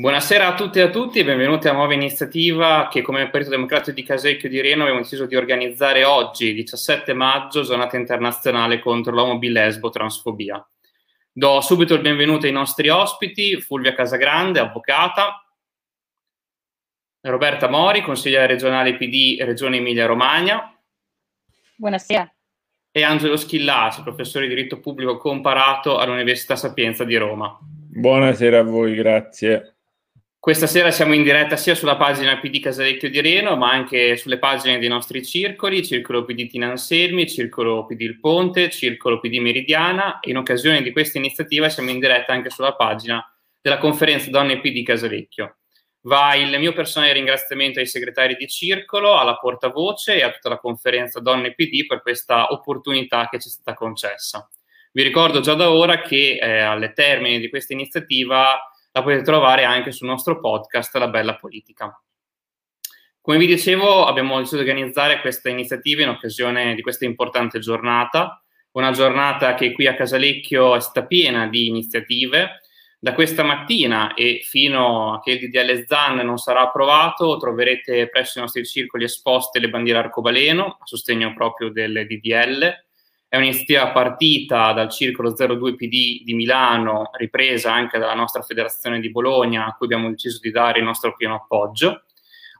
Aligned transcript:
Buonasera 0.00 0.46
a 0.46 0.54
tutti 0.54 0.78
e 0.78 0.82
a 0.82 0.88
tutti 0.88 1.18
e 1.18 1.24
benvenuti 1.24 1.66
a 1.66 1.72
una 1.72 1.80
nuova 1.80 1.92
iniziativa 1.92 2.88
che 2.90 3.02
come 3.02 3.28
Partito 3.28 3.50
Democratico 3.50 3.90
di 3.90 4.02
Casecchio 4.02 4.48
di 4.48 4.62
Reno 4.62 4.84
abbiamo 4.84 5.02
deciso 5.02 5.26
di 5.26 5.36
organizzare 5.36 6.04
oggi, 6.04 6.54
17 6.54 7.12
maggio, 7.12 7.60
giornata 7.60 7.98
internazionale 7.98 8.78
contro 8.78 9.12
l'omobilesbo 9.12 9.90
transfobia. 9.90 10.66
Do 11.30 11.60
subito 11.60 11.92
il 11.92 12.00
benvenuto 12.00 12.46
ai 12.46 12.52
nostri 12.52 12.88
ospiti, 12.88 13.60
Fulvia 13.60 13.92
Casagrande, 13.92 14.60
avvocata, 14.60 15.46
Roberta 17.20 17.68
Mori, 17.68 18.00
consigliere 18.00 18.46
regionale 18.46 18.96
PD 18.96 19.36
Regione 19.42 19.76
Emilia-Romagna. 19.76 20.80
Buonasera. 21.76 22.34
E 22.90 23.02
Angelo 23.02 23.36
Schillaci, 23.36 24.00
professore 24.00 24.48
di 24.48 24.54
diritto 24.54 24.80
pubblico 24.80 25.18
comparato 25.18 25.98
all'Università 25.98 26.56
Sapienza 26.56 27.04
di 27.04 27.16
Roma. 27.16 27.54
Buonasera 27.60 28.60
a 28.60 28.62
voi, 28.62 28.94
grazie. 28.94 29.74
Questa 30.40 30.66
sera 30.66 30.90
siamo 30.90 31.12
in 31.12 31.22
diretta 31.22 31.54
sia 31.56 31.74
sulla 31.74 31.98
pagina 31.98 32.38
PD 32.38 32.60
Casalecchio 32.60 33.10
di 33.10 33.20
Reno, 33.20 33.56
ma 33.56 33.72
anche 33.72 34.16
sulle 34.16 34.38
pagine 34.38 34.78
dei 34.78 34.88
nostri 34.88 35.22
circoli, 35.22 35.84
Circolo 35.84 36.24
PD 36.24 36.48
Tinanselmi, 36.48 37.28
Circolo 37.28 37.84
PD 37.84 38.00
Il 38.00 38.20
Ponte, 38.20 38.70
Circolo 38.70 39.20
PD 39.20 39.36
Meridiana. 39.36 40.18
In 40.22 40.38
occasione 40.38 40.80
di 40.80 40.92
questa 40.92 41.18
iniziativa 41.18 41.68
siamo 41.68 41.90
in 41.90 41.98
diretta 41.98 42.32
anche 42.32 42.48
sulla 42.48 42.74
pagina 42.74 43.22
della 43.60 43.76
conferenza 43.76 44.30
Donne 44.30 44.60
PD 44.60 44.82
Casalecchio. 44.82 45.58
Va 46.04 46.34
il 46.36 46.58
mio 46.58 46.72
personale 46.72 47.12
ringraziamento 47.12 47.78
ai 47.78 47.86
segretari 47.86 48.34
di 48.36 48.48
Circolo, 48.48 49.18
alla 49.18 49.36
portavoce 49.36 50.14
e 50.14 50.22
a 50.22 50.30
tutta 50.30 50.48
la 50.48 50.58
conferenza 50.58 51.20
Donne 51.20 51.52
PD 51.52 51.84
per 51.84 52.00
questa 52.00 52.50
opportunità 52.50 53.28
che 53.30 53.38
ci 53.38 53.48
è 53.48 53.50
stata 53.50 53.74
concessa. 53.74 54.48
Vi 54.92 55.02
ricordo 55.02 55.40
già 55.40 55.52
da 55.52 55.70
ora 55.70 56.00
che 56.00 56.38
eh, 56.40 56.60
alle 56.60 56.94
termini 56.94 57.38
di 57.40 57.50
questa 57.50 57.74
iniziativa 57.74 58.69
la 58.92 59.02
potete 59.02 59.22
trovare 59.22 59.64
anche 59.64 59.92
sul 59.92 60.08
nostro 60.08 60.40
podcast 60.40 60.94
La 60.96 61.08
Bella 61.08 61.36
Politica. 61.36 62.02
Come 63.20 63.38
vi 63.38 63.46
dicevo, 63.46 64.06
abbiamo 64.06 64.38
deciso 64.38 64.56
di 64.56 64.62
organizzare 64.62 65.20
questa 65.20 65.50
iniziativa 65.50 66.02
in 66.02 66.08
occasione 66.08 66.74
di 66.74 66.82
questa 66.82 67.04
importante 67.04 67.58
giornata, 67.58 68.42
una 68.72 68.92
giornata 68.92 69.54
che 69.54 69.72
qui 69.72 69.86
a 69.86 69.94
Casalecchio 69.94 70.74
è 70.74 70.80
stata 70.80 71.06
piena 71.06 71.46
di 71.46 71.66
iniziative. 71.66 72.62
Da 73.02 73.14
questa 73.14 73.42
mattina 73.42 74.12
e 74.12 74.40
fino 74.44 75.14
a 75.14 75.20
che 75.20 75.32
il 75.32 75.38
DDL 75.38 75.86
ZAN 75.86 76.16
non 76.16 76.36
sarà 76.36 76.60
approvato, 76.60 77.38
troverete 77.38 78.08
presso 78.10 78.38
i 78.38 78.42
nostri 78.42 78.64
circoli 78.66 79.04
esposte 79.04 79.58
le 79.58 79.70
bandiere 79.70 80.00
arcobaleno 80.00 80.76
a 80.78 80.84
sostegno 80.84 81.32
proprio 81.32 81.70
del 81.70 82.06
DDL 82.06 82.89
è 83.30 83.36
un'iniziativa 83.36 83.92
partita 83.92 84.72
dal 84.72 84.90
Circolo 84.90 85.32
02 85.32 85.76
PD 85.76 86.24
di 86.24 86.34
Milano, 86.34 87.10
ripresa 87.12 87.72
anche 87.72 87.96
dalla 87.96 88.14
nostra 88.14 88.42
federazione 88.42 88.98
di 88.98 89.08
Bologna, 89.08 89.66
a 89.66 89.74
cui 89.76 89.86
abbiamo 89.86 90.10
deciso 90.10 90.40
di 90.42 90.50
dare 90.50 90.80
il 90.80 90.84
nostro 90.84 91.14
pieno 91.14 91.36
appoggio. 91.36 92.02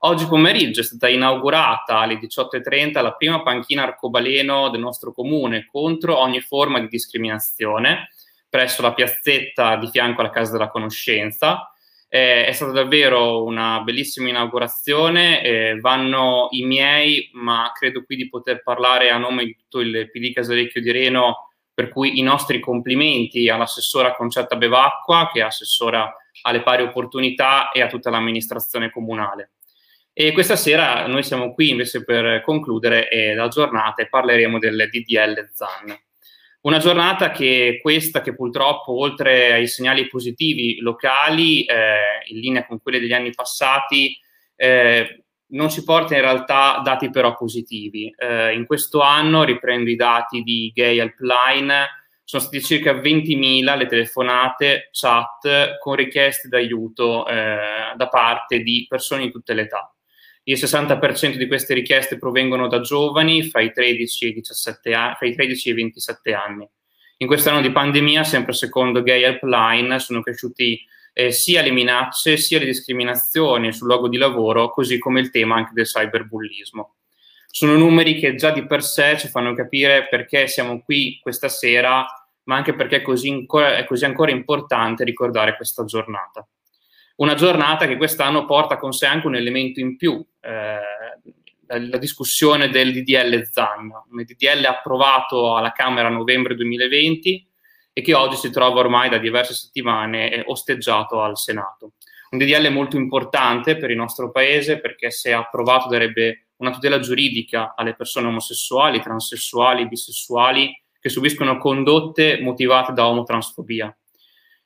Oggi 0.03 0.27
pomeriggio 0.27 0.79
è 0.79 0.85
stata 0.85 1.09
inaugurata 1.09 1.99
alle 1.99 2.21
18.30 2.21 3.03
la 3.03 3.15
prima 3.15 3.43
panchina 3.43 3.83
arcobaleno 3.83 4.71
del 4.71 4.79
nostro 4.79 5.13
comune 5.13 5.67
contro 5.67 6.17
ogni 6.17 6.41
forma 6.41 6.79
di 6.79 6.87
discriminazione 6.87 8.09
presso 8.49 8.81
la 8.81 8.95
piazzetta 8.95 9.75
di 9.75 9.89
fianco 9.89 10.21
alla 10.21 10.31
Casa 10.31 10.53
della 10.53 10.71
Conoscenza. 10.71 11.70
Eh, 12.13 12.45
è 12.45 12.51
stata 12.51 12.73
davvero 12.73 13.45
una 13.45 13.83
bellissima 13.83 14.29
inaugurazione, 14.29 15.45
eh, 15.45 15.79
vanno 15.79 16.49
i 16.51 16.65
miei, 16.65 17.31
ma 17.35 17.71
credo 17.73 18.03
qui 18.03 18.17
di 18.17 18.29
poter 18.29 18.65
parlare 18.65 19.11
a 19.11 19.17
nome 19.17 19.45
di 19.45 19.57
tutto 19.57 19.79
il 19.79 20.11
PD 20.11 20.33
Casalecchio 20.33 20.81
di 20.81 20.91
Reno, 20.91 21.51
per 21.73 21.89
cui 21.89 22.19
i 22.19 22.23
nostri 22.23 22.59
complimenti 22.59 23.49
all'assessora 23.49 24.17
Concetta 24.17 24.57
Bevacqua, 24.57 25.31
che 25.33 25.39
è 25.39 25.45
assessora 25.45 26.13
alle 26.43 26.63
pari 26.63 26.83
opportunità, 26.83 27.71
e 27.71 27.81
a 27.81 27.87
tutta 27.87 28.11
l'amministrazione 28.11 28.91
comunale. 28.91 29.53
E 30.13 30.33
questa 30.33 30.57
sera 30.57 31.07
noi 31.07 31.23
siamo 31.23 31.55
qui 31.55 31.69
invece 31.69 32.03
per 32.03 32.43
concludere 32.43 33.09
eh, 33.09 33.35
la 33.37 33.47
giornata 33.47 34.03
e 34.03 34.09
parleremo 34.09 34.59
del 34.59 34.89
DDL 34.91 35.49
ZAN. 35.55 35.97
Una 36.63 36.79
giornata 36.79 37.31
che 37.31 37.79
questa, 37.81 38.21
che 38.21 38.35
purtroppo 38.35 38.99
oltre 38.99 39.53
ai 39.53 39.67
segnali 39.67 40.07
positivi 40.09 40.79
locali, 40.81 41.65
eh, 41.65 42.23
in 42.27 42.39
linea 42.39 42.67
con 42.67 42.83
quelli 42.83 43.01
degli 43.01 43.15
anni 43.15 43.31
passati, 43.31 44.15
eh, 44.57 45.25
non 45.53 45.71
ci 45.71 45.83
porta 45.85 46.15
in 46.15 46.21
realtà 46.21 46.83
dati 46.85 47.09
però 47.09 47.35
positivi. 47.35 48.13
Eh, 48.15 48.53
in 48.53 48.67
questo 48.67 49.01
anno, 49.01 49.43
riprendo 49.45 49.89
i 49.89 49.97
dati 49.97 50.43
di 50.43 50.71
Gay 50.75 50.99
Helpline, 50.99 51.87
sono 52.25 52.43
state 52.43 52.61
circa 52.61 52.93
20.000 52.93 53.77
le 53.77 53.87
telefonate, 53.87 54.91
chat 54.93 55.79
con 55.79 55.95
richieste 55.95 56.49
d'aiuto 56.49 57.27
eh, 57.27 57.93
da 57.97 58.09
parte 58.09 58.61
di 58.61 58.85
persone 58.87 59.25
di 59.25 59.31
tutte 59.31 59.55
le 59.55 59.63
età. 59.63 59.93
Il 60.51 60.59
60% 60.59 61.37
di 61.37 61.47
queste 61.47 61.75
richieste 61.75 62.19
provengono 62.19 62.67
da 62.67 62.81
giovani 62.81 63.45
fra 63.45 63.61
i 63.61 63.73
13 63.73 64.25
e 64.25 64.29
i, 64.31 64.33
17 64.33 64.93
anni, 64.93 65.15
fra 65.15 65.29
i 65.29 65.35
13 65.37 65.69
e 65.69 65.71
i 65.71 65.75
27 65.77 66.33
anni. 66.33 66.69
In 67.19 67.29
quest'anno 67.29 67.61
di 67.61 67.71
pandemia, 67.71 68.25
sempre 68.25 68.53
secondo 68.53 69.05
Gay 69.05 69.23
Helpline, 69.23 70.01
sono 70.01 70.23
cresciuti 70.23 70.85
eh, 71.13 71.31
sia 71.31 71.63
le 71.63 71.71
minacce 71.71 72.37
sia 72.37 72.59
le 72.59 72.65
discriminazioni 72.65 73.73
sul 73.73 73.87
luogo 73.87 74.09
di 74.09 74.17
lavoro, 74.17 74.71
così 74.71 74.99
come 74.99 75.21
il 75.21 75.31
tema 75.31 75.55
anche 75.55 75.71
del 75.73 75.85
cyberbullismo. 75.85 76.97
Sono 77.47 77.77
numeri 77.77 78.19
che 78.19 78.35
già 78.35 78.51
di 78.51 78.67
per 78.67 78.83
sé 78.83 79.17
ci 79.19 79.29
fanno 79.29 79.55
capire 79.55 80.09
perché 80.09 80.49
siamo 80.49 80.83
qui 80.83 81.21
questa 81.23 81.49
sera, 81.49 82.05
ma 82.45 82.57
anche 82.57 82.75
perché 82.75 82.97
è 82.97 83.03
così, 83.03 83.31
ancora, 83.31 83.77
è 83.77 83.85
così 83.85 84.05
ancora 84.05 84.33
importante 84.33 85.05
ricordare 85.05 85.55
questa 85.55 85.85
giornata 85.85 86.45
una 87.21 87.35
giornata 87.35 87.87
che 87.87 87.97
quest'anno 87.97 88.47
porta 88.47 88.79
con 88.79 88.93
sé 88.93 89.07
anche 89.07 89.27
un 89.27 89.37
elemento 89.37 89.79
in 89.79 89.97
più, 89.97 90.25
eh, 90.41 91.89
la 91.89 91.99
discussione 91.99 92.69
del 92.69 92.93
DDL 92.93 93.49
ZAN, 93.51 93.91
un 94.11 94.23
DDL 94.25 94.65
approvato 94.65 95.57
alla 95.57 95.73
Camera 95.73 96.09
a 96.09 96.11
novembre 96.11 96.55
2020 96.55 97.49
e 97.93 98.03
che 98.03 98.15
oggi 98.15 98.37
si 98.37 98.51
trova 98.51 98.81
ormai 98.81 99.09
da 99.09 99.19
diverse 99.19 99.55
settimane 99.55 100.33
eh, 100.33 100.43
osteggiato 100.47 101.23
al 101.23 101.37
Senato. 101.37 101.93
Un 102.31 102.39
DDL 102.39 102.73
molto 102.73 102.97
importante 102.97 103.77
per 103.77 103.91
il 103.91 103.97
nostro 103.97 104.31
Paese 104.31 104.81
perché 104.81 105.11
se 105.11 105.33
approvato 105.33 105.89
darebbe 105.89 106.51
una 106.57 106.71
tutela 106.71 106.99
giuridica 107.01 107.75
alle 107.77 107.95
persone 107.95 108.29
omosessuali, 108.29 109.01
transessuali, 109.01 109.89
bisessuali 109.89 110.71
che 111.01 111.09
subiscono 111.09 111.59
condotte 111.59 112.41
motivate 112.41 112.93
da 112.93 113.07
omotransfobia. 113.07 113.95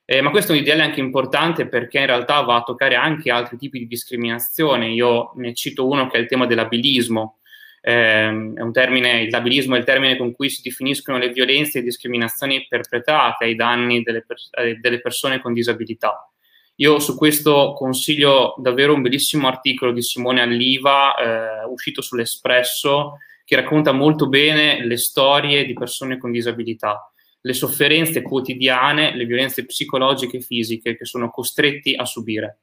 Eh, 0.07 0.21
ma 0.21 0.29
questo 0.29 0.53
è 0.53 0.57
un 0.57 0.63
DDL 0.63 0.81
anche 0.81 0.99
importante 0.99 1.67
perché 1.67 1.97
in 1.97 2.05
realtà 2.05 2.41
va 2.41 2.57
a 2.57 2.61
toccare 2.61 2.93
anche 2.93 3.31
altri 3.31 3.57
tipi 3.57 3.79
di 3.79 3.87
discriminazione. 3.87 4.89
Io 4.89 5.31
ne 5.35 5.55
cito 5.55 5.87
uno 5.87 6.07
che 6.07 6.17
è 6.17 6.21
il 6.21 6.27
tema 6.27 6.45
dell'abilismo. 6.45 7.39
Eh, 7.81 8.53
termine, 8.71 9.29
l'abilismo 9.29 9.75
è 9.75 9.79
il 9.79 9.83
termine 9.83 10.15
con 10.17 10.31
cui 10.33 10.49
si 10.49 10.61
definiscono 10.61 11.17
le 11.17 11.29
violenze 11.29 11.79
e 11.79 11.83
discriminazioni 11.83 12.67
perpetrate 12.67 13.45
ai 13.45 13.55
danni 13.55 14.03
delle, 14.03 14.25
eh, 14.59 14.75
delle 14.75 15.01
persone 15.01 15.41
con 15.41 15.53
disabilità. 15.53 16.29
Io 16.75 16.99
su 16.99 17.15
questo 17.15 17.73
consiglio 17.73 18.53
davvero 18.57 18.93
un 18.93 19.01
bellissimo 19.01 19.47
articolo 19.47 19.91
di 19.91 20.03
Simone 20.03 20.41
Alliva, 20.41 21.15
eh, 21.15 21.65
uscito 21.65 22.01
sull'Espresso, 22.01 23.17
che 23.43 23.55
racconta 23.55 23.91
molto 23.91 24.27
bene 24.27 24.85
le 24.85 24.97
storie 24.97 25.65
di 25.65 25.73
persone 25.73 26.17
con 26.17 26.31
disabilità 26.31 27.09
le 27.45 27.53
sofferenze 27.53 28.23
quotidiane, 28.23 29.15
le 29.15 29.25
violenze 29.25 29.65
psicologiche 29.65 30.37
e 30.37 30.41
fisiche 30.41 30.97
che 30.97 31.05
sono 31.05 31.29
costretti 31.29 31.93
a 31.93 32.03
subire. 32.03 32.61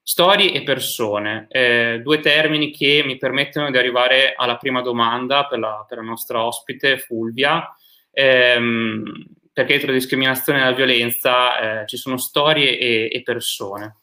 Storie 0.00 0.52
e 0.52 0.62
persone, 0.62 1.46
eh, 1.50 2.00
due 2.02 2.20
termini 2.20 2.70
che 2.70 3.02
mi 3.04 3.18
permettono 3.18 3.70
di 3.72 3.76
arrivare 3.76 4.34
alla 4.36 4.56
prima 4.56 4.82
domanda 4.82 5.46
per 5.46 5.58
la, 5.58 5.84
per 5.86 5.98
la 5.98 6.04
nostra 6.04 6.44
ospite 6.44 6.98
Fulvia, 6.98 7.76
ehm, 8.12 9.26
perché 9.52 9.72
dietro 9.72 9.88
la 9.90 9.98
discriminazione 9.98 10.60
e 10.60 10.64
la 10.64 10.72
violenza 10.72 11.80
eh, 11.82 11.86
ci 11.86 11.96
sono 11.96 12.18
storie 12.18 12.78
e, 12.78 13.10
e 13.12 13.22
persone. 13.22 13.96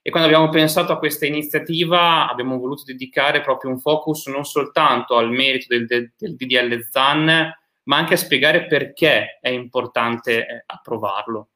E 0.00 0.10
quando 0.10 0.28
abbiamo 0.28 0.48
pensato 0.48 0.92
a 0.92 0.98
questa 0.98 1.26
iniziativa 1.26 2.28
abbiamo 2.28 2.58
voluto 2.58 2.84
dedicare 2.86 3.42
proprio 3.42 3.70
un 3.70 3.78
focus 3.78 4.26
non 4.28 4.44
soltanto 4.44 5.16
al 5.16 5.30
merito 5.30 5.66
del, 5.68 5.86
del, 5.86 6.12
del 6.16 6.36
DDL 6.36 6.88
ZAN, 6.90 7.52
ma 7.84 7.96
anche 7.96 8.14
a 8.14 8.18
spiegare 8.18 8.66
perché 8.66 9.38
è 9.40 9.48
importante 9.48 10.46
eh, 10.46 10.64
approvarlo. 10.66 11.48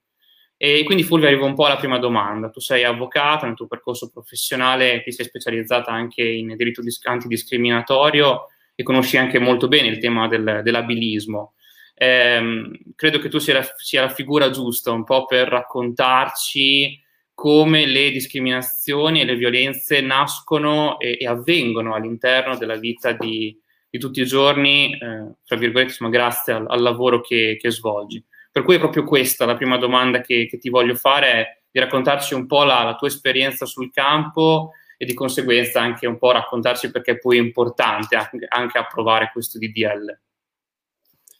E 0.58 0.84
quindi 0.84 1.02
Fulvia 1.02 1.28
arrivo 1.28 1.44
un 1.44 1.54
po' 1.54 1.66
alla 1.66 1.76
prima 1.76 1.98
domanda. 1.98 2.48
Tu 2.48 2.60
sei 2.60 2.82
avvocata, 2.82 3.46
nel 3.46 3.54
tuo 3.54 3.66
percorso 3.66 4.10
professionale 4.10 5.02
ti 5.02 5.12
sei 5.12 5.26
specializzata 5.26 5.90
anche 5.90 6.22
in 6.22 6.54
diritto 6.56 6.80
antidiscriminatorio 7.02 8.46
e 8.74 8.82
conosci 8.82 9.18
anche 9.18 9.38
molto 9.38 9.68
bene 9.68 9.88
il 9.88 9.98
tema 9.98 10.28
del, 10.28 10.60
dell'abilismo. 10.62 11.54
Eh, 11.94 12.70
credo 12.94 13.18
che 13.18 13.28
tu 13.28 13.38
sia 13.38 13.54
la, 13.54 13.66
sia 13.76 14.02
la, 14.02 14.08
figura 14.08 14.50
giusta 14.50 14.92
un 14.92 15.04
po' 15.04 15.24
per 15.24 15.48
raccontarci 15.48 17.02
come 17.32 17.86
le 17.86 18.10
discriminazioni 18.10 19.20
e 19.20 19.24
le 19.24 19.36
violenze 19.36 20.00
nascono 20.00 20.98
e, 20.98 21.16
e 21.20 21.26
avvengono 21.26 21.94
all'interno 21.94 22.56
della 22.56 22.76
vita 22.76 23.12
di, 23.12 23.58
di 23.88 23.98
tutti 23.98 24.20
i 24.20 24.26
giorni, 24.26 24.92
eh, 24.92 25.34
tra 25.44 25.56
virgolette, 25.56 25.90
insomma, 25.90 26.10
grazie 26.10 26.52
al, 26.52 26.66
al 26.68 26.82
lavoro 26.82 27.20
che, 27.20 27.56
che, 27.60 27.70
svolgi. 27.70 28.24
Per 28.50 28.62
cui 28.62 28.76
è 28.76 28.78
proprio 28.78 29.04
questa 29.04 29.44
la 29.44 29.56
prima 29.56 29.76
domanda 29.76 30.20
che, 30.20 30.46
che, 30.46 30.58
ti 30.58 30.68
voglio 30.68 30.94
fare, 30.94 31.28
è 31.28 31.58
di 31.70 31.80
raccontarci 31.80 32.34
un 32.34 32.46
po' 32.46 32.64
la, 32.64 32.82
la 32.82 32.96
tua 32.96 33.08
esperienza 33.08 33.66
sul 33.66 33.92
campo 33.92 34.72
e 34.96 35.04
di 35.04 35.14
conseguenza 35.14 35.80
anche 35.80 36.06
un 36.06 36.16
po' 36.16 36.32
raccontarci 36.32 36.90
perché 36.90 37.18
poi 37.18 37.36
è 37.36 37.40
importante 37.40 38.16
anche, 38.16 38.46
anche 38.48 38.78
approvare 38.78 39.30
questo 39.32 39.58
DDL. 39.58 40.18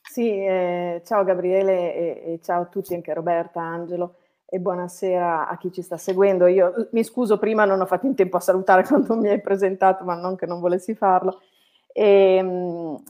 Sì, 0.02 0.30
eh, 0.30 1.02
ciao 1.04 1.24
Gabriele 1.24 1.94
e, 1.94 2.32
e, 2.32 2.40
ciao 2.42 2.62
a 2.62 2.66
tutti, 2.66 2.94
anche 2.94 3.12
Roberta, 3.12 3.60
Angelo 3.60 4.16
e 4.48 4.60
buonasera 4.60 5.48
a 5.48 5.58
chi 5.58 5.72
ci 5.72 5.82
sta 5.82 5.96
seguendo. 5.96 6.46
Io 6.46 6.88
mi 6.92 7.02
scuso 7.02 7.38
prima, 7.38 7.64
non 7.64 7.80
ho 7.80 7.86
fatto 7.86 8.06
in 8.06 8.14
tempo 8.14 8.36
a 8.36 8.40
salutare 8.40 8.84
quando 8.88 9.16
mi 9.16 9.28
hai 9.28 9.40
presentato, 9.40 10.04
ma 10.04 10.14
non 10.14 10.36
che 10.36 10.46
non 10.46 10.60
volessi 10.60 10.94
farlo. 10.94 11.42
E, 11.96 12.36
ehm, 12.36 13.02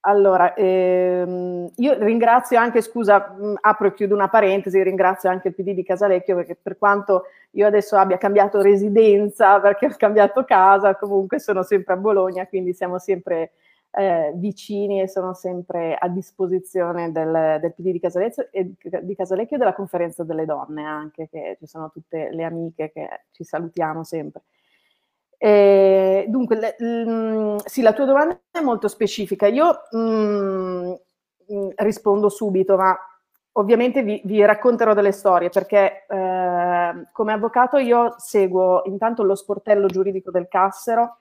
allora, 0.00 0.54
ehm, 0.54 1.70
io 1.76 1.98
ringrazio 1.98 2.58
anche, 2.58 2.80
scusa, 2.82 3.34
mh, 3.36 3.54
apro 3.60 3.88
e 3.88 3.94
chiudo 3.94 4.14
una 4.14 4.28
parentesi, 4.28 4.80
ringrazio 4.82 5.30
anche 5.30 5.48
il 5.48 5.54
PD 5.54 5.72
di 5.72 5.82
Casalecchio 5.82 6.36
perché 6.36 6.56
per 6.60 6.78
quanto 6.78 7.24
io 7.52 7.66
adesso 7.66 7.96
abbia 7.96 8.18
cambiato 8.18 8.60
residenza, 8.60 9.58
perché 9.60 9.86
ho 9.86 9.94
cambiato 9.96 10.44
casa, 10.44 10.94
comunque 10.96 11.40
sono 11.40 11.62
sempre 11.62 11.94
a 11.94 11.96
Bologna, 11.96 12.46
quindi 12.46 12.72
siamo 12.74 12.98
sempre 12.98 13.52
eh, 13.90 14.32
vicini 14.36 15.00
e 15.00 15.08
sono 15.08 15.32
sempre 15.34 15.96
a 15.98 16.08
disposizione 16.08 17.10
del, 17.10 17.58
del 17.60 17.72
PD 17.74 17.90
di 17.92 18.00
Casalecchio, 18.00 18.48
e, 18.50 18.74
di 19.02 19.16
Casalecchio 19.16 19.56
e 19.56 19.58
della 19.58 19.74
conferenza 19.74 20.22
delle 20.24 20.44
donne 20.44 20.84
anche, 20.84 21.28
che 21.30 21.56
ci 21.58 21.66
sono 21.66 21.90
tutte 21.90 22.28
le 22.30 22.44
amiche 22.44 22.92
che 22.92 23.08
ci 23.32 23.42
salutiamo 23.44 24.04
sempre. 24.04 24.42
Eh, 25.38 26.24
dunque, 26.28 26.56
le, 26.56 26.76
l, 26.78 27.56
sì, 27.64 27.82
la 27.82 27.92
tua 27.92 28.04
domanda 28.04 28.40
è 28.50 28.60
molto 28.60 28.88
specifica. 28.88 29.46
Io 29.46 29.82
mh, 29.90 29.98
mm, 29.98 30.92
mm, 31.52 31.68
rispondo 31.76 32.28
subito, 32.28 32.76
ma 32.76 32.96
ovviamente 33.52 34.02
vi, 34.02 34.20
vi, 34.24 34.44
racconterò 34.44 34.94
delle 34.94 35.12
storie 35.12 35.48
perché 35.48 36.06
eh, 36.08 37.08
come 37.12 37.32
avvocato 37.32 37.78
io 37.78 38.14
seguo 38.18 38.82
intanto 38.84 39.22
lo 39.22 39.34
sportello 39.34 39.86
giuridico 39.86 40.30
del 40.30 40.46
Cassero 40.48 41.18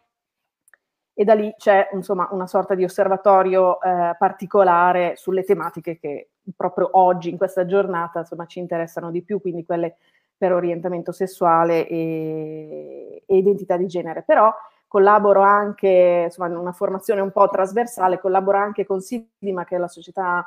e 1.14 1.24
da 1.24 1.34
lì 1.34 1.54
c'è 1.58 1.90
insomma 1.94 2.28
una 2.32 2.46
sorta 2.46 2.76
di 2.76 2.84
osservatorio 2.84 3.82
eh, 3.82 4.16
particolare 4.18 5.16
sulle 5.16 5.44
tematiche 5.44 5.98
che 5.98 6.30
proprio 6.56 6.90
oggi, 6.94 7.30
in 7.30 7.38
questa 7.38 7.66
giornata, 7.66 8.20
insomma, 8.20 8.46
ci 8.46 8.60
interessano 8.60 9.12
di 9.12 9.24
più, 9.24 9.40
quindi 9.42 9.66
quelle 9.66 9.98
per 10.38 10.54
orientamento 10.54 11.12
sessuale 11.12 11.88
e, 11.88 13.24
e 13.26 13.38
identità 13.38 13.78
di 13.78 13.88
genere. 13.88 14.24
Però 14.24 14.54
collaboro 14.88 15.42
anche, 15.42 16.24
insomma, 16.26 16.48
in 16.48 16.56
una 16.56 16.72
formazione 16.72 17.22
un 17.22 17.32
po' 17.32 17.50
trasversale, 17.50 18.20
collaboro 18.20 18.58
anche 18.58 18.86
con 18.86 19.02
SIDIMA, 19.02 19.66
che 19.66 19.76
è 19.76 19.80
la 19.80 19.88
società 19.88 20.46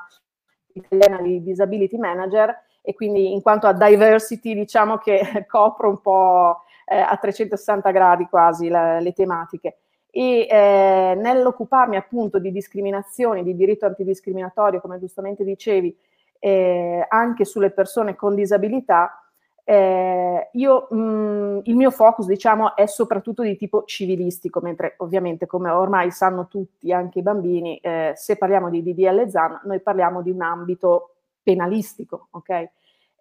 italiana 0.73 1.21
di 1.21 1.43
disability 1.43 1.99
manager, 1.99 2.55
e 2.83 2.95
quindi 2.95 3.33
in 3.33 3.43
quanto 3.43 3.67
a 3.67 3.75
diversity 3.75 4.55
diciamo 4.55 4.97
che 4.97 5.21
copro 5.47 5.91
un 5.91 6.01
po' 6.01 6.63
eh, 6.87 6.99
a 6.99 7.17
360 7.17 7.91
gradi 7.91 8.27
quasi 8.27 8.69
la, 8.69 9.01
le 9.01 9.13
tematiche. 9.13 9.79
E 10.11 10.47
eh, 10.49 11.15
nell'occuparmi 11.17 11.97
appunto 11.97 12.39
di 12.39 12.51
discriminazioni, 12.51 13.43
di 13.43 13.55
diritto 13.55 13.85
antidiscriminatorio, 13.85 14.81
come 14.81 14.99
giustamente 14.99 15.45
dicevi, 15.45 15.95
eh, 16.39 17.05
anche 17.07 17.45
sulle 17.45 17.71
persone 17.71 18.15
con 18.17 18.35
disabilità, 18.35 19.28
eh, 19.71 20.49
io, 20.53 20.89
mh, 20.91 20.97
mm, 20.97 21.59
il 21.65 21.77
mio 21.77 21.91
focus, 21.91 22.25
diciamo, 22.25 22.75
è 22.75 22.87
soprattutto 22.87 23.43
di 23.43 23.55
tipo 23.55 23.85
civilistico, 23.85 24.61
mentre 24.63 24.95
ovviamente, 24.99 25.45
come 25.45 25.69
ormai 25.69 26.11
sanno 26.11 26.49
tutti, 26.49 26.91
anche 26.91 27.19
i 27.19 27.23
bambini, 27.23 27.77
eh, 27.77 28.13
se 28.15 28.39
parliamo 28.39 28.71
di 28.71 28.83
DDL 28.83 29.29
ZAN, 29.29 29.61
noi 29.65 29.81
parliamo 29.81 30.23
di 30.23 30.31
un 30.31 30.41
ambito 30.41 31.17
penalistico, 31.43 32.29
ok? 32.31 32.71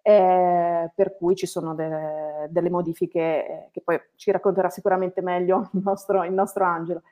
Eh, 0.00 0.90
per 0.94 1.16
cui 1.18 1.36
ci 1.36 1.44
sono 1.44 1.74
de- 1.74 2.46
delle 2.48 2.70
modifiche 2.70 3.20
eh, 3.20 3.68
che 3.70 3.82
poi 3.84 4.00
ci 4.16 4.30
racconterà 4.30 4.70
sicuramente 4.70 5.20
meglio 5.20 5.68
il 5.74 5.82
nostro, 5.84 6.24
il 6.24 6.32
nostro 6.32 6.64
Angelo. 6.64 7.02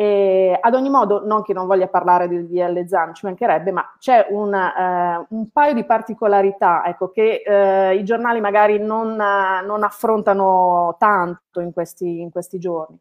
E 0.00 0.56
ad 0.58 0.74
ogni 0.74 0.88
modo, 0.88 1.26
non 1.26 1.42
che 1.42 1.52
non 1.52 1.66
voglia 1.66 1.86
parlare 1.86 2.26
del 2.26 2.46
DL 2.46 2.86
ZAN, 2.86 3.12
ci 3.12 3.26
mancherebbe, 3.26 3.70
ma 3.70 3.84
c'è 3.98 4.28
una, 4.30 5.18
eh, 5.20 5.26
un 5.28 5.50
paio 5.50 5.74
di 5.74 5.84
particolarità 5.84 6.84
ecco, 6.86 7.10
che 7.10 7.42
eh, 7.44 7.96
i 7.96 8.02
giornali 8.02 8.40
magari 8.40 8.78
non, 8.78 9.14
non 9.14 9.82
affrontano 9.82 10.96
tanto 10.98 11.60
in 11.60 11.74
questi, 11.74 12.22
in 12.22 12.30
questi 12.30 12.58
giorni. 12.58 12.98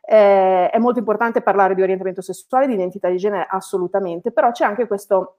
Eh, 0.00 0.68
è 0.68 0.78
molto 0.78 0.98
importante 0.98 1.42
parlare 1.42 1.76
di 1.76 1.82
orientamento 1.82 2.22
sessuale, 2.22 2.66
di 2.66 2.74
identità 2.74 3.08
di 3.08 3.18
genere, 3.18 3.46
assolutamente, 3.48 4.32
però 4.32 4.50
c'è 4.50 4.64
anche 4.64 4.88
questo, 4.88 5.36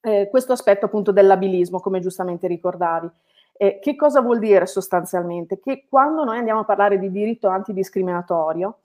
eh, 0.00 0.26
questo 0.28 0.54
aspetto 0.54 0.86
appunto 0.86 1.12
dell'abilismo, 1.12 1.78
come 1.78 2.00
giustamente 2.00 2.48
ricordavi. 2.48 3.08
che 3.56 3.94
cosa 3.94 4.20
vuol 4.20 4.40
dire 4.40 4.66
sostanzialmente? 4.66 5.60
Che 5.60 5.86
quando 5.88 6.24
noi 6.24 6.38
andiamo 6.38 6.60
a 6.60 6.64
parlare 6.64 6.98
di 6.98 7.08
diritto 7.08 7.46
antidiscriminatorio, 7.46 8.78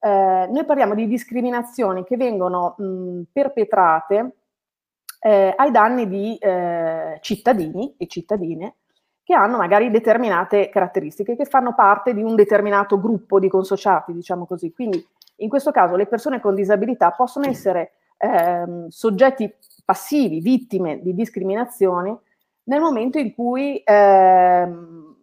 eh, 0.00 0.48
noi 0.50 0.64
parliamo 0.64 0.94
di 0.94 1.06
discriminazioni 1.06 2.04
che 2.04 2.16
vengono 2.16 2.74
mh, 2.78 3.22
perpetrate 3.32 4.36
eh, 5.20 5.52
ai 5.56 5.70
danni 5.70 6.08
di 6.08 6.36
eh, 6.36 7.18
cittadini 7.20 7.94
e 7.96 8.06
cittadine 8.06 8.74
che 9.28 9.34
hanno 9.34 9.58
magari 9.58 9.90
determinate 9.90 10.70
caratteristiche, 10.70 11.36
che 11.36 11.44
fanno 11.44 11.74
parte 11.74 12.14
di 12.14 12.22
un 12.22 12.34
determinato 12.34 12.98
gruppo 12.98 13.38
di 13.38 13.48
consociati, 13.48 14.14
diciamo 14.14 14.46
così. 14.46 14.72
Quindi 14.72 15.06
in 15.36 15.50
questo 15.50 15.70
caso 15.70 15.96
le 15.96 16.06
persone 16.06 16.40
con 16.40 16.54
disabilità 16.54 17.10
possono 17.10 17.46
essere 17.46 17.92
ehm, 18.16 18.88
soggetti 18.88 19.52
passivi, 19.84 20.40
vittime 20.40 21.00
di 21.02 21.14
discriminazioni, 21.14 22.16
nel 22.64 22.80
momento 22.80 23.18
in 23.18 23.34
cui 23.34 23.82
ehm, 23.84 25.16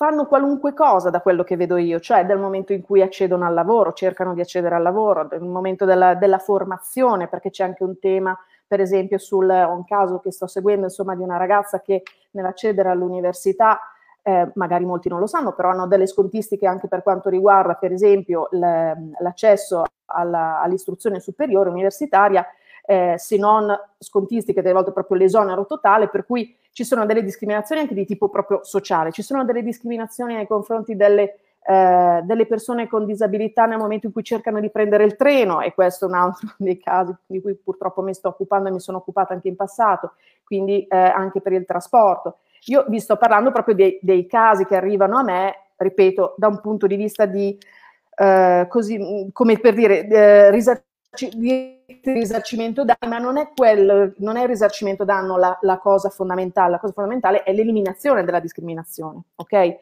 fanno 0.00 0.24
qualunque 0.24 0.72
cosa 0.72 1.10
da 1.10 1.20
quello 1.20 1.44
che 1.44 1.58
vedo 1.58 1.76
io, 1.76 2.00
cioè 2.00 2.24
dal 2.24 2.40
momento 2.40 2.72
in 2.72 2.80
cui 2.80 3.02
accedono 3.02 3.44
al 3.44 3.52
lavoro, 3.52 3.92
cercano 3.92 4.32
di 4.32 4.40
accedere 4.40 4.74
al 4.74 4.80
lavoro, 4.80 5.28
nel 5.30 5.42
momento 5.42 5.84
della, 5.84 6.14
della 6.14 6.38
formazione, 6.38 7.28
perché 7.28 7.50
c'è 7.50 7.64
anche 7.64 7.84
un 7.84 7.98
tema, 7.98 8.34
per 8.66 8.80
esempio, 8.80 9.18
sul 9.18 9.50
un 9.50 9.84
caso 9.84 10.18
che 10.20 10.32
sto 10.32 10.46
seguendo, 10.46 10.84
insomma, 10.84 11.14
di 11.14 11.22
una 11.22 11.36
ragazza 11.36 11.82
che 11.82 12.02
nell'accedere 12.30 12.88
all'università, 12.88 13.78
eh, 14.22 14.50
magari 14.54 14.86
molti 14.86 15.10
non 15.10 15.20
lo 15.20 15.26
sanno, 15.26 15.52
però 15.52 15.68
hanno 15.68 15.86
delle 15.86 16.06
scontistiche 16.06 16.66
anche 16.66 16.88
per 16.88 17.02
quanto 17.02 17.28
riguarda, 17.28 17.74
per 17.74 17.92
esempio, 17.92 18.48
l'accesso 18.52 19.84
alla, 20.06 20.62
all'istruzione 20.62 21.20
superiore 21.20 21.68
universitaria, 21.68 22.46
eh, 22.84 23.14
se 23.16 23.36
non 23.36 23.72
scontistiche, 23.98 24.62
delle 24.62 24.74
volte 24.74 24.92
proprio 24.92 25.18
l'esonero 25.18 25.66
totale, 25.66 26.08
per 26.08 26.24
cui 26.24 26.56
ci 26.72 26.84
sono 26.84 27.06
delle 27.06 27.22
discriminazioni 27.22 27.82
anche 27.82 27.94
di 27.94 28.06
tipo 28.06 28.28
proprio 28.28 28.60
sociale, 28.62 29.12
ci 29.12 29.22
sono 29.22 29.44
delle 29.44 29.62
discriminazioni 29.62 30.34
nei 30.34 30.46
confronti 30.46 30.96
delle, 30.96 31.38
eh, 31.62 32.20
delle 32.24 32.46
persone 32.46 32.88
con 32.88 33.04
disabilità 33.04 33.66
nel 33.66 33.78
momento 33.78 34.06
in 34.06 34.12
cui 34.12 34.22
cercano 34.22 34.60
di 34.60 34.70
prendere 34.70 35.04
il 35.04 35.16
treno 35.16 35.60
e 35.60 35.74
questo 35.74 36.06
è 36.06 36.08
un 36.08 36.14
altro 36.14 36.48
dei 36.58 36.78
casi 36.78 37.14
di 37.26 37.40
cui 37.40 37.54
purtroppo 37.54 38.02
mi 38.02 38.14
sto 38.14 38.28
occupando 38.28 38.68
e 38.68 38.72
mi 38.72 38.80
sono 38.80 38.98
occupata 38.98 39.34
anche 39.34 39.48
in 39.48 39.56
passato, 39.56 40.12
quindi 40.44 40.86
eh, 40.86 40.96
anche 40.96 41.40
per 41.40 41.52
il 41.52 41.64
trasporto. 41.64 42.38
Io 42.66 42.84
vi 42.88 43.00
sto 43.00 43.16
parlando 43.16 43.50
proprio 43.52 43.74
dei, 43.74 43.98
dei, 44.02 44.26
casi 44.26 44.66
che 44.66 44.76
arrivano 44.76 45.16
a 45.16 45.22
me, 45.22 45.54
ripeto, 45.76 46.34
da 46.36 46.48
un 46.48 46.60
punto 46.60 46.86
di 46.86 46.96
vista 46.96 47.24
di, 47.24 47.58
eh, 48.16 48.66
così, 48.68 49.30
come 49.32 49.58
per 49.58 49.74
dire, 49.74 50.06
eh, 50.06 50.50
risarcimento 50.50 50.88
di 51.32 51.84
risarcimento 52.02 52.84
danni, 52.84 53.12
ma 53.12 53.18
non 53.18 53.36
è, 53.36 53.50
quel, 53.54 54.14
non 54.18 54.36
è 54.36 54.42
il 54.42 54.48
risarcimento 54.48 55.04
danno 55.04 55.36
la, 55.36 55.58
la, 55.62 55.78
cosa 55.78 56.08
fondamentale, 56.08 56.70
la 56.70 56.78
cosa 56.78 56.92
fondamentale 56.92 57.42
è 57.42 57.52
l'eliminazione 57.52 58.24
della 58.24 58.40
discriminazione, 58.40 59.22
ok? 59.36 59.76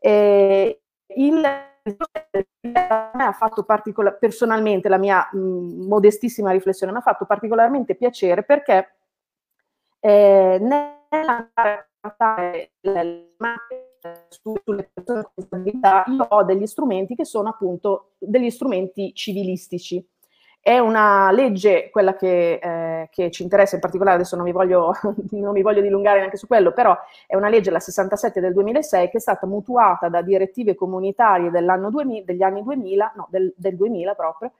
E 0.00 0.80
il 1.16 1.68
ha 1.82 3.32
fatto 3.32 3.62
particolar- 3.64 4.18
personalmente 4.18 4.88
la 4.88 4.98
mia 4.98 5.28
mh, 5.32 5.86
modestissima 5.86 6.50
riflessione 6.50 6.92
mi 6.92 6.98
ha 6.98 7.02
fatto 7.02 7.24
particolarmente 7.24 7.94
piacere 7.94 8.42
perché 8.42 8.96
eh, 10.00 10.58
nell'andare 10.60 11.50
a 11.54 11.86
trattare 12.00 12.72
sulle 14.28 14.90
persone 14.92 15.22
con 15.22 15.32
disabilità 15.34 16.04
io 16.06 16.26
ho 16.28 16.44
degli 16.44 16.66
strumenti 16.66 17.14
che 17.14 17.24
sono 17.24 17.48
appunto 17.48 18.12
degli 18.18 18.50
strumenti 18.50 19.14
civilistici 19.14 20.06
è 20.62 20.78
una 20.78 21.30
legge, 21.30 21.88
quella 21.90 22.14
che, 22.14 22.58
eh, 22.62 23.08
che, 23.10 23.30
ci 23.30 23.42
interessa 23.42 23.76
in 23.76 23.80
particolare, 23.80 24.16
adesso 24.16 24.36
non 24.36 24.44
mi, 24.44 24.52
voglio, 24.52 24.92
non 25.32 25.52
mi, 25.52 25.62
voglio, 25.62 25.80
dilungare 25.80 26.18
neanche 26.18 26.36
su 26.36 26.46
quello, 26.46 26.72
però 26.72 26.96
è 27.26 27.34
una 27.34 27.48
legge, 27.48 27.70
la 27.70 27.80
67 27.80 28.40
del 28.40 28.52
2006, 28.52 29.08
che 29.08 29.16
è 29.16 29.20
stata 29.20 29.46
mutuata 29.46 30.08
da 30.08 30.20
direttive 30.20 30.74
comunitarie 30.74 31.50
2000, 31.50 32.24
degli 32.24 32.42
anni 32.42 32.62
2000, 32.62 33.12
no, 33.16 33.28
del, 33.30 33.52
del 33.56 33.76
2000 33.76 34.14
proprio, 34.14 34.52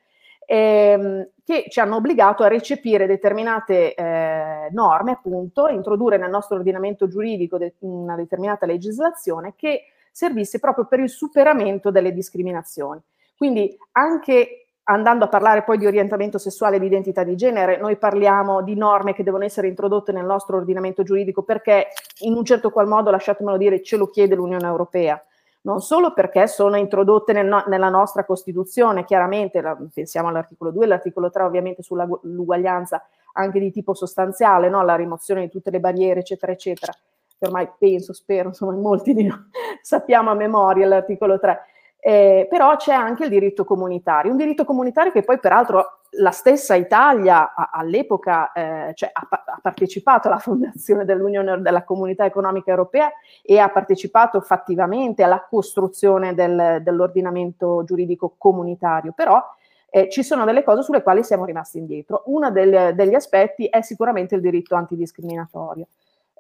ehm, 0.47 1.29
che 1.45 1.67
ci 1.69 1.81
hanno 1.81 1.97
obbligato 1.97 2.45
a 2.45 2.49
recepire 2.49 3.07
determinate 3.07 3.95
eh, 3.95 4.69
norme, 4.71 5.13
appunto, 5.13 5.69
introdurre 5.69 6.17
nel 6.17 6.31
nostro 6.31 6.57
ordinamento 6.57 7.09
giuridico 7.09 7.59
de- 7.59 7.75
una 7.81 8.17
determinata 8.17 8.65
legislazione 8.65 9.53
che 9.55 9.85
servisse 10.11 10.59
proprio 10.59 10.87
per 10.87 11.01
il 11.01 11.11
superamento 11.11 11.91
delle 11.91 12.13
discriminazioni. 12.13 13.01
Quindi 13.37 13.77
anche 13.93 14.70
andando 14.85 15.25
a 15.25 15.29
parlare 15.29 15.63
poi 15.63 15.79
di 15.79 15.87
orientamento 15.87 16.39
sessuale 16.39 16.77
e 16.77 16.81
di 16.81 16.87
identità 16.87 17.23
di 17.23 17.37
genere, 17.37 17.79
noi 17.79 17.97
parliamo 17.97 18.63
di 18.63 18.75
norme 18.75 19.15
che 19.15 19.23
devono 19.23 19.45
essere 19.45 19.69
introdotte 19.69 20.13
nel 20.13 20.25
nostro 20.25 20.57
ordinamento 20.57 21.03
giuridico 21.03 21.43
perché 21.43 21.89
in 22.21 22.35
un 22.35 22.45
certo 22.45 22.71
qual 22.71 22.89
modo, 22.89 23.11
lasciatemelo 23.11 23.57
dire, 23.57 23.83
ce 23.83 23.97
lo 23.97 24.09
chiede 24.09 24.35
l'Unione 24.35 24.67
Europea. 24.67 25.23
Non 25.63 25.83
solo 25.83 26.15
perché 26.15 26.47
sono 26.47 26.77
introdotte 26.77 27.35
nel 27.35 27.47
no, 27.47 27.63
nella 27.67 27.91
nostra 27.91 28.25
Costituzione, 28.25 29.05
chiaramente, 29.05 29.61
la, 29.61 29.77
pensiamo 29.93 30.29
all'articolo 30.29 30.71
2 30.71 30.83
e 30.83 30.85
all'articolo 30.87 31.31
3 31.31 31.43
ovviamente 31.43 31.83
sull'uguaglianza 31.83 33.05
anche 33.35 33.61
di 33.61 33.71
tipo 33.71 33.93
sostanziale, 33.95 34.71
no? 34.71 34.83
la 34.83 34.97
rimozione 34.97 35.43
di 35.43 35.51
tutte 35.51 35.71
le 35.71 35.79
barriere, 35.79 36.21
eccetera, 36.21 36.53
eccetera. 36.53 36.93
Ormai 37.41 37.71
penso, 37.79 38.13
spero, 38.13 38.49
insomma, 38.49 38.73
molti 38.73 39.15
di 39.15 39.25
noi 39.25 39.39
sappiamo 39.83 40.31
a 40.31 40.35
memoria 40.35 40.87
l'articolo 40.87 41.39
3 41.39 41.59
eh, 42.01 42.47
però 42.49 42.77
c'è 42.77 42.95
anche 42.95 43.25
il 43.25 43.31
diritto 43.31 43.65
comunitario, 43.65 44.31
un 44.31 44.39
diritto 44.39 44.65
comunitario 44.65 45.13
che 45.13 45.23
poi 45.23 45.39
peraltro 45.39 46.01
la 46.15 46.31
stessa 46.31 46.75
Italia 46.75 47.55
a, 47.55 47.71
all'epoca 47.73 48.53
eh, 48.53 48.93
cioè, 48.95 49.11
ha, 49.13 49.29
ha, 49.31 49.59
partecipato 49.63 50.29
alla 50.29 50.39
fondazione 50.39 51.05
dell'Unione 51.05 51.61
della 51.61 51.85
Comunità 51.85 52.25
Economica 52.25 52.71
Europea 52.71 53.11
e 53.43 53.59
ha 53.59 53.69
partecipato 53.69 54.41
fattivamente 54.41 55.23
alla 55.23 55.47
costruzione 55.49 56.35
del, 56.35 56.81
dell'ordinamento 56.83 57.85
giuridico 57.85 58.35
comunitario, 58.37 59.13
però 59.15 59.43
eh, 59.91 60.09
ci 60.09 60.23
sono 60.23 60.45
delle 60.45 60.65
cose 60.65 60.83
sulle 60.83 61.03
quali 61.03 61.23
siamo 61.23 61.45
rimasti 61.45 61.79
indietro. 61.79 62.23
Uno 62.27 62.51
degli 62.51 63.15
aspetti 63.15 63.67
è 63.67 63.83
sicuramente 63.83 64.35
il 64.35 64.41
diritto 64.41 64.75
antidiscriminatorio. 64.75 65.89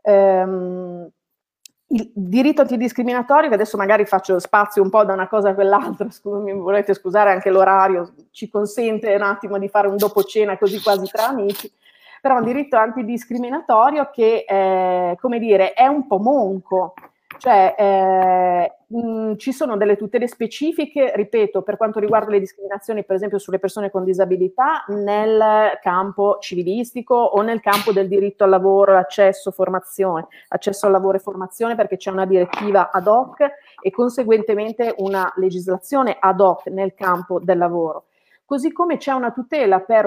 Ehm, 0.03 1.11
il 1.93 2.11
diritto 2.15 2.61
antidiscriminatorio, 2.61 3.49
che 3.49 3.55
adesso 3.55 3.77
magari 3.77 4.05
faccio 4.05 4.39
spazio 4.39 4.83
un 4.83 4.91
po' 4.91 5.05
da 5.05 5.13
una 5.13 5.29
cosa 5.29 5.51
a 5.51 5.55
quell'altra, 5.55 6.07
mi 6.25 6.53
volete 6.53 6.95
scusare 6.95 7.33
anche 7.33 7.51
l'orario, 7.51 8.13
ci 8.31 8.49
consente 8.49 9.13
un 9.15 9.23
attimo 9.23 9.59
di 9.59 9.69
fare 9.69 9.89
un 9.89 9.97
dopo 9.97 10.23
cena 10.23 10.57
così 10.57 10.81
quasi 10.81 11.07
tra 11.11 11.29
amici, 11.29 11.71
però 12.21 12.37
un 12.37 12.45
diritto 12.45 12.77
antidiscriminatorio 12.77 14.09
che, 14.13 14.45
eh, 14.47 15.17
come 15.21 15.39
dire, 15.41 15.73
è 15.73 15.87
un 15.87 16.07
po' 16.07 16.19
monco, 16.19 16.95
cioè, 17.39 17.75
eh, 17.79 18.73
mh, 18.87 19.37
ci 19.37 19.53
sono 19.53 19.77
delle 19.77 19.97
tutele 19.97 20.27
specifiche, 20.27 21.13
ripeto, 21.15 21.63
per 21.63 21.77
quanto 21.77 22.01
riguarda 22.01 22.31
le 22.31 22.41
discriminazioni, 22.41 23.05
per 23.05 23.17
esempio 23.17 23.39
sulle 23.39 23.59
persone 23.59 23.91
con 23.91 24.05
disabilità, 24.05 24.85
nel 24.89 25.79
campo 25.81 26.39
civilistico 26.41 27.15
o 27.15 27.41
nel 27.43 27.61
campo 27.61 27.93
del 27.93 28.09
diritto 28.09 28.45
al 28.45 28.51
lavoro, 28.51 28.97
accesso, 28.97 29.53
formazione, 29.53 30.27
accesso 30.49 30.87
al 30.87 30.93
lavoro 30.93 31.17
e 31.17 31.21
formazione, 31.21 31.77
perché 31.77 31.97
c'è 31.97 32.11
una 32.11 32.27
direttiva 32.27 32.91
ad 32.91 33.07
hoc 33.07 33.49
e 33.81 33.91
conseguentemente 33.91 34.95
una 34.99 35.33
legislazione 35.37 36.17
ad 36.19 36.41
hoc 36.41 36.67
nel 36.67 36.95
campo 36.95 37.39
del 37.41 37.59
lavoro. 37.59 38.07
Così 38.51 38.73
come 38.73 38.97
c'è 38.97 39.13
una 39.13 39.31
tutela 39.31 39.79
per 39.79 40.07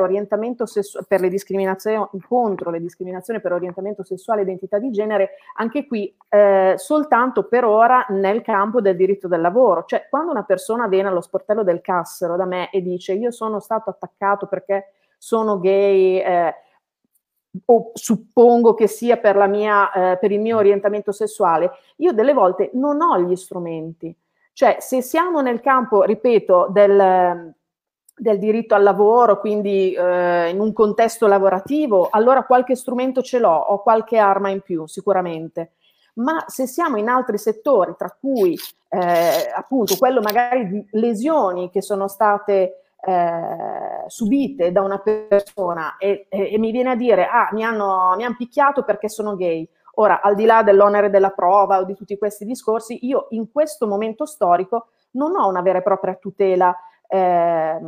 sessuale, 0.65 1.05
per 1.07 1.21
le 1.21 1.29
discriminazioni, 1.29 2.05
contro 2.27 2.71
le 2.71 2.81
discriminazioni 2.81 3.39
per 3.39 3.53
orientamento 3.53 4.03
sessuale 4.03 4.41
e 4.41 4.43
identità 4.43 4.79
di 4.79 4.91
genere, 4.91 5.35
anche 5.55 5.87
qui 5.87 6.13
eh, 6.27 6.73
soltanto 6.75 7.47
per 7.47 7.63
ora 7.63 8.05
nel 8.09 8.41
campo 8.41 8.81
del 8.81 8.97
diritto 8.97 9.29
del 9.29 9.39
lavoro. 9.39 9.85
Cioè, 9.85 10.07
quando 10.09 10.31
una 10.31 10.43
persona 10.43 10.89
viene 10.89 11.07
allo 11.07 11.21
sportello 11.21 11.63
del 11.63 11.79
Cassero 11.79 12.35
da 12.35 12.43
me 12.43 12.69
e 12.69 12.81
dice 12.81 13.13
io 13.13 13.31
sono 13.31 13.61
stato 13.61 13.89
attaccato 13.89 14.47
perché 14.47 14.91
sono 15.17 15.57
gay, 15.61 16.17
eh, 16.17 16.53
o 17.63 17.91
suppongo 17.93 18.73
che 18.73 18.87
sia 18.87 19.15
per, 19.15 19.37
mia, 19.47 19.89
eh, 19.93 20.17
per 20.17 20.33
il 20.33 20.41
mio 20.41 20.57
orientamento 20.57 21.13
sessuale, 21.13 21.71
io 21.95 22.11
delle 22.11 22.33
volte 22.33 22.71
non 22.73 22.99
ho 22.99 23.17
gli 23.21 23.37
strumenti. 23.37 24.13
Cioè, 24.51 24.79
se 24.81 25.01
siamo 25.01 25.39
nel 25.39 25.61
campo, 25.61 26.03
ripeto, 26.03 26.67
del 26.71 27.55
del 28.15 28.37
diritto 28.37 28.75
al 28.75 28.83
lavoro, 28.83 29.39
quindi 29.39 29.93
eh, 29.93 30.49
in 30.49 30.59
un 30.59 30.71
contesto 30.73 31.27
lavorativo, 31.27 32.09
allora 32.11 32.43
qualche 32.43 32.75
strumento 32.75 33.21
ce 33.21 33.39
l'ho, 33.39 33.53
ho 33.53 33.81
qualche 33.81 34.17
arma 34.17 34.49
in 34.49 34.61
più 34.61 34.85
sicuramente. 34.87 35.73
Ma 36.15 36.43
se 36.47 36.67
siamo 36.67 36.97
in 36.97 37.09
altri 37.09 37.39
settori, 37.39 37.95
tra 37.97 38.15
cui 38.17 38.55
eh, 38.89 39.51
appunto 39.55 39.95
quello 39.97 40.21
magari 40.21 40.67
di 40.67 40.85
lesioni 40.91 41.71
che 41.71 41.81
sono 41.81 42.07
state 42.07 42.83
eh, 43.05 44.03
subite 44.07 44.71
da 44.71 44.81
una 44.81 44.99
persona 44.99 45.97
e, 45.97 46.27
e, 46.29 46.53
e, 46.53 46.57
mi 46.59 46.71
viene 46.71 46.91
a 46.91 46.95
dire, 46.95 47.25
ah, 47.25 47.49
mi 47.51 47.63
hanno, 47.63 48.13
mi 48.15 48.23
hanno 48.23 48.35
picchiato 48.37 48.83
perché 48.83 49.09
sono 49.09 49.35
gay. 49.35 49.67
Ora, 49.95 50.21
al 50.21 50.35
di 50.35 50.45
là 50.45 50.63
dell'onere 50.63 51.09
della 51.09 51.31
prova 51.31 51.79
o 51.79 51.83
di 51.83 51.95
tutti 51.95 52.17
questi 52.17 52.45
discorsi, 52.45 53.05
io 53.05 53.27
in 53.31 53.51
questo 53.51 53.87
momento 53.87 54.25
storico 54.25 54.87
non 55.11 55.35
ho 55.35 55.47
una 55.47 55.61
vera 55.61 55.79
e 55.79 55.83
propria 55.83 56.15
tutela 56.15 56.75
eh, 57.13 57.79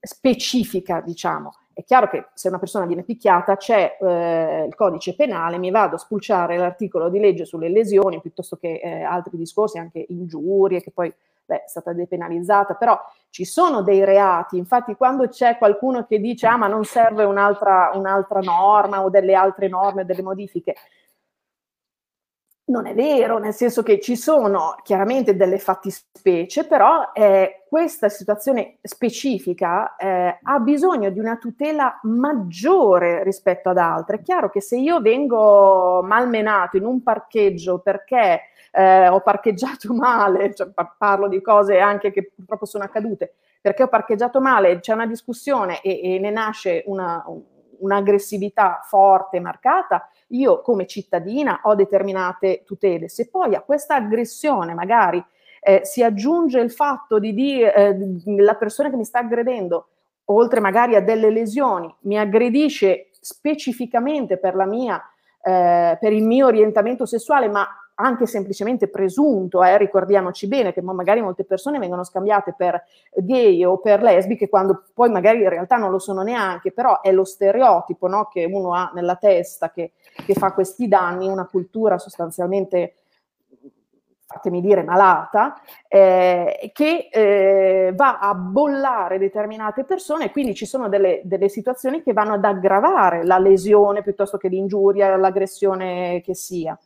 specifica, 0.00 1.00
diciamo. 1.00 1.54
È 1.72 1.82
chiaro 1.82 2.08
che 2.08 2.28
se 2.34 2.48
una 2.48 2.58
persona 2.58 2.86
viene 2.86 3.02
picchiata 3.02 3.56
c'è 3.56 3.96
eh, 4.00 4.64
il 4.66 4.74
codice 4.76 5.16
penale, 5.16 5.58
mi 5.58 5.70
vado 5.70 5.96
a 5.96 5.98
spulciare 5.98 6.56
l'articolo 6.56 7.08
di 7.08 7.18
legge 7.18 7.44
sulle 7.44 7.68
lesioni 7.68 8.20
piuttosto 8.20 8.56
che 8.56 8.80
eh, 8.82 9.02
altri 9.02 9.36
discorsi, 9.36 9.78
anche 9.78 10.04
ingiurie, 10.08 10.82
che 10.82 10.92
poi 10.92 11.12
beh, 11.44 11.64
è 11.64 11.68
stata 11.68 11.92
depenalizzata, 11.92 12.74
però 12.74 12.96
ci 13.30 13.44
sono 13.44 13.82
dei 13.82 14.04
reati, 14.04 14.56
infatti 14.56 14.94
quando 14.94 15.26
c'è 15.28 15.56
qualcuno 15.58 16.04
che 16.06 16.20
dice 16.20 16.46
ah 16.46 16.56
ma 16.56 16.66
non 16.66 16.84
serve 16.84 17.24
un'altra, 17.24 17.90
un'altra 17.94 18.40
norma 18.40 19.02
o 19.02 19.10
delle 19.10 19.34
altre 19.34 19.68
norme, 19.68 20.04
delle 20.04 20.22
modifiche, 20.22 20.74
non 22.70 22.86
è 22.86 22.94
vero, 22.94 23.38
nel 23.38 23.52
senso 23.52 23.82
che 23.82 24.00
ci 24.00 24.16
sono 24.16 24.76
chiaramente 24.82 25.36
delle 25.36 25.58
fattispecie, 25.58 26.66
però 26.66 27.10
eh, 27.12 27.64
questa 27.68 28.08
situazione 28.08 28.78
specifica 28.82 29.96
eh, 29.96 30.38
ha 30.40 30.58
bisogno 30.60 31.10
di 31.10 31.18
una 31.18 31.36
tutela 31.36 31.98
maggiore 32.04 33.22
rispetto 33.24 33.68
ad 33.68 33.78
altre. 33.78 34.16
È 34.16 34.22
chiaro 34.22 34.48
che 34.48 34.60
se 34.60 34.76
io 34.76 35.00
vengo 35.00 36.02
malmenato 36.02 36.76
in 36.76 36.84
un 36.84 37.02
parcheggio 37.02 37.80
perché 37.80 38.42
eh, 38.72 39.08
ho 39.08 39.20
parcheggiato 39.20 39.92
male, 39.94 40.54
cioè, 40.54 40.68
parlo 40.96 41.28
di 41.28 41.40
cose 41.42 41.78
anche 41.78 42.10
che 42.10 42.30
purtroppo 42.34 42.66
sono 42.66 42.84
accadute, 42.84 43.34
perché 43.60 43.82
ho 43.82 43.88
parcheggiato 43.88 44.40
male, 44.40 44.80
c'è 44.80 44.92
una 44.92 45.06
discussione 45.06 45.80
e, 45.82 46.14
e 46.14 46.18
ne 46.18 46.30
nasce 46.30 46.84
una, 46.86 47.24
un'aggressività 47.80 48.80
forte, 48.84 49.40
marcata, 49.40 50.08
io 50.28 50.60
come 50.60 50.86
cittadina 50.86 51.60
ho 51.64 51.74
determinate 51.74 52.62
tutele. 52.64 53.08
Se 53.08 53.28
poi 53.28 53.54
a 53.54 53.60
questa 53.60 53.96
aggressione 53.96 54.74
magari 54.74 55.24
eh, 55.60 55.80
si 55.84 56.02
aggiunge 56.02 56.60
il 56.60 56.70
fatto 56.70 57.18
di 57.18 57.34
dire 57.34 57.74
eh, 57.74 57.96
la 58.36 58.54
persona 58.54 58.90
che 58.90 58.96
mi 58.96 59.04
sta 59.04 59.18
aggredendo, 59.18 59.88
oltre 60.26 60.60
magari 60.60 60.94
a 60.94 61.00
delle 61.00 61.30
lesioni, 61.30 61.92
mi 62.02 62.18
aggredisce 62.18 63.10
specificamente 63.20 64.38
per, 64.38 64.54
la 64.54 64.66
mia, 64.66 65.02
eh, 65.42 65.98
per 66.00 66.12
il 66.12 66.24
mio 66.24 66.46
orientamento 66.46 67.04
sessuale, 67.04 67.48
ma 67.48 67.66
anche 68.00 68.26
semplicemente 68.26 68.88
presunto, 68.88 69.62
eh, 69.62 69.76
ricordiamoci 69.78 70.48
bene 70.48 70.72
che 70.72 70.82
magari 70.82 71.20
molte 71.20 71.44
persone 71.44 71.78
vengono 71.78 72.04
scambiate 72.04 72.54
per 72.56 72.82
gay 73.14 73.64
o 73.64 73.78
per 73.78 74.02
lesbiche 74.02 74.48
quando 74.48 74.84
poi 74.94 75.10
magari 75.10 75.42
in 75.42 75.48
realtà 75.48 75.76
non 75.76 75.90
lo 75.90 75.98
sono 75.98 76.22
neanche, 76.22 76.72
però 76.72 77.00
è 77.00 77.12
lo 77.12 77.24
stereotipo 77.24 78.08
no, 78.08 78.28
che 78.32 78.44
uno 78.44 78.74
ha 78.74 78.90
nella 78.94 79.16
testa 79.16 79.70
che, 79.70 79.92
che 80.26 80.34
fa 80.34 80.52
questi 80.52 80.88
danni, 80.88 81.28
una 81.28 81.46
cultura 81.46 81.98
sostanzialmente 81.98 82.94
fatemi 84.32 84.60
dire, 84.60 84.84
malata, 84.84 85.60
eh, 85.88 86.70
che 86.72 87.08
eh, 87.10 87.92
va 87.96 88.20
a 88.20 88.32
bollare 88.32 89.18
determinate 89.18 89.82
persone 89.82 90.26
e 90.26 90.30
quindi 90.30 90.54
ci 90.54 90.66
sono 90.66 90.88
delle, 90.88 91.20
delle, 91.24 91.48
situazioni 91.48 92.00
che 92.00 92.12
vanno 92.12 92.34
ad 92.34 92.44
aggravare 92.44 93.24
la 93.24 93.38
lesione 93.38 94.02
piuttosto 94.02 94.36
che 94.36 94.46
l'ingiuria, 94.46 95.16
l'aggressione 95.16 96.20
che 96.20 96.36
sia. 96.36 96.78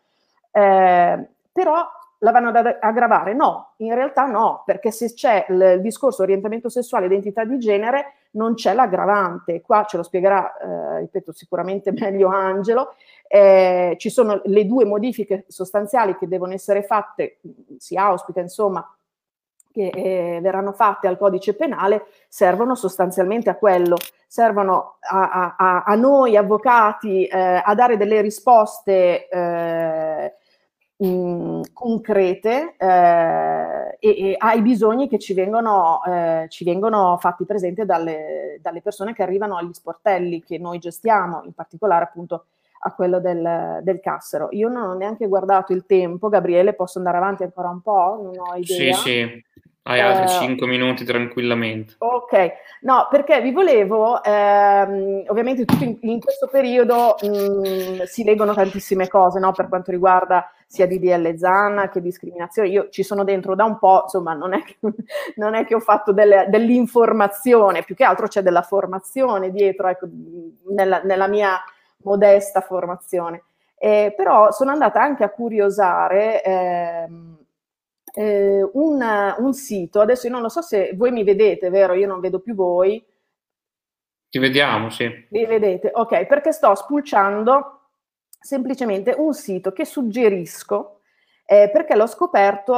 Eh, 0.56 1.28
però 1.50 1.84
la 2.18 2.30
vanno 2.30 2.50
ad 2.50 2.76
aggravare? 2.80 3.34
No, 3.34 3.72
in 3.78 3.92
realtà 3.94 4.26
no, 4.26 4.62
perché 4.64 4.92
se 4.92 5.12
c'è 5.12 5.46
il 5.48 5.80
discorso 5.80 6.22
orientamento 6.22 6.68
sessuale, 6.68 7.06
identità 7.06 7.44
di 7.44 7.58
genere, 7.58 8.14
non 8.32 8.54
c'è 8.54 8.72
l'aggravante. 8.72 9.60
Qua 9.60 9.84
ce 9.84 9.96
lo 9.96 10.04
spiegherà, 10.04 10.56
eh, 10.56 11.00
ripeto, 11.00 11.32
sicuramente 11.32 11.90
meglio 11.98 12.28
Angelo. 12.28 12.94
Eh, 13.26 13.96
ci 13.98 14.10
sono 14.10 14.40
le 14.44 14.64
due 14.64 14.84
modifiche 14.84 15.44
sostanziali 15.48 16.16
che 16.16 16.28
devono 16.28 16.52
essere 16.52 16.84
fatte, 16.84 17.38
si 17.78 17.96
auspica 17.96 18.40
insomma, 18.40 18.88
che 19.72 19.88
eh, 19.88 20.38
verranno 20.40 20.72
fatte 20.72 21.08
al 21.08 21.18
codice 21.18 21.54
penale, 21.54 22.06
servono 22.28 22.76
sostanzialmente 22.76 23.50
a 23.50 23.56
quello, 23.56 23.96
servono 24.28 24.98
a, 25.00 25.56
a, 25.56 25.82
a 25.82 25.94
noi 25.96 26.36
avvocati 26.36 27.26
eh, 27.26 27.60
a 27.64 27.74
dare 27.74 27.96
delle 27.96 28.20
risposte 28.20 29.28
eh, 29.28 30.34
mh, 30.96 31.60
concrete 31.72 32.74
eh, 32.76 33.96
e, 33.98 34.08
e, 34.08 34.34
ai 34.38 34.62
bisogni 34.62 35.08
che 35.08 35.18
ci 35.18 35.34
vengono, 35.34 36.02
eh, 36.04 36.46
ci 36.48 36.64
vengono 36.64 37.16
fatti 37.18 37.44
presenti 37.44 37.84
dalle, 37.84 38.58
dalle, 38.60 38.80
persone 38.80 39.12
che 39.14 39.22
arrivano 39.22 39.56
agli 39.56 39.72
sportelli 39.72 40.42
che 40.42 40.58
noi 40.58 40.78
gestiamo, 40.78 41.42
in 41.44 41.52
particolare 41.52 42.04
appunto 42.04 42.46
a 42.86 42.92
quello 42.92 43.18
del, 43.18 43.80
del 43.82 44.00
Cassero. 44.00 44.48
Io 44.50 44.68
non 44.68 44.90
ho 44.90 44.94
neanche 44.94 45.26
guardato 45.26 45.72
il 45.72 45.86
tempo, 45.86 46.28
Gabriele, 46.28 46.74
posso 46.74 46.98
andare 46.98 47.16
avanti 47.16 47.42
ancora 47.42 47.70
un 47.70 47.80
po'? 47.80 48.20
Non 48.22 48.34
ho 48.38 48.54
idea. 48.56 48.94
Sì, 48.94 49.00
sì. 49.00 49.44
Hai 49.86 50.00
altri 50.00 50.28
5 50.28 50.66
uh, 50.66 50.68
minuti 50.70 51.04
tranquillamente. 51.04 51.96
Ok, 51.98 52.52
no, 52.80 53.06
perché 53.10 53.42
vi 53.42 53.52
volevo, 53.52 54.22
ehm, 54.24 55.24
ovviamente 55.26 55.66
tutto 55.66 55.84
in, 55.84 55.98
in 56.00 56.20
questo 56.20 56.48
periodo 56.50 57.16
mh, 57.20 57.28
mm, 57.28 58.02
si 58.04 58.24
leggono 58.24 58.54
tantissime 58.54 59.08
cose, 59.08 59.38
no, 59.38 59.52
per 59.52 59.68
quanto 59.68 59.90
riguarda 59.90 60.50
sia 60.66 60.86
DDL 60.86 61.36
ZAN 61.36 61.90
che 61.92 62.00
discriminazione. 62.00 62.68
Io 62.70 62.88
ci 62.88 63.02
sono 63.02 63.24
dentro 63.24 63.54
da 63.54 63.64
un 63.64 63.78
po', 63.78 64.04
insomma, 64.04 64.32
non 64.32 64.54
è 64.54 64.62
che, 64.62 64.76
non 65.36 65.52
è 65.54 65.66
che 65.66 65.74
ho 65.74 65.80
fatto 65.80 66.12
delle, 66.12 66.46
dell'informazione, 66.48 67.82
più 67.82 67.94
che 67.94 68.04
altro 68.04 68.26
c'è 68.26 68.40
della 68.40 68.62
formazione 68.62 69.50
dietro, 69.50 69.88
ecco, 69.88 70.08
nella, 70.70 71.02
nella 71.02 71.28
mia 71.28 71.62
modesta 72.04 72.62
formazione. 72.62 73.42
Eh, 73.76 74.14
però 74.16 74.50
sono 74.50 74.70
andata 74.70 75.02
anche 75.02 75.24
a 75.24 75.28
curiosare... 75.28 76.42
Ehm, 76.42 77.36
eh, 78.14 78.62
un, 78.72 79.34
un, 79.38 79.52
sito, 79.52 80.00
adesso 80.00 80.26
io 80.26 80.32
non 80.32 80.42
lo 80.42 80.48
so 80.48 80.62
se 80.62 80.92
voi 80.94 81.10
mi 81.10 81.24
vedete, 81.24 81.68
vero? 81.70 81.94
Io 81.94 82.06
non 82.06 82.20
vedo 82.20 82.40
più 82.40 82.54
voi. 82.54 83.04
Ti 84.28 84.38
vediamo, 84.38 84.90
sì. 84.90 85.08
Mi 85.30 85.46
vedete, 85.46 85.90
ok, 85.92 86.26
perché 86.26 86.52
sto 86.52 86.74
spulciando 86.74 87.80
semplicemente 88.40 89.14
un 89.16 89.32
sito 89.32 89.72
che 89.72 89.84
suggerisco 89.84 90.94
eh, 91.46 91.70
perché 91.70 91.94
l'ho 91.94 92.06
scoperto 92.06 92.72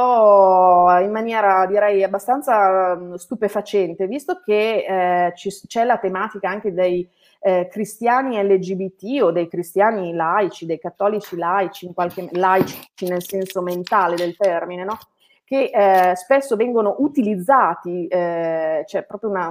in 1.01 1.09
maniera 1.09 1.65
direi 1.65 2.03
abbastanza 2.03 2.95
mm, 2.95 3.13
stupefacente, 3.13 4.07
visto 4.07 4.41
che 4.43 5.27
eh, 5.27 5.33
ci, 5.35 5.49
c'è 5.67 5.85
la 5.85 5.97
tematica 5.97 6.49
anche 6.49 6.73
dei 6.73 7.09
eh, 7.39 7.67
cristiani 7.71 8.41
LGBT 8.43 9.21
o 9.21 9.31
dei 9.31 9.47
cristiani 9.47 10.13
laici, 10.13 10.65
dei 10.65 10.79
cattolici 10.79 11.37
laici, 11.37 11.85
in 11.85 11.93
qualche, 11.93 12.27
laici 12.31 12.89
nel 13.07 13.23
senso 13.23 13.61
mentale 13.61 14.15
del 14.15 14.35
termine, 14.35 14.83
no? 14.83 14.97
Che 15.47 15.71
eh, 15.73 16.13
spesso 16.17 16.57
vengono 16.57 16.97
utilizzati, 16.99 18.05
eh, 18.07 18.83
c'è 18.85 19.05
proprio 19.05 19.29
una 19.29 19.49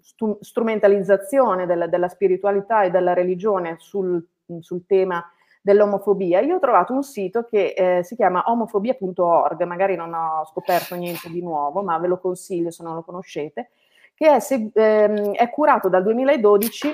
stu- 0.00 0.38
strumentalizzazione 0.40 1.66
della, 1.66 1.86
della, 1.86 2.08
spiritualità 2.08 2.84
e 2.84 2.90
della 2.90 3.12
religione 3.12 3.76
sul, 3.78 4.26
sul, 4.60 4.86
tema 4.86 5.22
dell'omofobia. 5.60 6.40
Io 6.40 6.56
ho 6.56 6.58
trovato 6.58 6.94
un 6.94 7.02
sito 7.02 7.44
che 7.44 7.74
eh, 7.76 8.02
si 8.02 8.16
chiama 8.16 8.44
omofobia.org, 8.46 9.62
magari 9.64 9.94
non 9.94 10.14
ho 10.14 10.46
scoperto 10.46 10.94
niente 10.94 11.28
di 11.28 11.42
nuovo, 11.42 11.82
ma 11.82 11.98
ve 11.98 12.06
lo 12.06 12.18
consiglio 12.18 12.70
se 12.70 12.82
non 12.82 12.94
lo 12.94 13.02
conoscete, 13.02 13.72
che 14.14 14.36
è, 14.36 14.40
se, 14.40 14.70
ehm, 14.72 15.32
è 15.32 15.50
curato 15.50 15.90
dal 15.90 16.02
2012 16.02 16.90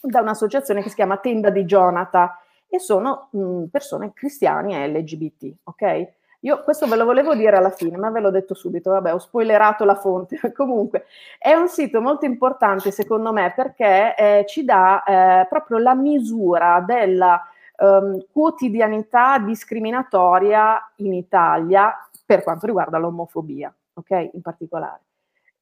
da 0.00 0.22
un'associazione 0.22 0.80
che 0.80 0.88
si 0.88 0.94
chiama 0.94 1.18
Tenda 1.18 1.50
di 1.50 1.66
Jonathan 1.66 2.30
e 2.66 2.78
sono 2.78 3.28
mh, 3.32 3.64
persone 3.64 4.14
cristiane 4.14 4.88
LGBT, 4.88 5.54
ok? 5.64 6.14
Io 6.40 6.62
questo 6.62 6.86
ve 6.86 6.96
lo 6.96 7.04
volevo 7.04 7.34
dire 7.34 7.56
alla 7.56 7.70
fine, 7.70 7.96
ma 7.96 8.10
ve 8.10 8.20
l'ho 8.20 8.30
detto 8.30 8.54
subito, 8.54 8.90
vabbè, 8.90 9.12
ho 9.12 9.18
spoilerato 9.18 9.84
la 9.84 9.94
fonte. 9.94 10.38
Comunque, 10.54 11.06
è 11.38 11.54
un 11.54 11.68
sito 11.68 12.00
molto 12.00 12.24
importante 12.24 12.90
secondo 12.90 13.32
me 13.32 13.52
perché 13.54 14.14
eh, 14.16 14.44
ci 14.46 14.64
dà 14.64 15.02
eh, 15.02 15.46
proprio 15.48 15.78
la 15.78 15.94
misura 15.94 16.84
della 16.86 17.40
um, 17.78 18.24
quotidianità 18.32 19.38
discriminatoria 19.38 20.92
in 20.96 21.14
Italia 21.14 21.94
per 22.24 22.42
quanto 22.42 22.66
riguarda 22.66 22.98
l'omofobia, 22.98 23.72
ok? 23.94 24.30
In 24.32 24.42
particolare. 24.42 25.00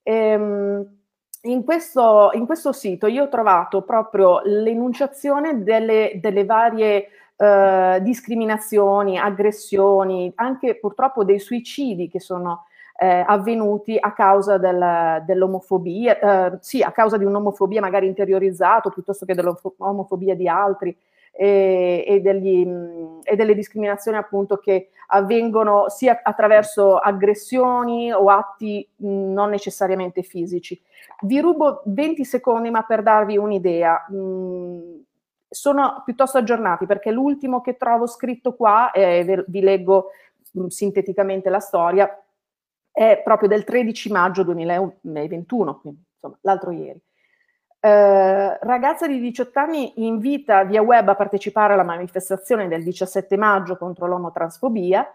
Ehm, 0.03 1.03
in 1.43 1.63
questo, 1.63 2.31
in 2.33 2.47
questo, 2.47 2.73
sito 2.73 3.07
io 3.07 3.25
ho 3.25 3.29
trovato 3.29 3.83
proprio 3.83 4.41
l'enunciazione 4.45 5.63
delle, 5.63 6.19
delle 6.21 6.45
varie 6.47 7.09
eh, 7.37 7.99
discriminazioni, 8.03 9.19
aggressioni, 9.19 10.33
anche 10.37 10.77
purtroppo 10.77 11.25
dei 11.25 11.39
suicidi 11.39 12.09
che 12.09 12.21
sono 12.21 12.67
eh, 12.97 13.25
avvenuti 13.27 13.97
a 13.99 14.13
causa 14.13 14.57
del, 14.59 15.23
dell'omofobia, 15.27 16.19
eh, 16.53 16.59
sì, 16.61 16.83
a 16.83 16.93
causa 16.93 17.17
di 17.17 17.25
un'omofobia 17.25 17.81
magari 17.81 18.07
interiorizzato 18.07 18.91
piuttosto 18.91 19.27
che 19.27 19.35
dell'omofobia 19.35 20.35
di 20.37 20.49
altri 20.49 20.97
e, 21.33 22.05
e, 22.07 22.21
degli, 22.21 22.65
e, 23.25 23.35
delle 23.35 23.55
discriminazioni 23.55 24.17
appunto 24.17 24.59
che 24.59 24.91
avvengono 25.09 25.89
sia 25.89 26.21
attraverso 26.23 26.97
aggressioni 26.97 28.13
o 28.13 28.29
atti 28.29 28.89
non 28.99 29.51
necessariamente 29.51 30.23
fisici. 30.23 30.81
Vi 31.23 31.41
rubo 31.41 31.83
20 31.87 32.25
secondi 32.25 32.71
ma 32.71 32.83
per 32.83 33.03
darvi 33.03 33.37
un'idea. 33.37 34.07
Mh, 34.09 35.03
sono 35.55 36.03
piuttosto 36.05 36.39
aggiornati 36.39 36.85
perché 36.85 37.11
l'ultimo 37.11 37.61
che 37.61 37.77
trovo 37.77 38.07
scritto 38.07 38.55
qua, 38.55 38.91
eh, 38.91 39.45
vi 39.47 39.61
leggo 39.61 40.11
mh, 40.51 40.67
sinteticamente 40.67 41.49
la 41.49 41.61
storia, 41.61 42.09
è 42.91 43.21
proprio 43.25 43.49
del 43.49 43.65
13 43.65 44.11
maggio 44.11 44.43
2021, 44.43 45.81
quindi 45.81 46.03
insomma 46.13 46.39
l'altro 46.43 46.71
ieri. 46.73 47.01
Eh, 47.81 48.59
ragazza 48.59 49.07
di 49.07 49.21
18 49.21 49.59
anni 49.59 49.93
invita 50.07 50.65
via 50.65 50.83
web 50.83 51.09
a 51.09 51.15
partecipare 51.15 51.75
alla 51.75 51.83
manifestazione 51.83 52.67
del 52.67 52.83
17 52.83 53.37
maggio 53.37 53.77
contro 53.77 54.07
l'omotransfobia, 54.07 55.07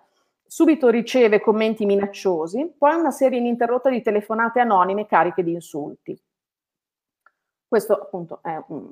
subito 0.45 0.89
riceve 0.89 1.41
commenti 1.41 1.85
minacciosi, 1.85 2.75
poi 2.77 2.95
una 2.95 3.11
serie 3.11 3.39
ininterrotta 3.39 3.89
di 3.89 4.01
telefonate 4.01 4.59
anonime 4.59 5.05
cariche 5.05 5.43
di 5.43 5.53
insulti. 5.53 6.19
Questo 7.69 7.93
appunto 7.93 8.39
è 8.41 8.59
un, 8.69 8.89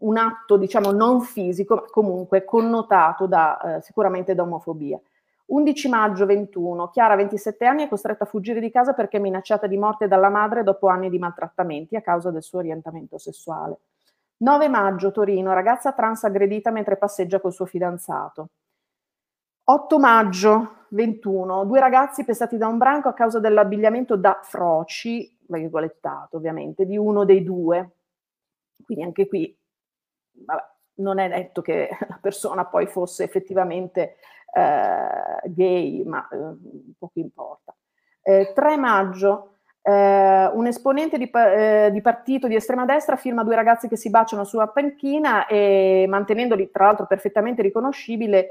un 0.00 0.16
atto, 0.18 0.58
diciamo, 0.58 0.92
non 0.92 1.22
fisico, 1.22 1.76
ma 1.76 1.84
comunque 1.90 2.44
connotato 2.44 3.26
da, 3.26 3.76
eh, 3.78 3.80
sicuramente 3.80 4.34
da 4.34 4.42
omofobia. 4.42 5.00
11 5.46 5.88
maggio 5.88 6.26
21, 6.26 6.90
Chiara, 6.90 7.16
27 7.16 7.64
anni, 7.64 7.84
è 7.84 7.88
costretta 7.88 8.24
a 8.24 8.26
fuggire 8.26 8.60
di 8.60 8.70
casa 8.70 8.92
perché 8.92 9.16
è 9.16 9.20
minacciata 9.20 9.66
di 9.66 9.78
morte 9.78 10.06
dalla 10.06 10.28
madre 10.28 10.62
dopo 10.62 10.88
anni 10.88 11.08
di 11.08 11.18
maltrattamenti 11.18 11.96
a 11.96 12.02
causa 12.02 12.30
del 12.30 12.42
suo 12.42 12.58
orientamento 12.58 13.16
sessuale. 13.16 13.78
9 14.40 14.68
maggio, 14.68 15.10
Torino, 15.10 15.54
ragazza 15.54 15.92
trans 15.92 16.24
aggredita 16.24 16.70
mentre 16.70 16.98
passeggia 16.98 17.40
col 17.40 17.54
suo 17.54 17.64
fidanzato. 17.64 18.50
8 19.64 19.98
maggio 19.98 20.72
21, 20.90 21.64
due 21.64 21.80
ragazzi 21.80 22.26
pestati 22.26 22.58
da 22.58 22.66
un 22.66 22.76
branco 22.76 23.08
a 23.08 23.14
causa 23.14 23.40
dell'abbigliamento 23.40 24.16
da 24.16 24.38
froci, 24.42 25.34
virgolettato 25.46 26.36
ovviamente, 26.36 26.84
di 26.84 26.98
uno 26.98 27.24
dei 27.24 27.42
due. 27.42 27.92
Quindi 28.88 29.04
anche 29.04 29.28
qui 29.28 29.54
vabbè, 30.32 30.62
non 30.94 31.18
è 31.18 31.28
detto 31.28 31.60
che 31.60 31.90
la 32.08 32.18
persona 32.18 32.64
poi 32.64 32.86
fosse 32.86 33.22
effettivamente 33.22 34.16
eh, 34.54 35.48
gay, 35.50 36.04
ma 36.04 36.26
eh, 36.28 36.56
poco 36.98 37.18
importa. 37.20 37.76
Eh, 38.22 38.52
3 38.54 38.76
maggio, 38.78 39.56
eh, 39.82 40.46
un 40.54 40.66
esponente 40.66 41.18
di, 41.18 41.30
eh, 41.30 41.90
di, 41.92 42.00
partito 42.00 42.48
di 42.48 42.54
estrema 42.54 42.86
destra 42.86 43.16
firma 43.16 43.44
due 43.44 43.56
ragazzi 43.56 43.88
che 43.88 43.96
si 43.96 44.08
baciano 44.08 44.44
sulla 44.44 44.68
panchina 44.68 45.46
e 45.46 46.06
mantenendoli 46.08 46.70
tra 46.70 46.86
l'altro 46.86 47.06
perfettamente 47.06 47.60
riconoscibili, 47.60 48.42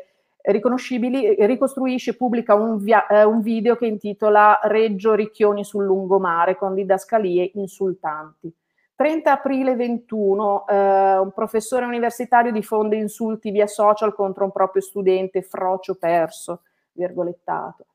ricostruisce 0.43 2.11
e 2.11 2.15
pubblica 2.15 2.53
un, 2.53 2.77
via, 2.77 3.07
eh, 3.07 3.23
un 3.23 3.41
video 3.41 3.75
che 3.75 3.87
intitola 3.87 4.59
Reggio 4.63 5.15
Ricchioni 5.15 5.63
sul 5.63 5.83
lungomare 5.83 6.55
con 6.55 6.75
didascalie 6.75 7.51
insultanti. 7.55 8.53
30 8.97 9.31
aprile 9.31 9.75
21, 9.75 10.65
eh, 10.67 11.17
un 11.19 11.31
professore 11.31 11.85
universitario 11.85 12.51
diffonde 12.51 12.95
insulti 12.95 13.51
via 13.51 13.67
social 13.67 14.15
contro 14.15 14.43
un 14.43 14.51
proprio 14.51 14.81
studente, 14.81 15.43
frocio 15.43 15.93
perso, 15.93 16.63
virgolettato. 16.93 17.85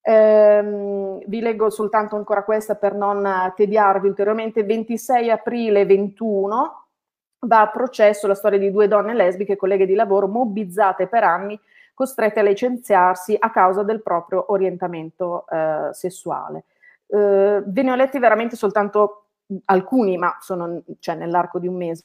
Eh, 0.00 1.22
vi 1.24 1.40
leggo 1.40 1.70
soltanto 1.70 2.16
ancora 2.16 2.42
questa 2.42 2.74
per 2.74 2.92
non 2.92 3.52
tediarvi 3.54 4.08
ulteriormente. 4.08 4.64
26 4.64 5.30
aprile 5.30 5.86
21 5.86 6.86
va 7.46 7.60
a 7.60 7.70
processo 7.70 8.26
la 8.26 8.34
storia 8.34 8.58
di 8.58 8.72
due 8.72 8.88
donne 8.88 9.14
lesbiche, 9.14 9.54
colleghe 9.54 9.86
di 9.86 9.94
lavoro, 9.94 10.26
mobbizzate 10.26 11.06
per 11.06 11.22
anni, 11.22 11.58
costrette 11.94 12.40
a 12.40 12.42
licenziarsi 12.42 13.36
a 13.38 13.52
causa 13.52 13.84
del 13.84 14.02
proprio 14.02 14.50
orientamento 14.50 15.46
eh, 15.48 15.90
sessuale. 15.92 16.64
Eh, 17.06 17.62
ve 17.64 17.82
ne 17.82 17.92
ho 17.92 17.94
letti 17.94 18.18
veramente 18.18 18.56
soltanto 18.56 19.18
alcuni, 19.66 20.16
ma 20.16 20.36
sono 20.40 20.82
cioè, 20.98 21.14
nell'arco 21.14 21.58
di 21.58 21.68
un 21.68 21.76
mese. 21.76 22.04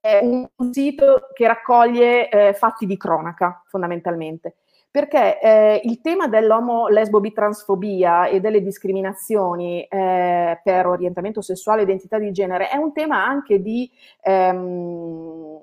È 0.00 0.20
un, 0.22 0.46
sito 0.70 1.28
che 1.32 1.46
raccoglie 1.46 2.28
eh, 2.28 2.52
fatti 2.52 2.84
di 2.84 2.96
cronaca, 2.96 3.62
fondamentalmente, 3.66 4.56
perché 4.90 5.40
eh, 5.40 5.80
il 5.84 6.00
tema 6.02 6.28
dell'omo 6.28 6.88
lesbo 6.88 7.20
bitransfobia 7.20 8.26
e 8.26 8.38
delle 8.38 8.62
discriminazioni 8.62 9.82
eh, 9.84 10.60
per 10.62 10.86
orientamento 10.86 11.40
sessuale 11.40 11.80
e 11.80 11.84
identità 11.84 12.18
di 12.18 12.30
genere 12.32 12.68
è 12.68 12.76
un 12.76 12.92
tema 12.92 13.24
anche 13.24 13.62
di, 13.62 13.90
ehm, 14.20 15.58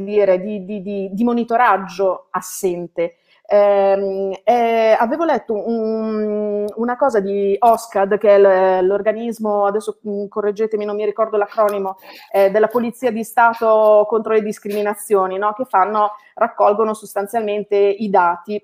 dire, 0.00 0.40
di, 0.40 0.64
di, 0.64 1.10
di 1.12 1.24
monitoraggio 1.24 2.28
assente. 2.30 3.16
Eh, 3.48 4.42
eh, 4.42 4.96
avevo 4.98 5.24
letto 5.24 5.54
un, 5.54 6.66
una 6.74 6.96
cosa 6.96 7.20
di 7.20 7.56
OSCAD, 7.58 8.18
che 8.18 8.34
è 8.34 8.82
l'organismo, 8.82 9.66
adesso 9.66 9.98
mm, 10.06 10.26
correggetemi, 10.26 10.84
non 10.84 10.96
mi 10.96 11.04
ricordo 11.04 11.36
l'acronimo, 11.36 11.96
eh, 12.32 12.50
della 12.50 12.66
Polizia 12.66 13.10
di 13.12 13.22
Stato 13.22 14.04
contro 14.08 14.32
le 14.32 14.42
discriminazioni, 14.42 15.38
no? 15.38 15.52
che 15.52 15.64
fanno, 15.64 16.16
raccolgono 16.34 16.92
sostanzialmente 16.94 17.76
i 17.76 18.10
dati 18.10 18.60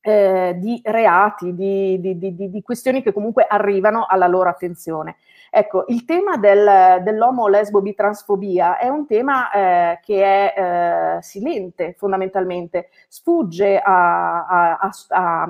eh, 0.00 0.54
di 0.58 0.80
reati, 0.84 1.54
di, 1.54 2.00
di, 2.00 2.18
di, 2.18 2.50
di, 2.50 2.62
questioni 2.62 3.02
che 3.02 3.12
comunque 3.12 3.46
arrivano 3.48 4.06
alla 4.08 4.26
loro 4.26 4.48
attenzione. 4.48 5.16
Ecco, 5.50 5.84
il 5.88 6.04
tema 6.04 6.36
del, 6.36 7.02
dell'omo 7.02 7.48
lesbo 7.48 7.80
bitransfobia 7.80 8.78
è 8.78 8.88
un 8.88 9.06
tema 9.06 9.50
eh, 9.50 10.00
che 10.02 10.22
è 10.22 11.16
eh, 11.18 11.22
silente 11.22 11.94
fondamentalmente, 11.96 12.90
sfugge 13.08 13.78
a, 13.78 14.46
a, 14.46 14.90
a, 15.08 15.48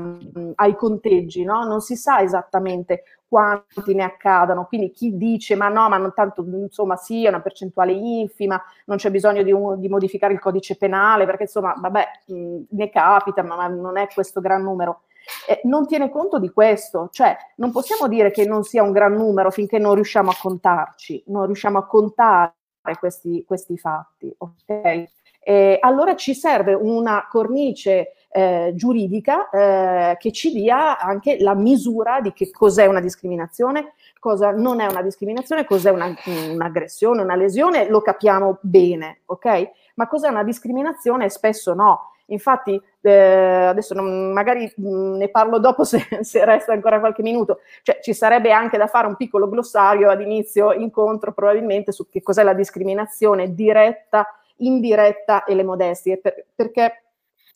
ai 0.56 0.76
conteggi, 0.76 1.44
no? 1.44 1.64
non 1.64 1.80
si 1.80 1.96
sa 1.96 2.20
esattamente 2.20 3.02
quanti 3.28 3.94
ne 3.94 4.04
accadano, 4.04 4.64
quindi 4.66 4.90
chi 4.90 5.16
dice 5.16 5.54
ma 5.54 5.68
no, 5.68 5.88
ma 5.88 5.98
non 5.98 6.14
tanto, 6.14 6.42
insomma 6.42 6.96
sì, 6.96 7.26
è 7.26 7.28
una 7.28 7.40
percentuale 7.42 7.92
infima, 7.92 8.61
non 8.87 8.96
c'è 8.96 9.11
bisogno 9.11 9.42
di, 9.42 9.52
un, 9.52 9.78
di 9.78 9.88
modificare 9.88 10.32
il 10.32 10.40
codice 10.40 10.76
penale, 10.76 11.26
perché 11.26 11.42
insomma, 11.42 11.74
vabbè, 11.78 12.04
mh, 12.26 12.58
ne 12.70 12.88
capita, 12.88 13.42
ma, 13.42 13.56
ma, 13.56 13.66
non 13.68 13.98
è 13.98 14.08
questo 14.12 14.40
gran 14.40 14.62
numero. 14.62 15.02
Eh, 15.48 15.60
non 15.64 15.86
tiene 15.86 16.10
conto 16.10 16.38
di 16.38 16.50
questo, 16.50 17.08
cioè 17.12 17.36
non 17.56 17.70
possiamo 17.72 18.08
dire 18.08 18.30
che 18.30 18.44
non 18.44 18.62
sia 18.62 18.82
un 18.82 18.92
gran 18.92 19.14
numero 19.14 19.50
finché 19.50 19.78
non 19.78 19.94
riusciamo 19.94 20.30
a 20.30 20.36
contarci, 20.40 21.24
non 21.26 21.46
riusciamo 21.46 21.78
a 21.78 21.86
contare 21.86 22.54
questi, 22.98 23.44
questi 23.46 23.76
fatti, 23.76 24.34
ok? 24.36 25.06
Eh, 25.40 25.78
allora 25.80 26.14
ci 26.14 26.34
serve 26.34 26.74
una 26.74 27.26
cornice 27.30 28.12
eh, 28.30 28.72
giuridica 28.74 29.48
eh, 29.48 30.16
che 30.18 30.30
ci 30.32 30.52
dia 30.52 30.98
anche 30.98 31.38
la 31.40 31.54
misura 31.54 32.20
di 32.20 32.32
che 32.32 32.50
cos'è 32.50 32.86
una 32.86 33.00
discriminazione, 33.00 33.94
cosa 34.18 34.50
non 34.50 34.80
è 34.80 34.86
una 34.86 35.02
discriminazione, 35.02 35.64
cos'è 35.64 35.90
una, 35.90 36.14
un'aggressione, 36.26 37.22
una 37.22 37.36
lesione, 37.36 37.88
lo 37.88 38.02
capiamo 38.02 38.58
bene, 38.60 39.22
ok? 39.26 39.70
Ma 39.94 40.06
cos'è 40.06 40.28
una 40.28 40.44
discriminazione? 40.44 41.28
Spesso 41.30 41.72
no. 41.74 42.12
Infatti, 42.30 42.80
eh, 43.00 43.10
adesso 43.10 43.94
non, 43.94 44.32
magari 44.32 44.70
mh, 44.76 45.16
ne 45.16 45.28
parlo 45.28 45.58
dopo 45.58 45.84
se, 45.84 46.06
se, 46.20 46.44
resta 46.44 46.72
ancora 46.72 47.00
qualche 47.00 47.22
minuto, 47.22 47.60
cioè 47.82 48.00
ci 48.00 48.14
sarebbe 48.14 48.52
anche 48.52 48.76
da 48.76 48.86
fare 48.86 49.06
un 49.06 49.16
piccolo 49.16 49.48
glossario 49.48 50.10
ad 50.10 50.20
inizio 50.20 50.72
incontro 50.72 51.32
probabilmente 51.32 51.92
su 51.92 52.08
che 52.08 52.22
cos'è 52.22 52.42
la 52.42 52.54
discriminazione 52.54 53.54
diretta, 53.54 54.26
indiretta 54.56 55.44
e 55.44 55.54
le 55.54 55.64
modestie, 55.64 56.18
per, 56.18 56.44
perché 56.54 57.02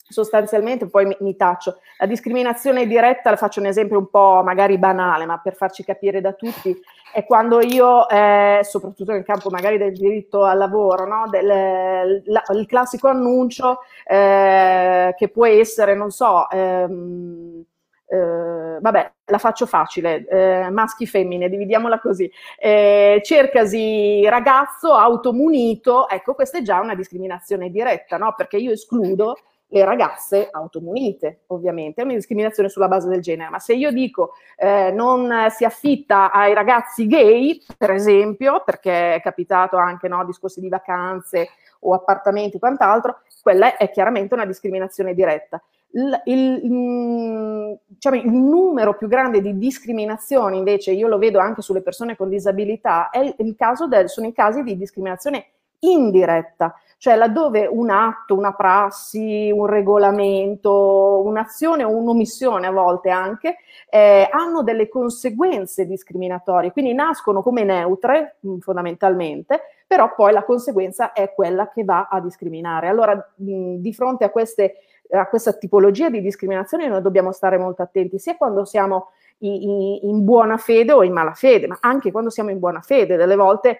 sostanzialmente, 0.07 0.87
poi 0.87 1.05
mi, 1.05 1.17
mi, 1.21 1.35
taccio, 1.35 1.79
la 1.97 2.05
discriminazione 2.05 2.85
diretta, 2.85 3.35
faccio 3.35 3.59
un 3.59 3.67
esempio 3.67 3.97
un 3.97 4.09
po' 4.09 4.41
magari 4.43 4.77
banale, 4.77 5.25
ma 5.25 5.39
per 5.39 5.55
farci 5.55 5.83
capire 5.83 6.21
da 6.21 6.33
tutti, 6.33 6.77
è 7.13 7.25
quando 7.25 7.61
io, 7.61 8.07
eh, 8.09 8.59
soprattutto 8.63 9.11
nel 9.11 9.23
campo 9.23 9.49
magari 9.49 9.77
del 9.77 9.93
diritto 9.93 10.43
al 10.43 10.57
lavoro, 10.57 11.07
no? 11.07 11.29
del, 11.29 12.21
la, 12.25 12.43
il 12.53 12.65
classico 12.65 13.07
annuncio 13.07 13.79
eh, 14.05 15.13
che 15.17 15.29
può 15.29 15.45
essere, 15.45 15.95
non 15.95 16.11
so, 16.11 16.49
ehm, 16.49 17.63
eh, 18.05 18.77
vabbè, 18.79 19.11
la 19.25 19.37
faccio 19.37 19.65
facile, 19.65 20.27
eh, 20.27 20.69
maschi 20.69 21.07
femmine, 21.07 21.49
dividiamola 21.49 21.99
così, 21.99 22.31
eh, 22.59 23.21
cercasi 23.23 24.27
ragazzo 24.27 24.93
automunito, 24.93 26.07
ecco 26.09 26.35
questa 26.35 26.59
è 26.59 26.61
già 26.61 26.79
una 26.79 26.93
discriminazione 26.93 27.69
diretta, 27.69 28.17
no? 28.17 28.33
perché 28.35 28.57
io 28.57 28.71
escludo 28.71 29.37
le 29.73 29.83
ragazze 29.85 30.49
automunite, 30.51 31.41
ovviamente, 31.47 32.01
è 32.01 32.03
una 32.03 32.13
discriminazione 32.13 32.69
sulla 32.69 32.87
base 32.87 33.09
del 33.09 33.21
genere, 33.21 33.49
ma 33.49 33.57
se 33.57 33.73
io 33.73 33.91
dico 33.91 34.33
eh, 34.55 34.91
non 34.91 35.47
si 35.49 35.65
affitta 35.65 36.31
ai 36.31 36.53
ragazzi 36.53 37.07
gay, 37.07 37.59
per 37.75 37.89
esempio, 37.89 38.61
perché 38.63 39.15
è 39.15 39.21
capitato 39.21 39.75
anche 39.75 40.07
no, 40.07 40.23
discorsi 40.25 40.59
di 40.59 40.69
vacanze 40.69 41.49
o 41.79 41.95
appartamenti, 41.95 42.59
quant'altro, 42.59 43.21
quella 43.41 43.75
è 43.75 43.89
chiaramente 43.89 44.35
una 44.35 44.45
discriminazione 44.45 45.15
diretta. 45.15 45.59
Il, 45.95 46.21
il, 46.25 46.61
mm, 46.71 47.73
diciamo, 47.87 48.15
il, 48.15 48.31
numero 48.31 48.95
più 48.95 49.07
grande 49.07 49.41
di 49.41 49.57
discriminazioni, 49.57 50.57
invece, 50.57 50.91
io 50.91 51.07
lo 51.07 51.17
vedo 51.17 51.39
anche 51.39 51.63
sulle 51.63 51.81
persone 51.81 52.15
con 52.15 52.29
disabilità, 52.29 53.09
il 53.13 53.55
del, 53.89 54.09
sono 54.09 54.27
i 54.27 54.33
casi 54.33 54.61
di 54.61 54.77
discriminazione 54.77 55.47
indiretta, 55.79 56.75
cioè 57.03 57.17
laddove 57.17 57.65
un 57.65 57.89
atto, 57.89 58.33
una 58.33 58.53
prassi, 58.53 59.51
un 59.53 59.65
regolamento, 59.65 61.21
un'azione 61.25 61.83
o 61.83 61.89
un'omissione 61.89 62.65
a 62.65 62.71
volte 62.71 63.09
anche 63.09 63.57
eh, 63.89 64.29
hanno 64.31 64.63
delle 64.63 64.87
conseguenze 64.87 65.85
discriminatorie, 65.85 66.71
quindi 66.71 66.93
nascono 66.93 67.41
come 67.41 67.65
neutre 67.65 68.37
mh, 68.39 68.59
fondamentalmente, 68.59 69.63
però 69.85 70.15
poi 70.15 70.31
la 70.31 70.45
conseguenza 70.45 71.11
è 71.11 71.33
quella 71.33 71.67
che 71.67 71.83
va 71.83 72.07
a 72.09 72.21
discriminare. 72.21 72.87
Allora 72.87 73.13
mh, 73.35 73.75
di 73.79 73.93
fronte 73.93 74.23
a, 74.23 74.29
queste, 74.29 74.75
a 75.11 75.27
questa 75.27 75.51
tipologia 75.51 76.09
di 76.09 76.21
discriminazione 76.21 76.87
noi 76.87 77.01
dobbiamo 77.01 77.33
stare 77.33 77.57
molto 77.57 77.81
attenti, 77.81 78.17
sia 78.17 78.37
quando 78.37 78.63
siamo 78.63 79.09
in, 79.39 79.99
in 80.03 80.23
buona 80.23 80.55
fede 80.55 80.93
o 80.93 81.03
in 81.03 81.11
malafede, 81.11 81.67
ma 81.67 81.77
anche 81.81 82.13
quando 82.13 82.29
siamo 82.29 82.49
in 82.49 82.59
buona 82.59 82.79
fede, 82.79 83.17
delle 83.17 83.35
volte 83.35 83.79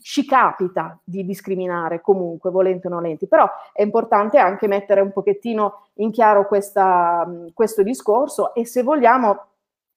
ci 0.00 0.24
capita 0.24 0.98
di 1.04 1.24
discriminare 1.24 2.00
comunque, 2.00 2.50
volenti 2.50 2.86
o 2.86 2.90
nolenti, 2.90 3.26
però 3.26 3.48
è 3.72 3.82
importante 3.82 4.38
anche 4.38 4.66
mettere 4.66 5.00
un 5.00 5.12
pochettino 5.12 5.86
in 5.94 6.10
chiaro 6.10 6.46
questa, 6.46 7.28
questo 7.54 7.82
discorso 7.82 8.54
e 8.54 8.66
se 8.66 8.82
vogliamo 8.82 9.46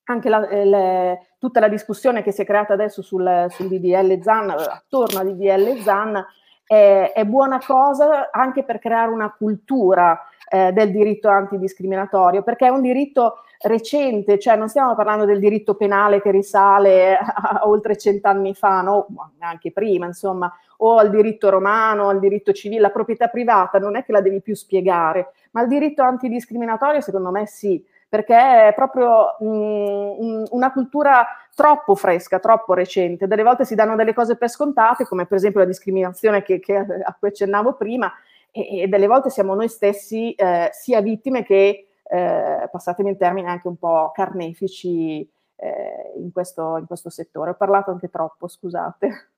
anche 0.05 0.29
la, 0.29 0.47
eh, 0.47 0.65
le, 0.65 1.27
tutta 1.39 1.59
la 1.59 1.69
discussione 1.69 2.23
che 2.23 2.31
si 2.31 2.41
è 2.41 2.45
creata 2.45 2.73
adesso 2.73 3.01
sul, 3.01 3.45
sul 3.49 3.67
DDL 3.67 4.21
ZAN, 4.21 4.49
attorno 4.49 5.19
al 5.19 5.33
DDL 5.33 5.79
ZAN, 5.81 6.25
è, 6.65 7.11
è, 7.13 7.25
buona 7.25 7.59
cosa 7.59 8.29
anche 8.31 8.63
per 8.63 8.79
creare 8.79 9.11
una 9.11 9.31
cultura 9.31 10.19
eh, 10.49 10.71
del 10.71 10.91
diritto 10.91 11.29
antidiscriminatorio, 11.29 12.43
perché 12.43 12.67
è 12.67 12.69
un 12.69 12.81
diritto 12.81 13.43
recente, 13.63 14.39
cioè 14.39 14.56
non 14.56 14.69
stiamo 14.69 14.95
parlando 14.95 15.26
del 15.26 15.39
diritto 15.39 15.76
penale 15.76 16.21
che 16.21 16.32
risale 16.32 17.17
a, 17.17 17.62
oltre 17.63 17.97
cent'anni 17.97 18.54
fa, 18.54 18.82
no? 18.82 19.08
anche 19.39 19.71
prima, 19.71 20.06
insomma, 20.06 20.52
o 20.78 20.97
al 20.97 21.10
diritto 21.10 21.49
romano, 21.49 22.10
al 22.10 22.19
diritto 22.19 22.52
civile, 22.52 22.82
la 22.82 22.89
proprietà 22.89 23.28
privata 23.28 23.80
non 23.80 23.95
è 23.95 24.04
che 24.04 24.12
la 24.12 24.21
devi 24.21 24.41
più 24.41 24.56
spiegare, 24.56 25.32
ma 25.52 25.62
il 25.62 25.67
diritto 25.67 26.04
antidiscriminatorio 26.04 27.02
secondo 27.02 27.32
me 27.32 27.45
sì, 27.45 27.84
perché 28.10 28.67
è 28.67 28.73
proprio 28.76 29.38
mh, 29.39 30.43
una 30.52 30.71
cultura 30.71 31.26
troppo 31.56 31.95
fresca, 31.95 32.39
troppo 32.39 32.73
recente. 32.73 33.28
Delle 33.28 33.43
volte 33.43 33.65
si 33.65 33.76
danno 33.76 33.95
delle 33.95 34.13
cose 34.13 34.36
per 34.36 34.49
scontate, 34.49 35.06
come 35.06 35.26
per 35.26 35.38
esempio 35.38 35.62
la 35.62 35.65
discriminazione 35.65 36.43
che, 36.43 36.60
che 36.60 36.76
a 36.76 37.15
cui 37.17 37.30
accennavo 37.30 37.73
prima, 37.73 38.12
e, 38.52 38.82
e, 38.82 38.88
delle 38.88 39.08
volte 39.08 39.32
siamo 39.32 39.56
noi 39.56 39.67
stessi 39.67 40.34
eh, 40.34 40.69
sia 40.71 41.02
vittime 41.02 41.43
che 41.43 41.88
eh, 42.13 42.69
passatemi 42.69 43.10
il 43.10 43.17
termine, 43.17 43.49
anche 43.49 43.67
un 43.67 43.78
po' 43.78 44.12
carnefici 44.13 45.28
eh, 45.56 46.13
in, 46.17 46.32
questo, 46.32 46.78
in 46.78 46.86
questo 46.86 47.10
settore. 47.10 47.52
Ho 47.52 47.56
parlato 47.56 47.89
anche 47.89 48.10
troppo, 48.10 48.47
scusate. 48.47 49.30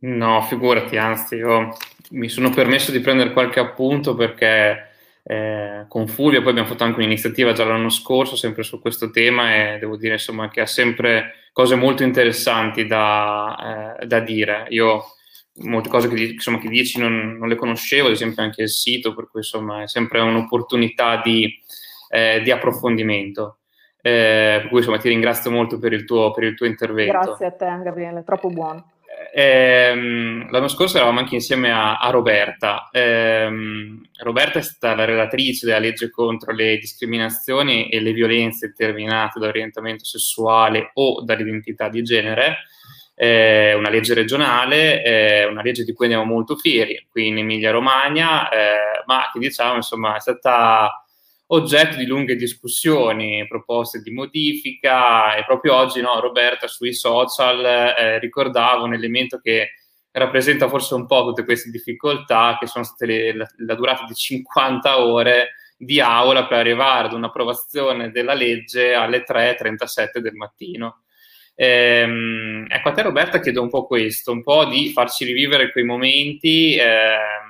No, 0.00 0.42
figurati, 0.42 0.96
anzi, 0.96 1.36
io 1.36 1.72
mi 2.10 2.28
sono 2.28 2.50
permesso 2.50 2.90
di 2.90 2.98
prendere 2.98 3.32
qualche 3.32 3.60
appunto 3.60 4.16
perché 4.16 4.88
eh, 5.22 5.84
con 5.88 6.08
Fulvio 6.08 6.40
poi 6.40 6.50
abbiamo 6.50 6.68
fatto 6.68 6.82
anche 6.82 6.98
un'iniziativa 6.98 7.52
già 7.52 7.64
l'anno 7.64 7.88
scorso 7.88 8.34
sempre 8.34 8.64
su 8.64 8.80
questo 8.80 9.10
tema 9.10 9.54
e 9.54 9.78
devo 9.78 9.96
dire 9.96 10.14
insomma 10.14 10.50
che 10.50 10.60
ha 10.60 10.66
sempre 10.66 11.48
cose 11.52 11.76
molto 11.76 12.02
interessanti 12.02 12.86
da, 12.86 13.98
eh, 14.00 14.06
da 14.06 14.18
dire. 14.18 14.66
Io 14.70 15.04
molte 15.62 15.88
cose 15.88 16.08
che, 16.08 16.22
insomma, 16.22 16.58
che 16.58 16.68
dici 16.68 16.98
non, 16.98 17.36
non, 17.38 17.48
le 17.48 17.56
conoscevo, 17.56 18.06
ad 18.06 18.12
esempio 18.12 18.42
anche 18.42 18.62
il 18.62 18.70
sito, 18.70 19.14
per 19.14 19.28
cui 19.30 19.40
insomma 19.40 19.82
è 19.82 19.88
sempre 19.88 20.20
un'opportunità 20.20 21.20
di, 21.22 21.52
eh, 22.10 22.40
di 22.42 22.50
approfondimento. 22.50 23.58
Eh, 24.00 24.58
per 24.60 24.68
cui 24.68 24.78
insomma 24.78 24.98
ti 24.98 25.08
ringrazio 25.08 25.50
molto 25.50 25.78
per 25.78 25.92
il 25.92 26.04
tuo, 26.04 26.30
per 26.32 26.44
il 26.44 26.54
tuo 26.54 26.66
intervento. 26.66 27.12
Grazie 27.12 27.46
a 27.46 27.52
te 27.52 27.66
Gabriele, 27.82 28.22
troppo 28.24 28.48
buono. 28.48 28.92
Eh, 29.32 29.94
l'anno 30.50 30.68
scorso 30.68 30.96
eravamo 30.96 31.20
anche 31.20 31.34
insieme 31.34 31.72
a, 31.72 31.98
a 31.98 32.10
Roberta. 32.10 32.88
Eh, 32.92 33.48
Roberta 34.18 34.58
è 34.58 34.62
stata 34.62 34.94
la 34.94 35.04
relatrice 35.04 35.66
della 35.66 35.78
legge 35.78 36.10
contro 36.10 36.52
le 36.52 36.76
discriminazioni 36.78 37.88
e 37.88 38.00
le 38.00 38.12
violenze 38.12 38.68
determinate 38.68 39.38
dall'orientamento 39.38 40.04
sessuale 40.04 40.90
o 40.94 41.22
dall'identità 41.22 41.88
di 41.88 42.02
genere 42.02 42.58
eh, 43.14 43.74
una 43.74 43.90
legge 43.90 44.14
regionale, 44.14 45.02
eh, 45.02 45.44
una 45.44 45.62
legge 45.62 45.84
di 45.84 45.92
cui 45.92 46.06
andiamo 46.06 46.24
molto 46.30 46.56
fieri 46.56 47.06
qui 47.08 47.28
in 47.28 47.38
Emilia-Romagna, 47.38 48.48
eh, 48.50 49.02
ma 49.06 49.30
che 49.32 49.38
diciamo 49.38 49.76
insomma 49.76 50.16
è 50.16 50.20
stata 50.20 51.04
oggetto 51.48 51.96
di 51.96 52.06
lunghe 52.06 52.36
discussioni, 52.36 53.46
proposte 53.46 54.00
di 54.00 54.10
modifica 54.10 55.36
e 55.36 55.44
proprio 55.44 55.76
oggi 55.76 56.00
no, 56.00 56.18
Roberta 56.20 56.66
sui 56.66 56.92
social 56.92 57.64
eh, 57.64 58.18
ricordava 58.18 58.82
un 58.82 58.94
elemento 58.94 59.38
che 59.38 59.74
rappresenta 60.10 60.68
forse 60.68 60.94
un 60.94 61.06
po' 61.06 61.24
tutte 61.24 61.44
queste 61.44 61.70
difficoltà 61.70 62.56
che 62.58 62.66
sono 62.66 62.84
state 62.84 63.06
le, 63.06 63.36
la, 63.36 63.46
la 63.58 63.74
durata 63.74 64.04
di 64.06 64.14
50 64.14 65.00
ore 65.00 65.50
di 65.76 66.00
aula 66.00 66.46
per 66.46 66.58
arrivare 66.58 67.08
ad 67.08 67.12
un'approvazione 67.12 68.10
della 68.10 68.34
legge 68.34 68.94
alle 68.94 69.24
3.37 69.24 70.18
del 70.18 70.34
mattino. 70.34 71.03
Ehm, 71.56 72.66
ecco, 72.68 72.88
a 72.88 72.92
te 72.92 73.02
Roberta 73.02 73.40
chiedo 73.40 73.62
un 73.62 73.68
po' 73.68 73.86
questo, 73.86 74.32
un 74.32 74.42
po' 74.42 74.64
di 74.64 74.90
farci 74.90 75.24
rivivere 75.24 75.70
quei 75.70 75.84
momenti, 75.84 76.76
ehm, 76.76 77.42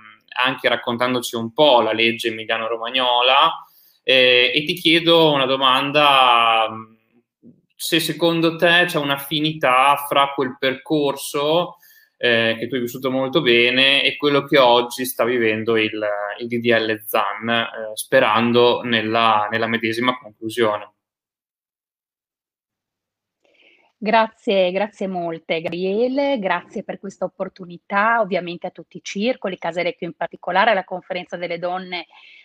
anche 0.44 0.68
raccontandoci 0.68 1.36
un 1.36 1.52
po' 1.52 1.80
la 1.80 1.92
legge 1.92 2.28
emiliano-romagnola 2.28 3.64
eh, 4.02 4.52
e 4.54 4.64
ti 4.64 4.74
chiedo 4.74 5.32
una 5.32 5.46
domanda, 5.46 6.68
se 7.76 8.00
secondo 8.00 8.56
te 8.56 8.84
c'è 8.86 8.98
un'affinità 8.98 9.96
fra 10.08 10.32
quel 10.34 10.56
percorso 10.58 11.76
eh, 12.16 12.56
che 12.58 12.68
tu 12.68 12.74
hai 12.74 12.80
vissuto 12.80 13.10
molto 13.10 13.40
bene 13.42 14.02
e 14.02 14.16
quello 14.16 14.44
che 14.44 14.58
oggi 14.58 15.04
sta 15.04 15.24
vivendo 15.24 15.76
il, 15.76 16.02
il 16.40 16.46
DDL 16.48 17.02
ZAN, 17.06 17.48
eh, 17.48 17.66
sperando 17.94 18.82
nella, 18.82 19.48
nella 19.50 19.66
medesima 19.66 20.16
conclusione. 20.18 20.93
Grazie, 24.04 24.70
grazie 24.70 25.06
molte 25.06 25.62
Gabriele, 25.62 26.38
grazie 26.38 26.82
per 26.82 26.98
questa 26.98 27.24
opportunità, 27.24 28.20
ovviamente 28.20 28.66
a 28.66 28.70
tutti 28.70 28.98
i 28.98 29.02
circoli, 29.02 29.56
Casarecchio 29.56 30.06
in 30.06 30.12
particolare, 30.12 30.72
alla 30.72 30.84
conferenza 30.84 31.38
delle 31.38 31.58
donne 31.58 32.04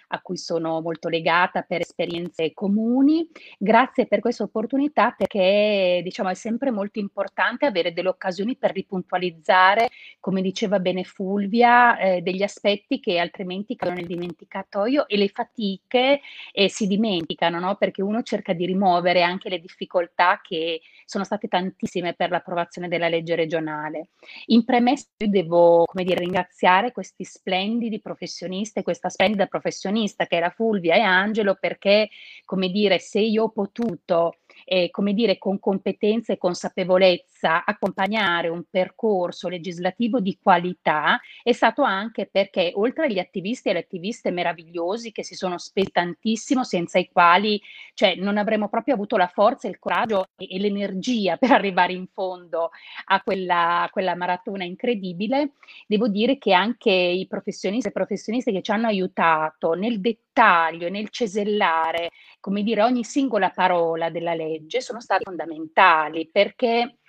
a 0.10 0.22
cui 0.22 0.38
sono 0.38 0.82
molto 0.82 1.10
legata 1.10 1.62
per 1.62 1.82
esperienze 1.82 2.54
comuni. 2.54 3.28
Grazie 3.58 4.08
per 4.08 4.20
questa 4.20 4.44
opportunità 4.44 5.12
perché 5.12 6.02
diciamo 6.04 6.30
è 6.30 6.34
sempre 6.34 6.72
molto 6.72 7.00
importante 7.00 7.66
avere 7.66 7.94
delle 7.94 8.10
occasioni 8.10 8.56
per 8.56 8.72
ripuntualizzare, 8.72 9.90
come 10.20 10.42
diceva 10.42 10.80
bene 10.80 11.04
Fulvia, 11.04 11.98
eh, 11.98 12.22
degli 12.22 12.44
aspetti 12.44 13.00
che 13.00 13.20
altrimenti 13.20 13.76
cadono 13.76 13.98
nel 13.98 14.08
dimenticatoio 14.08 15.08
e 15.08 15.18
le 15.18 15.30
fatiche 15.30 16.22
eh, 16.52 16.70
si 16.70 16.88
dimenticano, 16.88 17.60
no? 17.60 17.76
perché 17.76 18.02
uno 18.02 18.24
cerca 18.24 18.54
di 18.54 18.66
rimuovere 18.66 19.22
anche 19.22 19.50
le 19.50 19.60
difficoltà 19.60 20.40
che 20.42 20.82
sono 21.06 21.24
state 21.24 21.48
tantissime 21.48 22.14
per 22.14 22.30
l'approvazione 22.30 22.88
della 22.88 23.10
legge 23.10 23.36
regionale. 23.36 24.10
In 24.48 24.64
premessa 24.64 25.08
io 25.18 25.30
devo 25.30 25.86
come 25.86 26.04
dire, 26.04 26.20
ringraziare 26.20 26.92
questi 26.92 27.24
splendidi 27.24 28.00
professionisti, 28.00 28.84
questa 28.84 29.10
splendida 29.10 29.48
professionista 29.48 29.98
protagonista 30.00 30.26
che 30.26 30.36
era 30.36 30.50
Fulvia 30.50 30.96
e 30.96 31.02
Angelo 31.02 31.58
perché, 31.60 32.10
come 32.46 32.70
dire, 32.70 33.00
se 33.00 33.20
io 33.20 33.44
ho 33.44 33.50
potuto 33.50 34.38
eh, 34.66 34.90
come 34.92 35.14
dire, 35.14 35.38
con 35.38 35.60
competenza 35.60 36.34
e 36.34 36.38
consapevolezza 36.38 37.66
accompagnare 37.66 38.50
un 38.50 38.64
percorso 38.70 39.48
legislativo 39.48 40.20
di 40.20 40.38
qualità 40.42 41.20
è 41.44 41.52
stato 41.52 41.84
anche 41.84 42.28
perché 42.32 42.72
oltre 42.76 43.06
agli 43.06 43.20
attivisti 43.20 43.68
e 43.68 43.72
alle 43.72 43.80
attiviste 43.82 44.32
meravigliosi 44.32 45.12
che 45.12 45.24
si 45.24 45.36
sono 45.36 45.58
spesi 45.58 45.92
tantissimo, 45.92 46.64
senza 46.64 47.00
i 47.00 47.10
quali 47.12 47.62
cioè, 47.94 48.16
non 48.16 48.38
avremmo 48.38 48.70
proprio 48.70 48.94
avuto 48.94 49.18
la 49.18 49.28
forza, 49.28 49.68
il 49.68 49.80
coraggio 49.80 50.28
e, 50.38 50.48
e 50.50 50.60
l'energia 50.60 51.38
per 51.38 51.52
arrivare 51.52 51.94
in 51.94 52.08
fondo 52.08 52.72
a 53.06 53.22
quella, 53.22 53.84
a 53.84 53.90
quella 53.90 54.16
maratona 54.16 54.64
incredibile, 54.64 55.54
devo 55.88 56.08
dire 56.08 56.38
che 56.38 56.54
anche 56.54 56.92
i 56.92 57.28
professionisti 57.28 57.88
e 57.90 57.92
professioniste 57.92 58.52
che 58.52 58.62
ci 58.62 58.72
hanno 58.72 58.88
aiutato 58.88 59.74
nel 59.74 60.00
dettaglio 60.00 60.29
e 60.40 60.90
nel 60.90 61.10
cesellare, 61.10 62.12
come 62.40 62.64
dire, 62.64 62.82
ogni 62.82 63.04
singola 63.04 63.50
parola 63.50 64.10
della 64.10 64.34
legge 64.34 64.80
sono 64.80 65.02
stati 65.02 65.26
fondamentali 65.26 66.30
perché 66.32 67.00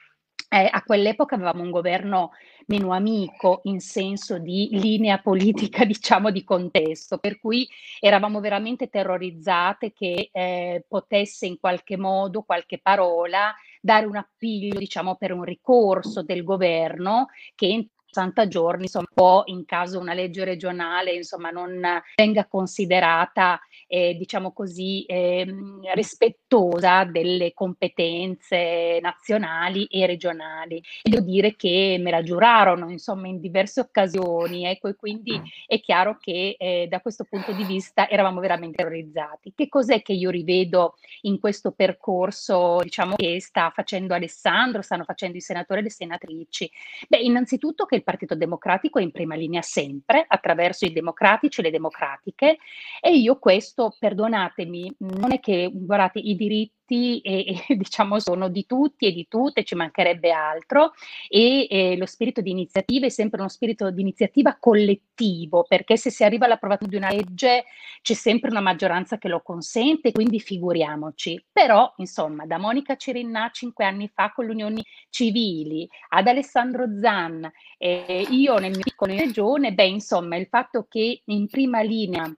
eh, 0.48 0.68
a 0.68 0.82
quell'epoca 0.82 1.36
avevamo 1.36 1.62
un 1.62 1.70
governo 1.70 2.32
meno 2.66 2.92
amico 2.92 3.60
in 3.64 3.78
senso 3.78 4.38
di 4.38 4.70
linea 4.72 5.18
politica, 5.18 5.84
diciamo, 5.86 6.32
di 6.32 6.42
contesto, 6.42 7.18
per 7.18 7.38
cui 7.38 7.68
eravamo 8.00 8.40
veramente 8.40 8.88
terrorizzate 8.88 9.92
che 9.92 10.30
eh, 10.32 10.84
potesse 10.88 11.46
in 11.46 11.60
qualche 11.60 11.96
modo, 11.96 12.42
qualche 12.42 12.80
parola, 12.82 13.54
dare 13.80 14.06
un 14.06 14.16
appiglio, 14.16 14.76
diciamo, 14.76 15.14
per 15.14 15.32
un 15.32 15.44
ricorso 15.44 16.24
del 16.24 16.42
governo 16.42 17.28
che 17.54 17.86
60 18.10 18.48
giorni, 18.48 18.82
insomma, 18.82 19.06
può 19.12 19.42
in 19.46 19.64
caso 19.64 19.98
una 19.98 20.14
legge 20.14 20.44
regionale, 20.44 21.12
insomma, 21.12 21.50
non 21.50 21.80
venga 22.16 22.46
considerata 22.46 23.60
eh, 23.86 24.14
diciamo 24.16 24.52
così, 24.52 25.04
eh, 25.04 25.46
rispettosa 25.94 27.04
delle 27.04 27.52
competenze 27.54 28.98
nazionali 29.00 29.84
e 29.86 30.06
regionali. 30.06 30.82
Devo 31.02 31.24
dire 31.24 31.56
che 31.56 31.96
me 32.00 32.10
la 32.10 32.22
giurarono, 32.22 32.90
insomma, 32.90 33.28
in 33.28 33.40
diverse 33.40 33.80
occasioni, 33.80 34.64
ecco, 34.64 34.88
e 34.88 34.96
quindi 34.96 35.40
è 35.66 35.80
chiaro 35.80 36.18
che 36.20 36.56
eh, 36.58 36.86
da 36.88 37.00
questo 37.00 37.24
punto 37.28 37.52
di 37.52 37.64
vista 37.64 38.08
eravamo 38.08 38.40
veramente 38.40 38.76
terrorizzati. 38.76 39.52
Che 39.54 39.68
cos'è 39.68 40.02
che 40.02 40.12
io 40.12 40.30
rivedo 40.30 40.94
in 41.22 41.38
questo 41.38 41.72
percorso, 41.72 42.78
diciamo, 42.82 43.16
che 43.16 43.40
sta 43.40 43.70
facendo 43.74 44.14
Alessandro, 44.14 44.82
stanno 44.82 45.04
facendo 45.04 45.36
i 45.36 45.40
senatori 45.40 45.80
e 45.80 45.82
le 45.84 45.90
senatrici? 45.90 46.70
Beh, 47.08 47.18
innanzitutto 47.18 47.86
che 47.86 47.99
il 48.00 48.04
Partito 48.04 48.34
Democratico 48.34 48.98
è 48.98 49.02
in 49.02 49.12
prima 49.12 49.34
linea 49.34 49.62
sempre, 49.62 50.24
attraverso 50.26 50.84
i 50.84 50.92
democratici 50.92 51.60
e 51.60 51.62
le 51.64 51.70
democratiche, 51.70 52.58
e 53.00 53.16
io 53.16 53.38
questo 53.38 53.94
perdonatemi, 53.98 54.96
non 54.98 55.32
è 55.32 55.40
che, 55.40 55.70
guardate, 55.72 56.18
i 56.18 56.34
diritti 56.34 56.78
e, 56.90 57.64
e, 57.68 57.76
diciamo 57.76 58.18
sono 58.18 58.48
di 58.48 58.66
tutti 58.66 59.06
e 59.06 59.12
di 59.12 59.26
tutte, 59.28 59.64
ci 59.64 59.74
mancherebbe 59.74 60.30
altro 60.30 60.92
e, 61.28 61.66
e 61.70 61.96
lo 61.96 62.06
spirito 62.06 62.40
di 62.40 62.50
iniziativa 62.50 63.06
è 63.06 63.10
sempre 63.10 63.40
uno 63.40 63.48
spirito 63.48 63.90
di 63.90 64.00
iniziativa 64.00 64.56
collettivo, 64.58 65.64
perché 65.68 65.96
se 65.96 66.10
si 66.10 66.24
arriva 66.24 66.46
all'approvazione 66.46 66.90
di 66.90 66.96
una 66.98 67.12
legge 67.12 67.64
c'è 68.02 68.14
sempre 68.14 68.50
una 68.50 68.60
maggioranza 68.60 69.18
che 69.18 69.28
lo 69.28 69.40
consente, 69.42 70.12
quindi 70.12 70.40
figuriamoci. 70.40 71.44
Però, 71.52 71.92
insomma, 71.98 72.46
da 72.46 72.58
Monica 72.58 72.96
Cirinnà 72.96 73.50
cinque 73.52 73.84
anni 73.84 74.10
fa 74.12 74.32
con 74.32 74.46
le 74.46 74.52
unioni 74.52 74.84
civili, 75.10 75.88
ad 76.08 76.26
Alessandro 76.26 76.86
Zan, 77.00 77.50
eh, 77.78 78.26
io 78.30 78.58
nel 78.58 78.72
mio 78.72 78.82
piccolo 78.82 79.14
regione, 79.14 79.72
beh, 79.72 79.86
insomma, 79.86 80.36
il 80.36 80.46
fatto 80.46 80.86
che 80.88 81.22
in 81.24 81.46
prima 81.48 81.80
linea 81.82 82.32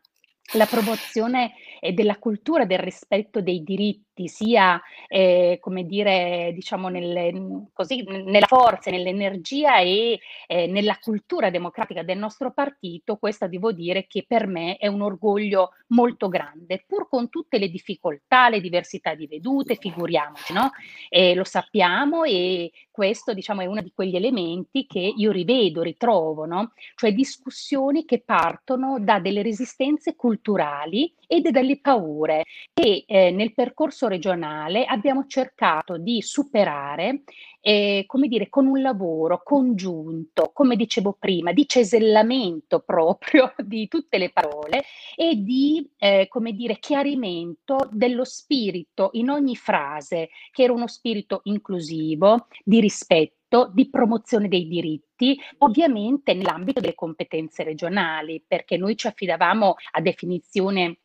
la 0.55 0.67
promozione 0.67 1.55
della 1.95 2.19
cultura 2.19 2.65
del 2.65 2.79
rispetto 2.79 3.41
dei 3.41 3.63
diritti, 3.63 4.12
sia 4.15 4.81
eh, 5.09 5.59
come 5.61 5.85
dire, 5.85 6.53
diciamo, 6.55 6.89
nelle, 6.89 7.67
così, 7.73 8.03
nella 8.03 8.47
forza, 8.47 8.91
nell'energia 8.91 9.79
e 9.79 10.19
eh, 10.47 10.67
nella 10.67 10.99
cultura 11.01 11.51
democratica 11.51 12.03
del 12.03 12.19
nostro 12.19 12.53
partito, 12.53 13.17
questa 13.17 13.47
devo 13.47 13.73
dire 13.73 14.07
che 14.07 14.25
per 14.27 14.47
me 14.47 14.77
è 14.77 14.87
un 14.87 15.03
orgoglio 15.03 15.71
molto 15.89 16.29
grande, 16.29 16.85
pur 16.87 17.09
con 17.09 17.29
tutte 17.29 17.59
le 17.59 17.69
difficoltà, 17.69 18.49
le 18.49 18.61
diversità 18.61 19.15
di 19.15 19.27
vedute, 19.27 19.77
figuriamoci, 19.77 20.53
no? 20.53 20.71
Eh, 21.09 21.35
lo 21.35 21.45
sappiamo 21.45 22.25
e 22.25 22.71
questo 22.91 23.33
diciamo 23.33 23.63
è 23.63 23.67
uno 23.67 23.81
di 23.81 23.93
quegli 23.95 24.17
elementi 24.17 24.87
che 24.87 25.01
io 25.01 25.31
rivedo, 25.31 25.83
ritrovo, 25.83 26.45
no? 26.45 26.73
Cioè 26.95 27.13
discussioni 27.13 28.05
che 28.05 28.21
partono 28.21 28.99
da 29.01 29.19
delle 29.19 29.43
resistenze 29.43 30.15
culturali 30.15 31.13
e 31.33 31.41
dalle 31.51 31.81
paure 31.81 32.45
che 32.75 33.05
eh, 33.07 33.31
nel 33.31 33.55
percorso 33.55 34.07
regionale 34.07 34.85
abbiamo 34.85 35.25
cercato 35.27 35.97
di 35.97 36.21
superare 36.21 37.23
eh, 37.63 38.05
come 38.07 38.27
dire, 38.27 38.49
con 38.49 38.67
un 38.67 38.83
lavoro 38.83 39.41
congiunto, 39.43 40.51
come 40.53 40.77
dicevo 40.77 41.17
prima, 41.19 41.53
di 41.53 41.67
cesellamento 41.67 42.81
proprio 42.85 43.55
di 43.65 43.89
tutte 43.89 44.19
le 44.19 44.31
parole 44.31 44.83
e 45.15 45.37
di, 45.37 45.89
eh, 45.97 46.27
come 46.29 46.53
dire, 46.53 46.79
chiarimento 46.79 47.89
dello 47.91 48.25
spirito 48.25 49.11
in 49.13 49.31
ogni 49.31 49.57
frase, 49.57 50.29
che 50.51 50.65
era 50.65 50.73
uno 50.73 50.89
spirito 50.89 51.41
inclusivo, 51.45 52.49
di 52.65 52.81
rispetto, 52.81 53.71
di 53.73 53.89
promozione 53.89 54.49
dei 54.49 54.67
diritti, 54.67 55.39
ovviamente 55.59 56.35
nell'ambito 56.35 56.81
delle 56.81 56.95
competenze 56.95 57.63
regionali, 57.63 58.43
perché 58.47 58.77
noi 58.77 58.97
ci 58.97 59.07
affidavamo 59.07 59.77
a 59.93 60.01
definizione 60.01 61.02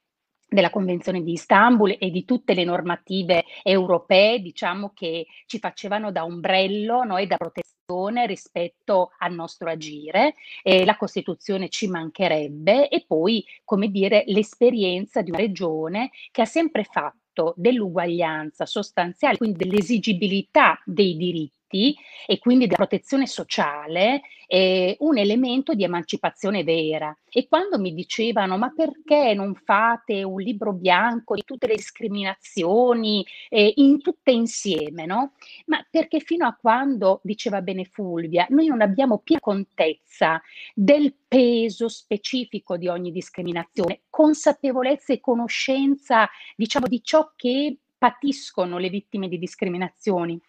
della 0.47 0.69
Convenzione 0.69 1.21
di 1.23 1.33
Istanbul 1.33 1.95
e 1.99 2.10
di 2.10 2.23
tutte 2.25 2.53
le 2.53 2.63
normative 2.63 3.45
europee, 3.63 4.39
diciamo 4.39 4.91
che 4.93 5.27
ci 5.45 5.60
facevano 5.60 6.12
da 6.12 6.23
ombrello 6.23 7.03
no, 7.03 7.17
e 7.17 7.27
da 7.27 7.38
protezione 7.38 8.25
rispetto 8.25 9.12
al 9.19 9.33
nostro 9.33 9.69
agire. 9.69 10.36
Eh, 10.63 10.86
la 10.86 10.97
Costituzione 10.97 11.69
ci 11.69 11.88
mancherebbe 11.88 12.89
e 12.89 13.03
poi, 13.05 13.45
come 13.63 13.89
dire, 13.89 14.23
l'esperienza 14.27 15.21
di 15.21 15.31
una 15.31 15.39
regione 15.39 16.12
che 16.31 16.41
ha 16.41 16.45
sempre 16.45 16.83
fatto 16.83 17.53
dell'uguaglianza 17.55 18.65
sostanziale, 18.65 19.38
quindi 19.38 19.57
dell'esigibilità 19.57 20.81
dei 20.86 21.15
diritti 21.15 21.56
diritti 21.67 21.95
e 22.25 22.39
quindi 22.39 22.65
della 22.65 22.77
protezione 22.77 23.27
sociale 23.27 24.21
eh, 24.47 24.95
un 24.99 25.17
elemento 25.17 25.73
di 25.73 25.84
emancipazione 25.84 26.63
vera. 26.63 27.15
E 27.30 27.47
quando 27.47 27.77
mi 27.77 27.93
dicevano 27.93 28.58
ma 28.58 28.71
perché 28.75 29.34
non 29.34 29.53
fate 29.53 30.23
un 30.23 30.39
libro 30.39 30.73
bianco 30.73 31.36
di 31.36 31.43
tutte 31.45 31.67
le 31.67 31.75
discriminazioni 31.75 33.25
eh, 33.49 33.73
in 33.75 34.01
tutte 34.01 34.32
insieme, 34.32 35.06
no? 35.06 35.34
Ma 35.65 35.86
perché 35.89 36.19
fino 36.19 36.47
a 36.47 36.58
quando, 36.60 37.19
diceva 37.23 37.62
bene 37.62 37.86
Fulvia, 37.86 38.47
noi 38.49 38.67
non 38.67 38.82
abbiamo 38.82 39.19
piena 39.19 39.41
contezza 39.41 40.41
del 40.73 41.13
peso 41.27 41.89
specifico 41.89 42.77
di 42.77 42.88
ogni 42.88 43.12
discriminazione, 43.12 44.01
consapevolezza 44.10 45.13
e 45.13 45.19
conoscenza, 45.19 46.27
diciamo, 46.56 46.88
di 46.88 47.01
ciò 47.03 47.32
che 47.36 47.77
patiscono 47.97 48.77
le 48.77 48.89
vittime 48.89 49.27
di 49.27 49.38
discriminazioni 49.38 50.39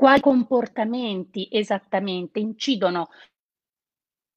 quali 0.00 0.22
comportamenti 0.22 1.46
esattamente 1.50 2.40
incidono 2.40 3.10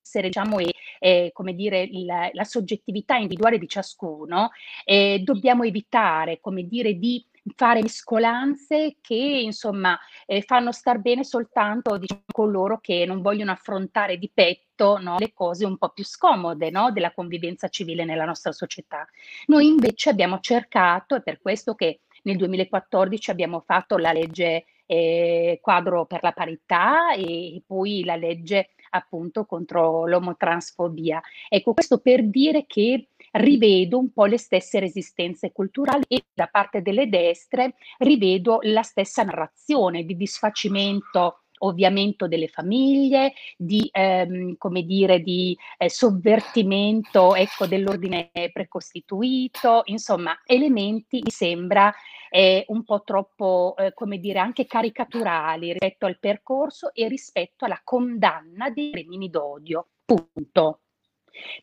essere 0.04 0.28
diciamo, 0.28 0.60
e 0.60 0.74
eh, 1.00 1.30
come 1.32 1.56
dire, 1.56 1.88
la, 2.04 2.30
la, 2.34 2.44
soggettività 2.44 3.16
individuale 3.16 3.58
di 3.58 3.70
ciascuno, 3.70 4.50
eh, 4.84 5.22
dobbiamo 5.24 5.64
evitare, 5.64 6.42
come 6.42 6.68
dire, 6.68 6.96
di 6.96 7.26
fare 7.56 7.82
mescolanze 7.82 8.98
che 9.00 9.16
insomma 9.16 9.98
eh, 10.26 10.42
fanno 10.42 10.74
star 10.74 11.00
bene 11.00 11.24
soltanto 11.24 11.98
diciamo, 11.98 12.24
coloro 12.30 12.80
che 12.82 13.06
non 13.06 13.22
vogliono 13.22 13.52
affrontare 13.52 14.18
di 14.18 14.30
petto 14.34 15.00
no, 15.00 15.16
le 15.18 15.32
cose 15.32 15.66
un 15.66 15.78
po' 15.78 15.92
più 15.92 16.04
scomode 16.04 16.72
no, 16.72 16.92
della 16.92 17.14
convivenza 17.14 17.70
civile 17.70 18.04
nella 18.04 18.26
nostra 18.26 18.52
società. 18.52 19.08
Noi 19.46 19.68
invece 19.68 20.10
abbiamo 20.10 20.42
cercato, 20.42 21.16
è 21.16 21.22
per 21.22 21.40
questo 21.40 21.74
che 21.74 22.02
nel 22.24 22.36
2014 22.36 23.32
abbiamo 23.32 23.62
fatto 23.62 23.96
la 23.98 24.12
legge 24.12 24.66
eh, 24.94 25.60
quadro 25.62 26.06
per 26.06 26.22
la 26.22 26.32
parità 26.32 27.14
e, 27.14 27.56
e 27.56 27.64
poi 27.66 28.04
la 28.04 28.16
legge 28.16 28.70
appunto 28.92 29.46
contro 29.46 30.06
l'omotransfobia. 30.06 31.20
Ecco, 31.50 31.74
questo 31.74 32.00
per 32.00 32.28
dire 32.28 32.66
che 32.68 33.10
rivedo 33.32 33.98
un 33.98 34.12
po' 34.14 34.26
le 34.26 34.38
stesse 34.38 34.80
resistenze 34.80 35.52
culturali 35.52 36.04
e 36.08 36.26
da 36.32 36.46
parte 36.46 36.84
delle 36.84 37.10
destre 37.10 37.74
rivedo 37.98 38.60
la 38.62 38.84
stessa 38.84 39.24
narrazione 39.24 40.04
di 40.04 40.16
disfacimento 40.16 41.43
ovviamento 41.66 42.28
delle 42.28 42.48
famiglie, 42.48 43.34
di, 43.58 43.88
ehm, 43.92 44.56
come 44.58 44.84
dire, 44.84 45.20
di 45.22 45.58
eh, 45.78 45.90
sovvertimento 45.90 47.36
ecco, 47.36 47.66
dell'ordine 47.66 48.32
precostituito, 48.52 49.82
insomma, 49.86 50.40
elementi 50.46 51.22
mi 51.24 51.32
sembra 51.32 51.94
eh, 52.30 52.66
un 52.70 52.84
po' 52.84 53.04
troppo, 53.04 53.76
eh, 53.78 53.94
come 53.94 54.18
dire, 54.18 54.40
anche 54.40 54.66
caricaturali 54.66 55.72
rispetto 55.74 56.06
al 56.06 56.18
percorso 56.20 56.94
e 56.94 57.08
rispetto 57.08 57.66
alla 57.66 57.80
condanna 57.84 58.70
dei 58.70 58.92
crimini 58.92 59.30
d'odio. 59.30 59.88
Punto. 60.04 60.80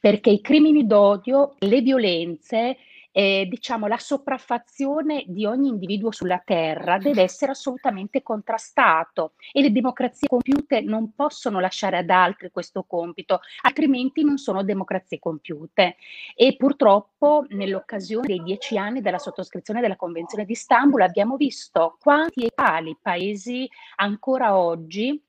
Perché 0.00 0.30
i 0.30 0.40
crimini 0.40 0.86
d'odio, 0.86 1.54
le 1.58 1.80
violenze 1.80 2.76
eh, 3.12 3.46
diciamo, 3.48 3.86
la 3.86 3.98
sopraffazione 3.98 5.24
di 5.26 5.44
ogni 5.46 5.68
individuo 5.68 6.12
sulla 6.12 6.40
terra 6.44 6.98
deve 6.98 7.22
essere 7.22 7.52
assolutamente 7.52 8.22
contrastato 8.22 9.32
e 9.52 9.62
le 9.62 9.72
democrazie 9.72 10.28
compiute 10.28 10.80
non 10.80 11.14
possono 11.14 11.60
lasciare 11.60 11.98
ad 11.98 12.10
altri 12.10 12.50
questo 12.50 12.84
compito, 12.84 13.40
altrimenti 13.62 14.22
non 14.22 14.38
sono 14.38 14.62
democrazie 14.62 15.18
compiute. 15.18 15.96
E 16.34 16.56
purtroppo 16.56 17.44
nell'occasione 17.48 18.26
dei 18.26 18.42
dieci 18.42 18.78
anni 18.78 19.00
della 19.00 19.18
sottoscrizione 19.18 19.80
della 19.80 19.96
Convenzione 19.96 20.44
di 20.44 20.52
Istanbul 20.52 21.02
abbiamo 21.02 21.36
visto 21.36 21.96
quanti 22.00 22.44
e 22.44 22.52
quali 22.54 22.96
paesi 23.00 23.68
ancora 23.96 24.56
oggi 24.56 25.20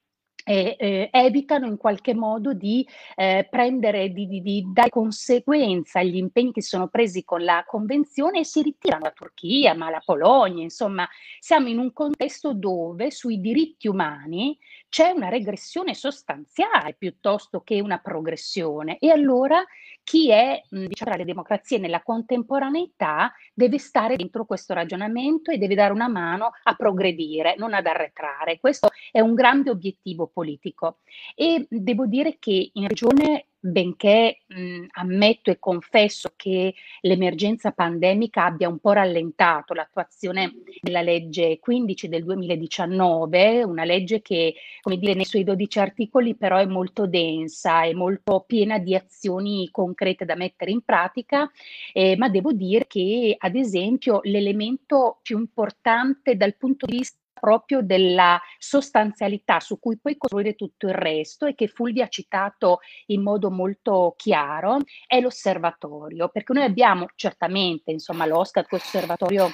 eh, 0.52 0.76
eh, 0.78 1.10
evitano 1.12 1.66
in 1.66 1.78
qualche 1.78 2.14
modo 2.14 2.54
di 2.54 2.86
eh, 3.16 3.48
prendere, 3.50 4.10
di, 4.10 4.28
di, 4.28 4.42
di, 4.42 4.66
dare 4.74 4.90
conseguenza 4.90 6.00
agli 6.00 6.18
impegni 6.18 6.52
che 6.52 6.62
sono 6.62 6.90
presi 6.90 7.24
con 7.24 7.44
la 7.44 7.64
Convenzione 7.66 8.40
e 8.40 8.46
si 8.46 8.62
ritirano 8.62 9.04
la 9.04 9.12
Turchia, 9.12 9.74
ma 9.74 9.90
la 9.90 10.02
Polonia, 10.04 10.62
insomma, 10.62 11.08
siamo 11.40 11.70
in 11.70 11.80
un 11.80 11.94
contesto 11.94 12.54
dove 12.54 13.12
sui 13.12 13.40
diritti 13.40 13.88
umani 13.88 14.58
c'è 14.92 15.12
una 15.12 15.30
regressione 15.30 15.96
sostanziale 15.96 16.96
piuttosto 16.98 17.62
che 17.62 17.80
una 17.80 18.00
progressione. 18.00 18.98
E 19.00 19.10
allora 19.10 19.64
chi 20.04 20.30
è 20.30 20.62
diciamo, 20.68 21.12
tra 21.12 21.16
le 21.16 21.24
democrazie 21.24 21.78
nella 21.78 22.04
contemporaneità 22.04 23.34
deve 23.54 23.78
stare 23.78 24.18
dentro 24.18 24.44
questo 24.44 24.74
ragionamento 24.74 25.50
e 25.50 25.58
deve 25.58 25.76
dare 25.76 25.94
una 25.94 26.10
mano 26.10 26.52
a 26.64 26.76
progredire, 26.76 27.56
non 27.58 27.74
ad 27.74 27.86
arretrare. 27.86 28.60
Questo 28.60 28.90
è 29.14 29.22
un 29.22 29.34
grande 29.34 29.70
obiettivo 29.70 30.28
politico. 30.28 30.98
E 31.36 31.66
devo 31.70 32.06
dire 32.06 32.36
che 32.38 32.72
in 32.74 32.86
regione 32.90 33.46
benché 33.62 34.40
mh, 34.48 34.86
ammetto 34.94 35.52
e 35.52 35.60
confesso 35.60 36.34
che 36.36 36.74
l'emergenza 37.02 37.72
pandemica 37.72 38.46
abbia 38.46 38.68
un 38.68 38.80
po' 38.80 38.92
rallentato 38.92 39.76
l'attuazione 39.76 40.52
della 40.82 41.02
legge 41.02 41.60
15 41.60 42.10
del 42.10 42.24
2019, 42.24 43.64
una 43.64 43.84
legge 43.84 44.22
che, 44.22 44.56
come 44.82 44.98
dire, 44.98 45.14
nei 45.14 45.26
suoi 45.26 45.44
12 45.44 45.80
articoli 45.80 46.36
però 46.36 46.58
è 46.58 46.66
molto 46.66 47.06
densa, 47.06 47.84
è 47.84 47.94
molto 47.94 48.44
piena 48.48 48.80
di 48.80 48.96
azioni 48.96 49.70
concrete 49.72 50.26
da 50.26 50.36
mettere 50.36 50.72
in 50.72 50.82
pratica, 50.82 51.50
eh, 51.94 52.16
ma 52.18 52.30
devo 52.30 52.52
dire 52.52 52.88
che, 52.88 53.36
ad 53.38 53.56
esempio, 53.56 54.22
l'elemento 54.24 55.20
più 55.22 55.38
importante 55.38 56.36
dal 56.36 56.56
punto 56.56 56.88
di 56.88 56.98
vista 56.98 57.20
proprio 57.42 57.82
della 57.82 58.40
sostanzialità 58.60 59.60
su 59.60 59.80
cui 59.80 59.98
poi 59.98 60.16
costruire 60.16 60.54
tutto 60.54 60.86
il 60.88 60.94
resto 60.94 61.48
e 61.48 61.56
che 61.56 61.68
Fulvia 61.68 62.06
ha 62.06 62.08
citato 62.08 62.80
in 63.08 63.24
modo 63.24 63.50
molto 63.50 64.14
chiaro 64.16 64.78
è 65.08 65.20
l'osservatorio, 65.20 66.30
perché 66.30 66.54
noi 66.54 66.64
abbiamo 66.64 67.08
certamente, 67.16 67.92
insomma, 67.92 68.28
l'OSCAT, 68.28 68.72
osservatorio 68.72 69.50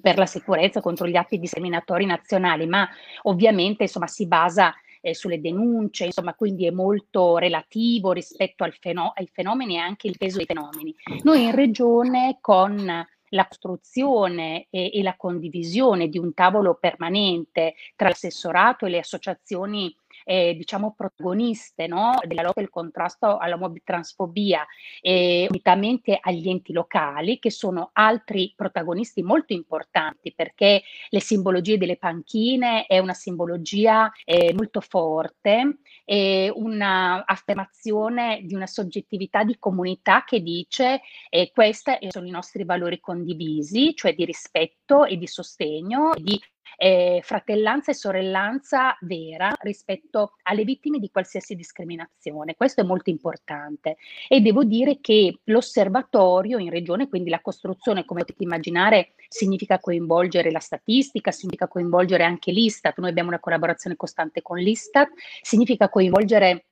per 0.00 0.16
la 0.16 0.26
sicurezza 0.26 0.80
contro 0.80 1.06
gli 1.06 1.16
atti 1.16 1.38
discriminatori 1.38 2.06
nazionali, 2.06 2.66
ma 2.66 2.88
ovviamente 3.22 3.82
insomma, 3.82 4.06
si 4.06 4.26
basa 4.26 4.72
eh, 5.00 5.14
sulle 5.14 5.40
denunce, 5.40 6.04
insomma, 6.04 6.34
quindi 6.34 6.66
è 6.66 6.70
molto 6.70 7.36
relativo 7.38 8.12
rispetto 8.12 8.68
feno- 8.78 9.12
ai 9.14 9.28
fenomeni 9.32 9.74
e 9.74 9.78
anche 9.78 10.08
il 10.08 10.16
peso 10.16 10.36
dei 10.36 10.46
fenomeni. 10.46 10.94
Noi 11.22 11.44
in 11.44 11.54
regione 11.54 12.38
con 12.40 13.06
la 13.30 13.46
costruzione 13.46 14.66
e, 14.70 14.90
e 14.94 15.02
la 15.02 15.16
condivisione 15.16 16.08
di 16.08 16.18
un 16.18 16.32
tavolo 16.34 16.74
permanente 16.74 17.74
tra 17.96 18.08
l'assessorato 18.08 18.86
e 18.86 18.90
le 18.90 18.98
associazioni 18.98 19.94
eh, 20.24 20.54
diciamo 20.54 20.94
protagoniste 20.96 21.86
no? 21.86 22.18
della 22.26 22.42
lotta 22.42 22.60
e 22.60 22.62
del 22.62 22.70
contrasto 22.70 23.38
alla 23.38 23.58
transfobia 23.84 24.66
eh, 25.00 25.46
unitamente 25.48 26.18
agli 26.20 26.48
enti 26.48 26.72
locali 26.72 27.38
che 27.38 27.50
sono 27.50 27.90
altri 27.92 28.52
protagonisti 28.56 29.22
molto 29.22 29.52
importanti 29.52 30.32
perché 30.34 30.82
le 31.08 31.20
simbologie 31.20 31.78
delle 31.78 31.96
panchine 31.96 32.86
è 32.86 32.98
una 32.98 33.14
simbologia 33.14 34.10
eh, 34.24 34.52
molto 34.54 34.80
forte 34.80 35.78
e 36.04 36.50
un'affermazione 36.54 38.40
di 38.42 38.54
una 38.54 38.66
soggettività 38.66 39.44
di 39.44 39.58
comunità 39.58 40.24
che 40.24 40.40
dice 40.40 41.00
eh, 41.28 41.50
questi 41.52 41.98
sono 42.08 42.26
i 42.26 42.30
nostri 42.30 42.64
valori 42.64 43.00
condivisi, 43.00 43.94
cioè 43.94 44.14
di 44.14 44.24
rispetto 44.24 45.04
e 45.04 45.16
di 45.16 45.26
sostegno, 45.26 46.12
di 46.16 46.40
eh, 46.76 47.20
fratellanza 47.22 47.90
e 47.90 47.94
sorellanza 47.94 48.96
vera 49.00 49.52
rispetto 49.60 50.34
alle 50.42 50.64
vittime 50.64 50.98
di 50.98 51.10
qualsiasi 51.10 51.54
discriminazione. 51.54 52.54
Questo 52.54 52.80
è 52.80 52.84
molto 52.84 53.10
importante. 53.10 53.96
E 54.28 54.40
devo 54.40 54.64
dire 54.64 54.98
che 55.00 55.40
l'osservatorio 55.44 56.58
in 56.58 56.70
regione, 56.70 57.08
quindi 57.08 57.30
la 57.30 57.40
costruzione, 57.40 58.04
come 58.04 58.20
potete 58.20 58.42
immaginare, 58.42 59.12
significa 59.28 59.78
coinvolgere 59.78 60.50
la 60.50 60.58
statistica, 60.58 61.30
significa 61.30 61.68
coinvolgere 61.68 62.24
anche 62.24 62.50
l'Istat, 62.50 62.98
noi 62.98 63.10
abbiamo 63.10 63.28
una 63.28 63.40
collaborazione 63.40 63.96
costante 63.96 64.42
con 64.42 64.58
l'Istat, 64.58 65.10
significa 65.42 65.88
coinvolgere 65.88 66.66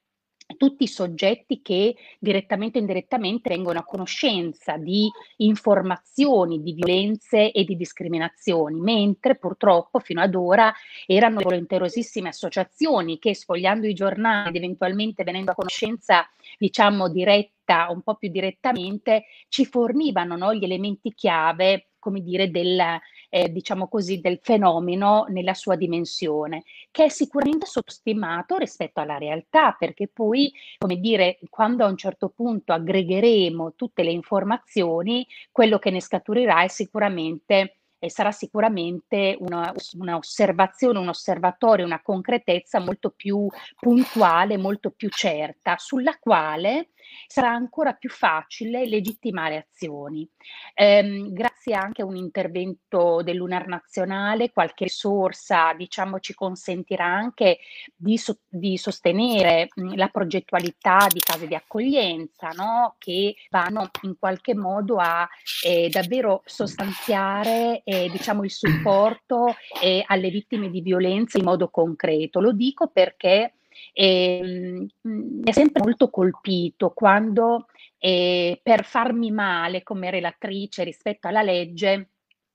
tutti 0.56 0.84
i 0.84 0.88
soggetti 0.88 1.60
che 1.60 1.94
direttamente 2.18 2.78
o 2.78 2.80
indirettamente 2.80 3.48
vengono 3.50 3.80
a 3.80 3.84
conoscenza 3.84 4.76
di 4.76 5.10
informazioni 5.36 6.62
di 6.62 6.72
violenze 6.72 7.52
e 7.52 7.64
di 7.64 7.76
discriminazioni, 7.76 8.80
mentre 8.80 9.36
purtroppo 9.36 9.98
fino 9.98 10.22
ad 10.22 10.34
ora 10.34 10.72
erano 11.06 11.40
volenterosissime 11.40 12.28
associazioni 12.28 13.18
che 13.18 13.34
sfogliando 13.34 13.86
i 13.86 13.94
giornali 13.94 14.48
ed 14.48 14.56
eventualmente 14.56 15.24
venendo 15.24 15.50
a 15.50 15.54
conoscenza, 15.54 16.28
diciamo, 16.56 17.08
diretta, 17.08 17.88
un 17.90 18.02
po' 18.02 18.14
più 18.14 18.30
direttamente, 18.30 19.24
ci 19.48 19.66
fornivano 19.66 20.36
no, 20.36 20.54
gli 20.54 20.64
elementi 20.64 21.12
chiave, 21.12 21.90
come 21.98 22.22
dire, 22.22 22.50
del, 22.50 22.80
eh, 23.28 23.50
diciamo 23.50 23.88
così, 23.88 24.20
del 24.20 24.38
fenomeno 24.42 25.26
nella 25.28 25.54
sua 25.54 25.76
dimensione, 25.76 26.64
che 26.90 27.04
è 27.04 27.08
sicuramente 27.08 27.66
sottostimato 27.66 28.56
rispetto 28.56 29.00
alla 29.00 29.18
realtà, 29.18 29.76
perché 29.78 30.08
poi, 30.08 30.52
come 30.78 30.96
dire, 30.96 31.38
quando 31.50 31.84
a 31.84 31.88
un 31.88 31.96
certo 31.96 32.30
punto 32.30 32.72
aggregheremo 32.72 33.74
tutte 33.74 34.02
le 34.02 34.10
informazioni, 34.10 35.26
quello 35.52 35.78
che 35.78 35.90
ne 35.90 36.00
scaturirà 36.00 36.62
è 36.62 36.68
sicuramente 36.68 37.78
e 38.00 38.10
sarà 38.10 38.30
sicuramente 38.30 39.36
una, 39.40 39.74
una, 39.98 40.16
osservazione, 40.16 40.98
un 40.98 41.08
osservatorio, 41.08 41.84
una 41.84 42.00
concretezza 42.00 42.78
molto 42.78 43.10
più 43.10 43.48
puntuale, 43.78 44.56
molto 44.56 44.90
più 44.90 45.08
certa, 45.08 45.76
sulla 45.78 46.16
quale 46.18 46.90
sarà 47.26 47.50
ancora 47.50 47.92
più 47.92 48.10
facile 48.10 48.86
legittimare 48.86 49.66
azioni. 49.68 50.28
Eh, 50.74 51.26
grazie 51.30 51.74
anche 51.74 52.02
a 52.02 52.06
un 52.06 52.16
intervento 52.16 53.22
dell'UNAR 53.22 53.66
nazionale, 53.66 54.52
qualche 54.52 54.84
risorsa 54.84 55.72
diciamo, 55.74 56.20
ci 56.20 56.34
consentirà 56.34 57.04
anche 57.04 57.58
di, 57.94 58.16
so, 58.16 58.38
di 58.48 58.76
sostenere 58.78 59.68
la 59.94 60.08
progettualità 60.08 61.06
di 61.10 61.20
case 61.20 61.46
di 61.46 61.54
accoglienza, 61.54 62.48
no? 62.50 62.96
che 62.98 63.34
vanno 63.50 63.90
in 64.02 64.16
qualche 64.18 64.54
modo 64.54 64.96
a 64.96 65.28
eh, 65.64 65.88
davvero 65.88 66.42
sostanziare 66.44 67.82
eh, 67.84 68.08
diciamo, 68.10 68.44
il 68.44 68.50
supporto 68.50 69.54
eh, 69.82 70.02
alle 70.06 70.30
vittime 70.30 70.70
di 70.70 70.80
violenza 70.80 71.38
in 71.38 71.44
modo 71.44 71.68
concreto. 71.68 72.40
Lo 72.40 72.52
dico 72.52 72.88
perché 72.88 73.57
E, 73.92 74.88
mh, 75.00 75.08
mi 75.08 75.42
è 75.44 75.52
sempre 75.52 75.82
molto 75.82 76.10
colpito 76.10 76.90
quando 76.90 77.66
eh, 77.98 78.60
per 78.62 78.84
farmi 78.84 79.30
male 79.30 79.82
come 79.82 80.10
relatrice 80.10 80.84
rispetto 80.84 81.28
alla 81.28 81.42
legge 81.42 82.10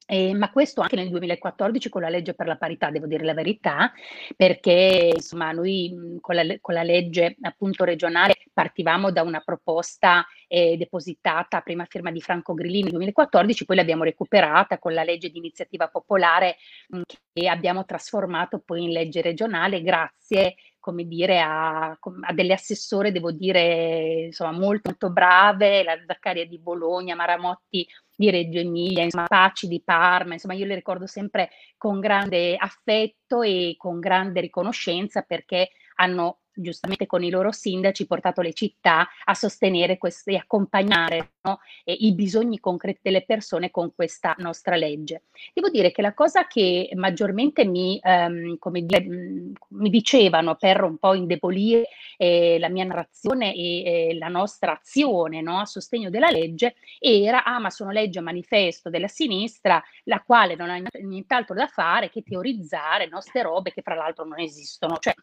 eh, 0.05 0.33
ma 0.33 0.51
questo 0.51 0.81
anche 0.81 0.97
nel 0.97 1.09
2014 1.09 1.89
con 1.89 2.01
la 2.01 2.09
legge 2.09 2.33
per 2.33 2.47
la 2.47 2.57
parità, 2.57 2.89
devo 2.89 3.07
dire 3.07 3.23
la 3.23 3.33
verità, 3.33 3.91
perché 4.35 5.11
insomma 5.13 5.51
noi 5.51 6.17
con 6.19 6.35
la, 6.35 6.43
con 6.59 6.73
la 6.73 6.83
legge 6.83 7.37
appunto 7.41 7.85
regionale 7.85 8.35
partivamo 8.51 9.11
da 9.11 9.21
una 9.21 9.39
proposta 9.39 10.25
eh, 10.47 10.75
depositata 10.77 11.57
a 11.57 11.61
prima 11.61 11.85
firma 11.85 12.11
di 12.11 12.21
Franco 12.21 12.53
Grillini 12.53 12.83
nel 12.83 12.91
2014, 12.91 13.65
poi 13.65 13.75
l'abbiamo 13.77 14.03
recuperata 14.03 14.77
con 14.77 14.93
la 14.93 15.03
legge 15.03 15.29
di 15.29 15.37
iniziativa 15.37 15.87
popolare 15.87 16.57
mh, 16.89 17.01
che 17.31 17.47
abbiamo 17.47 17.85
trasformato 17.85 18.59
poi 18.59 18.83
in 18.83 18.91
legge 18.91 19.21
regionale 19.21 19.81
grazie 19.81 20.55
come 20.83 21.05
dire, 21.05 21.39
a, 21.39 21.91
a, 21.91 22.33
delle 22.33 22.51
assessore, 22.51 23.13
devo 23.13 23.31
dire, 23.31 24.25
insomma, 24.25 24.51
molto, 24.51 24.89
molto 24.89 25.11
brave, 25.11 25.81
la 25.81 25.97
Zaccaria 26.05 26.45
di 26.45 26.59
Bologna, 26.59 27.15
Maramotti 27.15 27.87
di 28.13 28.29
Reggio 28.29 28.59
Emilia, 28.59 29.01
insomma, 29.01 29.27
Paci 29.27 29.69
di 29.69 29.81
Parma, 29.81 30.33
insomma, 30.33 30.55
io 30.55 30.65
le 30.65 30.75
ricordo 30.75 31.07
sempre 31.07 31.51
con 31.77 32.01
grande 32.01 32.57
affetto 32.57 33.43
e 33.43 33.75
con 33.77 34.01
grande 34.01 34.41
riconoscenza 34.41 35.21
perché 35.21 35.69
hanno 35.95 36.39
giustamente 36.53 37.05
con 37.05 37.23
i 37.23 37.29
loro 37.29 37.51
sindaci 37.51 38.05
portato 38.05 38.41
le 38.41 38.53
città 38.53 39.07
a 39.25 39.33
sostenere 39.33 39.97
questi, 39.97 40.35
accompagnare 40.35 41.33
no, 41.41 41.59
i 41.85 42.13
bisogni 42.13 42.59
concreti 42.59 42.99
delle 43.03 43.23
persone 43.23 43.71
con 43.71 43.93
questa 43.93 44.35
nostra 44.39 44.75
legge. 44.75 45.23
Devo 45.53 45.69
dire 45.69 45.91
che 45.91 46.01
la 46.01 46.13
cosa 46.13 46.47
che 46.47 46.89
maggiormente 46.95 47.65
mi, 47.65 47.99
ehm, 48.01 48.57
come 48.57 48.83
dire, 48.83 49.05
mi 49.05 49.89
dicevano 49.89 50.55
per 50.55 50.83
un 50.83 50.97
po' 50.97 51.13
indebolire 51.13 51.87
eh, 52.17 52.57
la 52.59 52.69
mia 52.69 52.85
narrazione 52.85 53.53
e 53.53 54.09
eh, 54.09 54.17
la 54.17 54.27
nostra 54.27 54.73
azione 54.73 55.41
no, 55.41 55.59
a 55.59 55.65
sostegno 55.65 56.09
della 56.09 56.29
legge 56.29 56.75
era, 56.99 57.43
ah 57.43 57.59
ma 57.59 57.69
sono 57.69 57.91
legge 57.91 58.19
manifesto 58.19 58.89
della 58.89 59.07
sinistra, 59.07 59.83
la 60.05 60.21
quale 60.21 60.55
non 60.55 60.69
ha 60.69 60.81
nient'altro 61.01 61.55
da 61.55 61.67
fare 61.67 62.09
che 62.09 62.23
teorizzare 62.23 63.07
nostre 63.07 63.41
robe 63.41 63.71
che 63.71 63.81
fra 63.81 63.95
l'altro 63.95 64.25
non 64.25 64.39
esistono. 64.39 64.97
Cioè, 64.97 65.13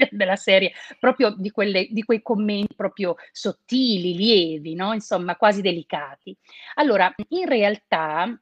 della 0.10 0.36
serie, 0.36 0.72
proprio 0.98 1.34
di, 1.36 1.50
quelle, 1.50 1.86
di, 1.90 2.02
quei 2.02 2.22
commenti 2.22 2.74
proprio 2.74 3.16
sottili, 3.32 4.14
lievi, 4.14 4.74
no? 4.74 4.92
insomma 4.92 5.36
quasi 5.36 5.60
delicati. 5.60 6.36
Allora, 6.74 7.12
in 7.28 7.46
realtà 7.46 8.40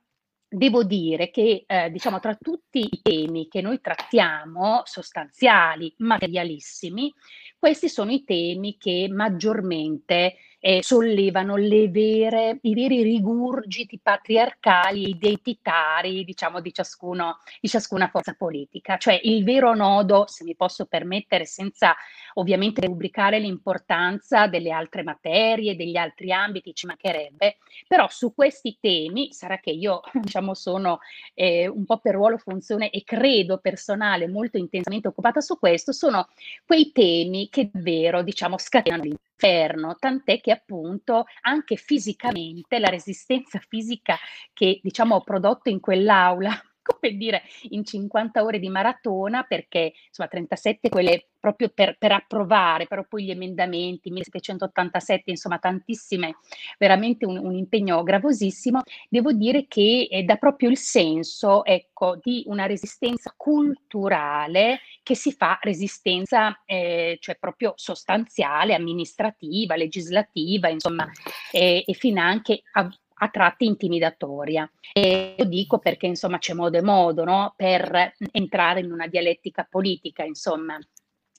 devo 0.51 0.83
dire 0.83 1.31
che 1.31 1.65
eh, 1.67 1.91
diciamo 1.91 2.21
tra 2.21 2.35
tutti 2.35 2.79
i 2.91 3.03
temi 3.03 3.49
che 3.49 3.61
noi 3.61 3.81
trattiamo, 3.81 4.83
sostanziali, 4.85 5.93
materialissimi, 5.99 7.13
questi 7.59 7.89
sono 7.89 8.13
i 8.13 8.25
temi 8.25 8.77
che 8.79 9.09
maggiormente 9.11 10.37
eh, 10.61 10.83
sollevano 10.83 11.55
vere, 11.55 12.59
i 12.63 12.75
veri 12.75 13.03
rigurgiti 13.03 14.01
patriarcali, 14.03 15.09
identitari, 15.09 16.25
diciamo, 16.25 16.61
di, 16.61 16.73
ciascuno, 16.73 17.39
di 17.61 17.69
ciascuna 17.69 18.09
forza 18.09 18.35
politica. 18.35 18.97
Cioè 18.97 19.21
il 19.23 19.45
vero 19.45 19.75
nodo, 19.75 20.25
se 20.27 20.45
mi 20.45 20.57
posso 20.57 20.87
permettere, 20.87 21.45
senza 21.47 21.95
ovviamente 22.35 22.85
rubricare 22.87 23.39
l'importanza 23.39 24.47
delle 24.47 24.71
altre 24.71 25.03
materie, 25.03 25.77
degli 25.77 25.97
altri 25.97 26.33
ambiti, 26.33 26.75
ci 26.75 26.87
mancherebbe, 26.87 27.59
però 27.87 28.09
su 28.09 28.35
questi 28.35 28.79
temi, 28.81 29.33
sarà 29.33 29.59
che 29.59 29.71
io, 29.71 30.01
diciamo, 30.13 30.55
sono 30.55 30.99
eh, 31.35 31.69
un 31.69 31.85
po' 31.85 31.99
per 31.99 32.15
ruolo, 32.15 32.39
funzione 32.39 32.91
e 32.91 33.05
credo 33.05 33.59
personale 33.59 34.29
molto 34.29 34.59
intensamente 34.59 35.09
occupata 35.09 35.41
su 35.41 35.59
questo, 35.59 35.93
sono 35.93 36.29
quei 36.67 36.93
temi 36.93 37.49
che 37.49 37.71
davvero, 37.73 38.23
diciamo, 38.23 38.59
scatenano 38.59 39.03
l'inferno, 39.39 39.97
tant'è 39.99 40.41
che 40.41 40.51
appunto 40.51 41.25
anche 41.43 41.77
fisicamente 41.77 42.79
la 42.79 42.89
resistenza 42.89 43.61
fisica 43.67 44.17
che 44.53 44.81
diciamo 44.83 45.17
ho 45.17 45.23
prodotto 45.23 45.69
in 45.69 45.81
quell'aula 45.81 46.51
come 47.01 47.17
dire, 47.17 47.43
in 47.71 47.85
50 47.85 48.43
ore 48.43 48.59
di 48.59 48.69
maratona, 48.69 49.43
perché 49.43 49.93
insomma 50.09 50.29
37 50.29 50.89
quelle 50.89 51.29
proprio 51.39 51.71
per, 51.73 51.97
per, 51.99 52.13
approvare, 52.13 52.87
però 52.87 53.05
poi 53.09 53.25
gli 53.25 53.31
emendamenti, 53.31 54.11
1787, 54.11 55.31
insomma 55.31 55.59
tantissime, 55.59 56.37
veramente 56.79 57.27
un, 57.27 57.39
un 57.39 57.55
impegno 57.55 58.03
gravosissimo, 58.03 58.83
devo 59.09 59.33
dire 59.33 59.67
che 59.69 60.09
eh, 60.11 60.23
dà 60.25 60.37
proprio 60.37 60.69
il 60.69 60.79
senso, 60.79 61.65
ecco, 61.65 62.19
di 62.21 62.43
una 62.47 62.67
resistenza 62.67 63.33
culturale 63.37 64.81
che 65.03 65.15
si 65.15 65.33
fa 65.33 65.59
resistenza, 65.63 66.63
eh, 66.65 67.19
cioè 67.21 67.37
proprio 67.39 67.73
sostanziale, 67.77 68.75
amministrativa, 68.75 69.77
legislativa, 69.77 70.69
insomma, 70.69 71.09
eh, 71.53 71.85
e 71.87 71.93
fino 71.93 72.21
anche 72.21 72.63
a, 72.73 72.89
a 73.19 73.29
tratti 73.29 73.67
intimidatoria. 73.67 74.71
E 74.93 75.35
lo 75.37 75.45
dico 75.45 75.79
perché 75.79 76.07
insomma 76.07 76.39
c'è 76.39 76.55
modo 76.55 76.79
e 76.79 76.83
modo 76.83 77.25
no? 77.25 77.55
per 77.57 78.15
entrare 78.31 78.81
in 78.81 78.93
una 78.93 79.07
dialettica 79.07 79.67
politica, 79.69 80.25
insomma 80.25 80.79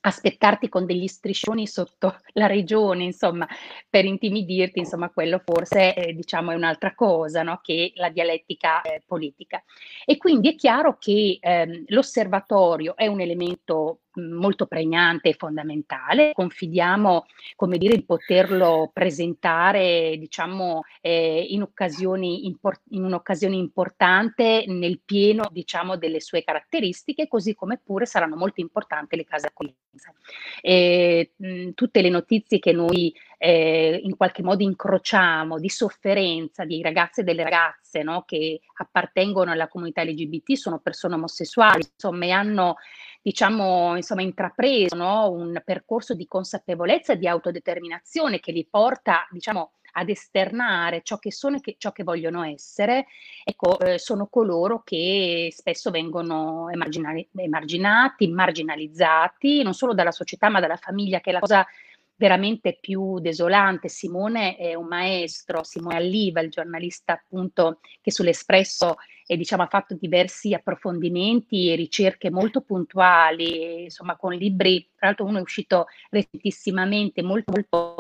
aspettarti 0.02 0.70
con 0.70 0.86
degli 0.86 1.08
striscioni 1.08 1.68
sotto 1.68 2.20
la 2.34 2.48
regione, 2.48 3.04
insomma, 3.04 3.48
per 3.90 4.06
intimidirti, 4.06 4.80
insomma, 4.80 5.10
quello 5.10 5.42
forse 5.44 5.94
eh, 5.94 6.14
diciamo 6.14 6.52
è 6.52 6.56
un'altra 6.56 6.96
cosa, 6.96 7.44
no? 7.44 7.60
che 7.62 7.92
la 7.96 8.10
dialettica 8.10 8.82
eh, 8.82 9.04
politica. 9.06 9.64
E 10.06 10.18
quindi 10.18 10.50
è 10.50 10.56
chiaro 10.56 10.98
che 10.98 11.38
ehm, 11.40 11.84
l'osservatorio 11.88 12.96
è 12.96 13.08
un 13.08 13.20
elemento 13.20 14.02
molto 14.14 14.66
pregnante 14.66 15.30
e 15.30 15.34
fondamentale. 15.34 16.32
Confidiamo, 16.34 17.26
come 17.56 17.78
dire, 17.78 17.96
di 17.96 18.04
poterlo 18.04 18.90
presentare, 18.94 20.16
diciamo, 20.18 20.84
eh, 21.02 21.46
in, 21.50 21.62
occasioni 21.62 22.46
import- 22.46 22.84
in 22.90 23.04
un'occasione 23.04 23.56
importante 23.56 24.66
nel 24.68 25.00
pieno, 25.04 25.48
diciamo, 25.52 25.98
delle 25.98 26.22
sue 26.22 26.44
caratteristiche, 26.44 27.28
così 27.28 27.54
come 27.56 27.80
pure 27.84 28.06
saranno 28.06 28.36
molto 28.36 28.62
importanti 28.62 29.16
le 29.16 29.26
case 29.26 29.48
accoglienza. 29.48 30.14
Mh, 31.38 31.72
tutte 31.74 32.02
le 32.02 32.10
notizie 32.10 32.60
che 32.60 32.72
noi 32.72 33.14
eh, 33.42 34.02
in 34.04 34.18
qualche 34.18 34.44
modo 34.44 34.64
incrociamo 34.64 35.60
di 35.60 35.70
sofferenza 35.70 36.66
di 36.66 36.82
ragazze 36.82 37.22
e 37.22 37.24
delle 37.24 37.44
ragazze 37.44 38.04
no, 38.04 38.24
che 38.28 38.60
appartengono 38.74 39.52
alla 39.52 39.70
comunità 39.70 40.04
LGBT, 40.04 40.54
sono 40.54 40.80
persone 40.80 41.16
omosessuali, 41.16 41.88
insomma, 41.90 42.26
e 42.26 42.32
hanno 42.32 42.76
diciamo, 43.22 43.96
insomma, 43.96 44.24
intrapreso 44.24 44.96
no? 44.96 45.32
un 45.32 45.62
percorso 45.64 46.14
di 46.14 46.28
consapevolezza 46.28 47.14
e 47.14 47.18
di 47.18 47.28
autodeterminazione 47.30 48.42
che 48.42 48.52
li 48.52 48.68
porta, 48.70 49.26
diciamo, 49.32 49.72
ad 49.94 50.10
esternare 50.10 51.02
ciò 51.02 51.18
che 51.18 51.32
sono 51.32 51.58
e 51.58 51.62
che, 51.62 51.76
ciò 51.78 51.94
che 51.94 52.04
vogliono 52.04 52.44
essere, 52.44 53.08
ecco, 53.44 53.80
eh, 53.80 53.98
sono 53.98 54.28
coloro 54.28 54.82
che 54.84 55.48
spesso 55.52 55.92
vengono 55.92 56.70
emarginali, 56.70 57.28
emarginati, 57.36 58.28
marginalizzati, 58.28 59.64
non 59.64 59.74
solo 59.74 59.94
dalla 59.94 60.12
società 60.12 60.50
ma 60.50 60.60
dalla 60.60 60.76
famiglia, 60.76 61.22
che 61.22 61.30
è 61.30 61.34
la 61.34 61.40
cosa 61.40 61.66
veramente 62.20 62.78
più 62.80 63.20
desolante. 63.20 63.88
Simone 63.88 64.58
è 64.58 64.76
un 64.76 64.88
maestro, 64.88 65.64
Simone 65.64 65.96
Alliva, 65.96 66.42
il 66.42 66.50
giornalista 66.50 67.14
appunto 67.14 67.80
che 68.02 68.12
sull'Espresso 68.12 68.98
e, 69.26 69.38
diciamo, 69.38 69.64
ha 69.64 69.68
fatto 69.68 69.96
diversi 69.98 70.54
approfondimenti 70.54 71.72
e 71.72 71.76
ricerche 71.76 72.30
molto 72.30 72.62
puntuali, 72.62 73.84
insomma 73.84 74.18
con 74.18 74.34
libri, 74.34 74.90
tra 74.96 75.08
l'altro 75.08 75.26
uno 75.26 75.38
è 75.38 75.42
uscito 75.42 75.86
recentissimamente, 76.10 77.22
molto 77.24 77.54
molto 77.54 77.96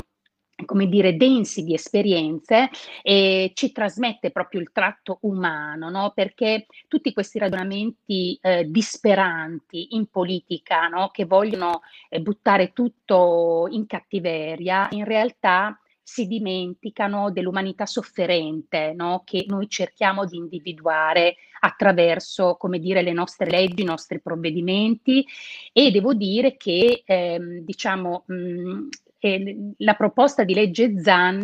come 0.66 0.88
dire, 0.88 1.16
densi 1.16 1.64
di 1.64 1.74
esperienze 1.74 2.70
e 3.02 3.52
ci 3.54 3.72
trasmette 3.72 4.32
proprio 4.32 4.62
il 4.62 4.72
tratto 4.72 5.20
umano, 5.22 5.90
no? 5.90 6.12
perché 6.14 6.66
tutti 6.88 7.14
questi 7.14 7.40
ragionamenti 7.40 8.38
eh, 8.42 8.66
disperanti 8.70 9.96
in 9.96 10.08
politica, 10.08 10.88
no? 10.88 11.10
che 11.10 11.26
vogliono 11.26 11.82
eh, 12.10 12.20
buttare 12.20 12.74
tutto 12.74 13.68
in 13.70 13.86
cattiveria, 13.86 14.88
in 14.92 15.06
realtà 15.06 15.80
si 16.02 16.26
dimenticano 16.26 17.30
dell'umanità 17.30 17.86
sofferente 17.86 18.94
no? 18.96 19.22
che 19.24 19.46
noi 19.48 19.70
cerchiamo 19.70 20.26
di 20.26 20.38
individuare 20.38 21.36
attraverso, 21.60 22.56
come 22.56 22.80
dire, 22.80 23.04
le 23.04 23.14
nostre 23.14 23.48
leggi, 23.48 23.84
i 23.84 23.86
nostri 23.86 24.20
provvedimenti 24.20 25.24
e 25.72 25.92
devo 25.92 26.16
dire 26.16 26.58
che, 26.58 27.04
ehm, 27.06 27.60
diciamo, 27.60 28.24
mh, 28.26 28.88
la 29.78 29.94
proposta 29.96 30.44
di 30.44 30.54
legge 30.54 31.00
ZAN 31.00 31.44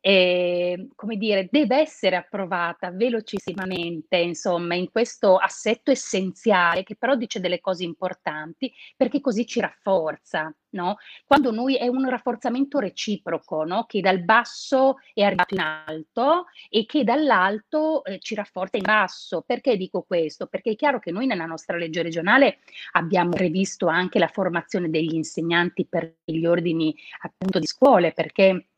eh, 0.00 0.88
come 0.94 1.16
dire, 1.16 1.48
deve 1.50 1.76
essere 1.78 2.16
approvata 2.16 2.90
velocissimamente, 2.90 4.16
insomma, 4.16 4.74
in 4.74 4.90
questo 4.90 5.36
assetto 5.36 5.90
essenziale 5.90 6.82
che 6.82 6.96
però 6.96 7.16
dice 7.16 7.40
delle 7.40 7.60
cose 7.60 7.84
importanti 7.84 8.72
perché 8.96 9.20
così 9.20 9.46
ci 9.46 9.60
rafforza, 9.60 10.54
no? 10.70 10.96
Quando 11.26 11.50
noi 11.50 11.76
è 11.76 11.86
un 11.86 12.08
rafforzamento 12.08 12.78
reciproco, 12.78 13.64
no? 13.64 13.84
Che 13.84 14.00
dal 14.00 14.22
basso 14.22 14.96
è 15.12 15.22
arrivato 15.22 15.54
in 15.54 15.60
alto 15.60 16.46
e 16.70 16.86
che 16.86 17.04
dall'alto 17.04 18.02
eh, 18.04 18.18
ci 18.20 18.34
rafforza 18.34 18.78
in 18.78 18.84
basso. 18.84 19.42
Perché 19.42 19.76
dico 19.76 20.02
questo? 20.02 20.46
Perché 20.46 20.70
è 20.70 20.76
chiaro 20.76 20.98
che 20.98 21.10
noi 21.10 21.26
nella 21.26 21.46
nostra 21.46 21.76
legge 21.76 22.02
regionale 22.02 22.60
abbiamo 22.92 23.30
previsto 23.30 23.86
anche 23.86 24.18
la 24.18 24.28
formazione 24.28 24.88
degli 24.88 25.14
insegnanti 25.14 25.86
per 25.86 26.16
gli 26.24 26.44
ordini 26.46 26.94
appunto 27.20 27.58
di 27.58 27.66
scuole, 27.66 28.12
perché 28.12 28.69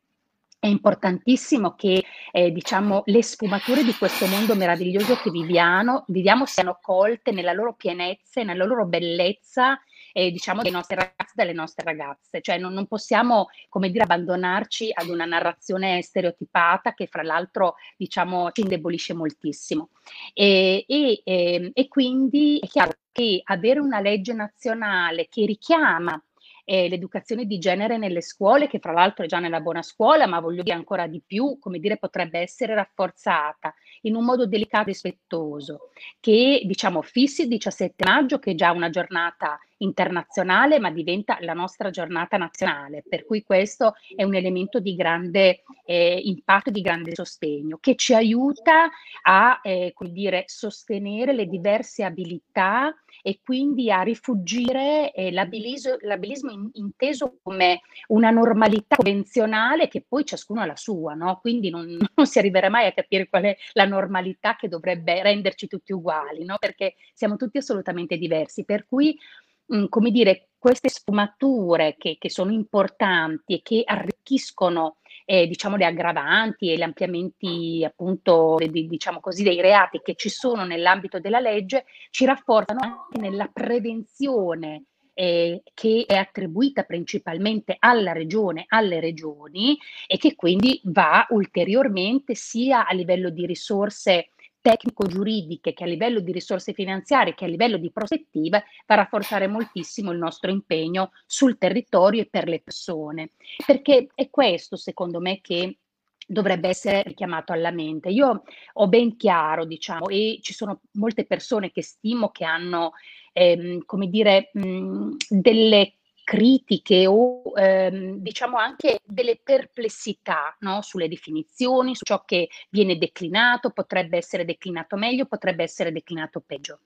è 0.63 0.67
importantissimo 0.67 1.75
che 1.75 2.05
eh, 2.31 2.49
diciamo, 2.49 3.01
le 3.07 3.21
sfumature 3.21 3.83
di 3.83 3.93
questo 3.97 4.27
mondo 4.27 4.55
meraviglioso 4.55 5.17
che 5.17 5.29
viviamo, 5.29 6.05
viviamo 6.07 6.45
siano 6.45 6.79
colte 6.81 7.31
nella 7.31 7.51
loro 7.51 7.73
pienezza 7.73 8.39
e 8.39 8.45
nella 8.45 8.63
loro 8.63 8.85
bellezza 8.85 9.77
eh, 10.13 10.31
diciamo 10.31 10.61
dei 10.61 10.71
nostri 10.71 10.95
ragazzi 10.95 11.33
e 11.33 11.43
delle 11.43 11.51
nostre 11.51 11.83
ragazze, 11.83 12.39
cioè 12.39 12.57
non, 12.59 12.71
non, 12.71 12.87
possiamo 12.87 13.49
come 13.67 13.89
dire 13.89 14.05
abbandonarci 14.05 14.91
ad 14.93 15.09
una 15.09 15.25
narrazione 15.25 16.01
stereotipata 16.01 16.93
che 16.93 17.07
fra 17.07 17.23
l'altro 17.23 17.75
diciamo 17.97 18.51
ci 18.51 18.61
indebolisce 18.61 19.13
moltissimo. 19.13 19.89
E, 20.33 20.85
e, 20.87 21.21
ehm, 21.25 21.71
e 21.73 21.87
quindi 21.89 22.59
è 22.63 22.67
chiaro 22.67 22.93
che 23.11 23.41
avere 23.43 23.81
una 23.81 23.99
legge 23.99 24.31
nazionale 24.31 25.27
che 25.29 25.45
richiama 25.45 26.17
eh, 26.65 26.87
l'educazione 26.87 27.45
di 27.45 27.57
genere 27.57 27.97
nelle 27.97 28.21
scuole, 28.21 28.67
che 28.67 28.79
fra 28.79 28.91
l'altro 28.91 29.25
è 29.25 29.27
già 29.27 29.39
nella 29.39 29.59
buona 29.59 29.81
scuola, 29.81 30.27
ma 30.27 30.39
voglio 30.39 30.63
dire 30.63 30.75
ancora 30.75 31.07
di 31.07 31.21
più, 31.25 31.57
come 31.59 31.79
dire, 31.79 31.97
potrebbe 31.97 32.39
essere 32.39 32.73
rafforzata 32.73 33.73
in 34.01 34.15
un 34.15 34.23
modo 34.23 34.45
delicato 34.45 34.89
e 34.89 34.91
rispettoso, 34.91 35.89
che 36.19 36.61
diciamo 36.65 37.01
fissi 37.01 37.43
il 37.43 37.47
17 37.49 38.05
maggio, 38.05 38.39
che 38.39 38.51
è 38.51 38.55
già 38.55 38.71
una 38.71 38.89
giornata 38.89 39.59
internazionale, 39.83 40.79
ma 40.79 40.89
diventa 40.89 41.37
la 41.41 41.53
nostra 41.53 41.89
giornata 41.89 42.37
nazionale, 42.37 43.03
per 43.07 43.25
cui 43.25 43.43
questo 43.43 43.93
è 44.15 44.23
un 44.23 44.35
elemento 44.35 44.79
di 44.79 44.95
grande 44.95 45.63
eh, 45.85 46.19
impatto, 46.23 46.71
di 46.71 46.81
grande 46.81 47.13
sostegno, 47.13 47.77
che 47.79 47.95
ci 47.95 48.13
aiuta 48.13 48.89
a, 49.23 49.59
eh, 49.61 49.93
dire, 49.99 50.43
sostenere 50.47 51.33
le 51.33 51.47
diverse 51.47 52.03
abilità 52.03 52.95
e 53.21 53.39
quindi 53.43 53.91
a 53.91 54.01
rifugire 54.01 55.11
eh, 55.13 55.31
l'abilismo, 55.31 55.97
l'abilismo 56.01 56.51
in, 56.51 56.69
inteso 56.73 57.39
come 57.41 57.81
una 58.07 58.31
normalità 58.31 58.95
convenzionale 58.95 59.87
che 59.87 60.03
poi 60.07 60.25
ciascuno 60.25 60.61
ha 60.61 60.65
la 60.65 60.75
sua, 60.75 61.13
no? 61.13 61.39
quindi 61.39 61.69
non, 61.69 61.85
non, 62.15 62.25
si 62.25 62.39
arriverà 62.39 62.69
mai 62.69 62.87
a 62.87 62.93
capire 62.93 63.27
qual 63.29 63.43
è 63.43 63.57
la 63.73 63.85
normalità 63.85 64.55
che 64.55 64.67
dovrebbe 64.67 65.21
renderci 65.21 65.67
tutti 65.67 65.93
uguali, 65.93 66.43
no? 66.43 66.57
perché 66.59 66.95
siamo 67.13 67.35
tutti 67.35 67.57
assolutamente 67.57 68.17
diversi, 68.17 68.65
per 68.65 68.85
cui 68.87 69.17
mh, 69.65 69.85
come 69.87 70.11
dire, 70.11 70.49
queste 70.57 70.89
sfumature 70.89 71.95
che, 71.97 72.15
che 72.17 72.29
sono 72.29 72.51
importanti 72.51 73.55
e 73.55 73.61
che 73.61 73.81
arricchiscono 73.85 74.97
eh, 75.25 75.47
diciamo 75.47 75.75
le 75.75 75.85
aggravanti 75.85 76.71
e 76.71 76.77
gli 76.77 76.81
ampliamenti 76.81 77.83
appunto 77.85 78.57
di, 78.57 78.87
diciamo 78.87 79.19
così 79.19 79.43
dei 79.43 79.61
reati 79.61 80.01
che 80.01 80.15
ci 80.15 80.29
sono 80.29 80.65
nell'ambito 80.65 81.19
della 81.19 81.39
legge 81.39 81.85
ci 82.11 82.25
rafforzano 82.25 82.79
anche 82.81 83.19
nella 83.19 83.49
prevenzione 83.51 84.85
eh, 85.13 85.61
che 85.73 86.05
è 86.07 86.15
attribuita 86.15 86.83
principalmente 86.83 87.75
alla 87.77 88.11
regione, 88.11 88.65
alle 88.67 88.99
regioni 88.99 89.77
e 90.07 90.17
che 90.17 90.35
quindi 90.35 90.81
va 90.85 91.25
ulteriormente 91.29 92.35
sia 92.35 92.87
a 92.87 92.93
livello 92.93 93.29
di 93.29 93.45
risorse 93.45 94.29
tecnico-giuridiche 94.63 95.73
che 95.73 95.83
a 95.83 95.87
livello 95.87 96.21
di 96.21 96.31
risorse 96.31 96.71
finanziarie 96.71 97.35
che 97.35 97.43
a 97.43 97.49
livello 97.49 97.77
di 97.77 97.91
prospettive 97.91 98.63
va 98.87 98.93
a 98.95 98.97
rafforzare 98.97 99.47
moltissimo 99.47 100.11
il 100.11 100.17
nostro 100.17 100.49
impegno 100.49 101.11
sul 101.25 101.57
territorio 101.57 102.21
e 102.21 102.27
per 102.27 102.47
le 102.47 102.61
persone. 102.61 103.31
Perché 103.65 104.07
è 104.15 104.29
questo, 104.29 104.77
secondo 104.77 105.19
me, 105.19 105.41
che 105.41 105.79
dovrebbe 106.25 106.69
essere 106.69 107.03
richiamato 107.03 107.51
alla 107.51 107.71
mente. 107.71 108.07
Io 108.07 108.43
ho 108.73 108.87
ben 108.87 109.17
chiaro, 109.17 109.65
diciamo, 109.65 110.07
e 110.07 110.39
ci 110.41 110.53
sono 110.53 110.79
molte 110.93 111.25
persone 111.25 111.69
che 111.69 111.83
stimo 111.83 112.29
che 112.29 112.45
hanno, 112.45 112.93
ehm, 113.33 113.83
come 113.85 114.07
dire, 114.07 114.49
mh, 114.53 115.15
delle 115.27 115.95
critiche 116.23 117.05
o 117.05 117.51
ehm, 117.55 118.17
diciamo 118.17 118.57
anche 118.57 118.99
delle 119.03 119.39
perplessità 119.43 120.55
no? 120.59 120.81
sulle 120.81 121.07
definizioni, 121.07 121.95
su 121.95 122.03
ciò 122.05 122.23
che 122.25 122.49
viene 122.69 122.97
declinato, 122.97 123.71
potrebbe 123.71 124.17
essere 124.17 124.45
declinato 124.45 124.95
meglio, 124.95 125.25
potrebbe 125.25 125.63
essere 125.63 125.91
declinato 125.91 126.41
peggio. 126.45 126.79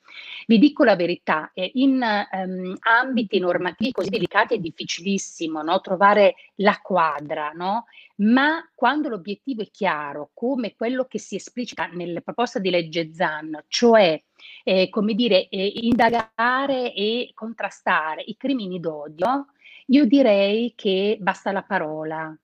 Vi 0.47 0.57
dico 0.57 0.83
la 0.83 0.95
verità, 0.95 1.51
eh, 1.53 1.71
in 1.75 2.01
ehm, 2.01 2.75
ambiti 2.79 3.39
normativi 3.39 3.91
così 3.91 4.09
delicati 4.09 4.55
è 4.55 4.59
difficilissimo 4.59 5.61
no? 5.61 5.79
trovare 5.81 6.35
la 6.55 6.79
quadra, 6.81 7.51
no? 7.53 7.85
ma 8.17 8.67
quando 8.73 9.09
l'obiettivo 9.09 9.61
è 9.61 9.69
chiaro, 9.69 10.31
come 10.33 10.75
quello 10.75 11.05
che 11.05 11.19
si 11.19 11.35
esplicita 11.35 11.85
nella 11.87 12.21
proposta 12.21 12.59
di 12.59 12.69
legge 12.69 13.13
ZAN, 13.13 13.63
cioè 13.67 14.21
eh, 14.63 14.89
come 14.89 15.13
dire, 15.13 15.47
eh, 15.49 15.73
indagare 15.81 16.93
e 16.93 17.31
contrastare 17.33 18.21
i 18.23 18.35
crimini 18.37 18.79
d'odio, 18.79 19.47
io 19.87 20.05
direi 20.05 20.73
che 20.75 21.17
basta 21.19 21.51
la 21.51 21.63
parola. 21.63 22.37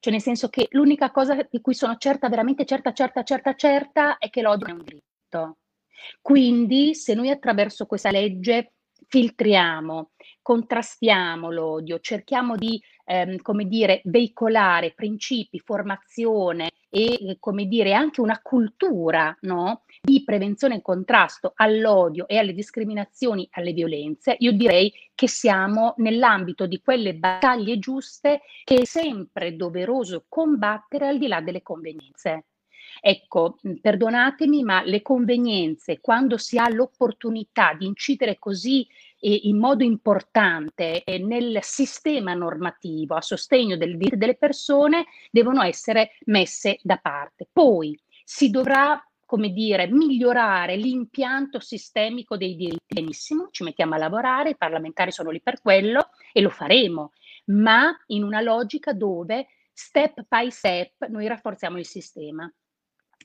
Cioè 0.00 0.12
nel 0.12 0.22
senso 0.22 0.48
che 0.48 0.66
l'unica 0.70 1.10
cosa 1.10 1.46
di 1.48 1.60
cui 1.60 1.74
sono 1.74 1.96
certa, 1.96 2.28
veramente 2.28 2.64
certa, 2.64 2.92
certa, 2.92 3.22
certa, 3.22 3.54
certa, 3.54 4.18
è 4.18 4.30
che 4.30 4.42
l'odio 4.42 4.66
è 4.66 4.72
un 4.72 4.82
diritto. 4.82 5.58
Quindi 6.20 6.94
se 6.94 7.14
noi 7.14 7.30
attraverso 7.30 7.86
questa 7.86 8.10
legge 8.10 8.72
filtriamo, 9.06 10.10
contrastiamo 10.40 11.50
l'odio, 11.50 12.00
cerchiamo 12.00 12.56
di, 12.56 12.82
ehm, 13.04 13.40
come 13.42 13.66
dire, 13.66 14.00
veicolare 14.04 14.92
principi, 14.92 15.58
formazione 15.58 16.70
e, 16.90 17.36
come 17.40 17.66
dire, 17.66 17.94
anche 17.94 18.20
una 18.20 18.40
cultura, 18.42 19.36
no? 19.42 19.82
di 20.00 20.24
prevenzione 20.24 20.76
e 20.76 20.82
contrasto 20.82 21.52
all'odio 21.54 22.26
e 22.26 22.36
alle 22.36 22.52
discriminazioni, 22.52 23.48
alle 23.52 23.72
violenze, 23.72 24.36
io 24.40 24.52
direi 24.52 24.92
che 25.14 25.28
siamo 25.28 25.94
nell'ambito 25.98 26.66
di 26.66 26.80
quelle 26.82 27.14
battaglie 27.14 27.78
giuste 27.78 28.40
che 28.64 28.80
è 28.80 28.84
sempre 28.84 29.54
doveroso 29.54 30.24
combattere 30.28 31.06
al 31.06 31.18
di 31.18 31.28
là 31.28 31.40
delle 31.40 31.62
convenienze. 31.62 32.46
Ecco, 33.00 33.58
perdonatemi, 33.80 34.62
ma 34.62 34.82
le 34.84 35.02
convenienze, 35.02 36.00
quando 36.00 36.36
si 36.36 36.58
ha 36.58 36.68
l'opportunità 36.68 37.74
di 37.74 37.86
incidere 37.86 38.38
così 38.38 38.86
eh, 39.22 39.40
in 39.44 39.58
modo 39.58 39.84
importante 39.84 41.04
eh, 41.04 41.18
nel 41.18 41.58
sistema 41.62 42.34
normativo 42.34 43.14
a 43.14 43.22
sostegno 43.22 43.76
del 43.76 43.96
diritto 43.96 44.16
delle 44.16 44.36
persone, 44.36 45.06
devono 45.30 45.62
essere 45.62 46.16
messe 46.26 46.78
da 46.82 46.96
parte. 46.96 47.48
Poi 47.50 47.98
si 48.24 48.50
dovrà 48.50 49.00
come 49.24 49.50
dire, 49.50 49.88
migliorare 49.88 50.76
l'impianto 50.76 51.58
sistemico 51.58 52.36
dei 52.36 52.54
diritti. 52.54 52.94
Benissimo, 52.94 53.48
ci 53.50 53.62
mettiamo 53.62 53.94
a 53.94 53.98
lavorare, 53.98 54.50
i 54.50 54.56
parlamentari 54.58 55.10
sono 55.10 55.30
lì 55.30 55.40
per 55.40 55.62
quello 55.62 56.10
e 56.34 56.42
lo 56.42 56.50
faremo, 56.50 57.12
ma 57.46 57.96
in 58.08 58.24
una 58.24 58.42
logica 58.42 58.92
dove 58.92 59.46
step 59.72 60.26
by 60.28 60.50
step 60.50 61.06
noi 61.06 61.26
rafforziamo 61.28 61.78
il 61.78 61.86
sistema 61.86 62.52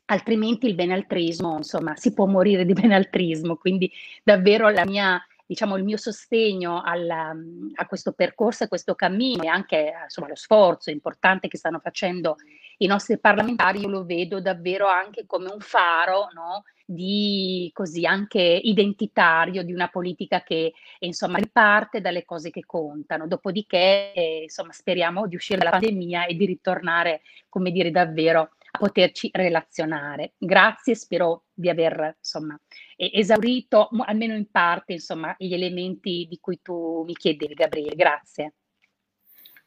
altrimenti 0.10 0.68
il 0.68 0.76
benaltrismo, 0.76 1.58
insomma, 1.58 1.96
si 1.96 2.14
può 2.14 2.26
morire 2.26 2.66
di 2.66 2.74
benaltrismo, 2.74 3.56
quindi 3.56 3.92
davvero 4.24 4.70
la 4.70 4.86
mia, 4.86 5.22
diciamo, 5.48 5.78
il 5.78 5.84
mio 5.84 5.98
sostegno 5.98 6.82
alla, 6.84 7.34
a 7.76 7.86
questo 7.88 8.12
percorso, 8.12 8.66
a 8.66 8.68
questo 8.68 8.94
cammino 8.94 9.44
e 9.44 9.48
anche 9.48 9.94
insomma, 10.04 10.28
lo 10.28 10.36
sforzo 10.36 10.92
importante 10.92 11.48
che 11.48 11.58
stanno 11.58 11.80
facendo 11.80 12.36
i 12.80 12.86
nostri 12.86 13.18
parlamentari, 13.18 13.80
io 13.80 13.88
lo 13.88 14.06
vedo 14.06 14.40
davvero 14.40 14.88
anche 14.88 15.26
come 15.26 15.50
un 15.52 15.60
faro, 15.60 16.28
no? 16.34 16.64
di 16.90 17.70
così 17.74 18.06
anche 18.06 18.40
identitario 18.40 19.62
di 19.62 19.74
una 19.74 19.90
politica 19.90 20.42
che 20.42 20.74
insomma 21.00 21.38
riparte 21.38 22.00
dalle 22.00 22.24
cose 22.24 22.50
che 22.50 22.66
contano. 22.66 23.28
Dopodiché, 23.28 24.14
eh, 24.14 24.40
insomma, 24.44 24.72
speriamo 24.72 25.28
di 25.28 25.36
uscire 25.36 25.58
dalla 25.60 25.72
pandemia 25.72 26.28
e 26.28 26.36
di 26.36 26.46
ritornare, 26.46 27.22
come 27.50 27.72
dire, 27.72 27.92
davvero 27.92 28.52
poterci 28.78 29.30
relazionare. 29.34 30.34
Grazie, 30.38 30.96
spero 30.96 31.46
di 31.54 31.70
aver 31.70 32.16
insomma, 32.20 32.58
esaurito 32.98 33.90
almeno 34.06 34.36
in 34.36 34.50
parte 34.50 34.94
insomma, 34.94 35.36
gli 35.38 35.54
elementi 35.54 36.26
di 36.30 36.38
cui 36.42 36.60
tu 36.62 37.04
mi 37.06 37.14
chiedevi, 37.14 37.54
Gabriele. 37.54 37.96
Grazie. 37.96 38.54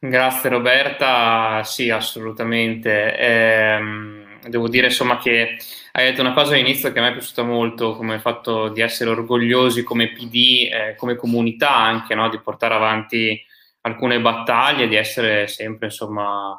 Grazie 0.02 0.48
Roberta, 0.48 1.62
sì 1.62 1.90
assolutamente. 1.90 3.16
Eh, 3.16 3.78
devo 4.48 4.68
dire 4.68 4.86
insomma 4.86 5.18
che 5.18 5.58
hai 5.92 6.04
detto 6.06 6.22
una 6.22 6.32
cosa 6.32 6.54
all'inizio 6.54 6.90
che 6.90 6.98
a 6.98 7.02
me 7.02 7.08
è 7.10 7.12
piaciuta 7.12 7.42
molto, 7.42 7.94
come 7.96 8.14
il 8.14 8.20
fatto 8.20 8.68
di 8.68 8.80
essere 8.80 9.10
orgogliosi 9.10 9.82
come 9.82 10.12
PD, 10.12 10.68
eh, 10.72 10.94
come 10.96 11.16
comunità 11.16 11.76
anche, 11.76 12.14
no? 12.14 12.28
di 12.28 12.40
portare 12.40 12.74
avanti 12.74 13.44
alcune 13.82 14.20
battaglie, 14.20 14.88
di 14.88 14.96
essere 14.96 15.46
sempre 15.48 15.86
insomma 15.86 16.58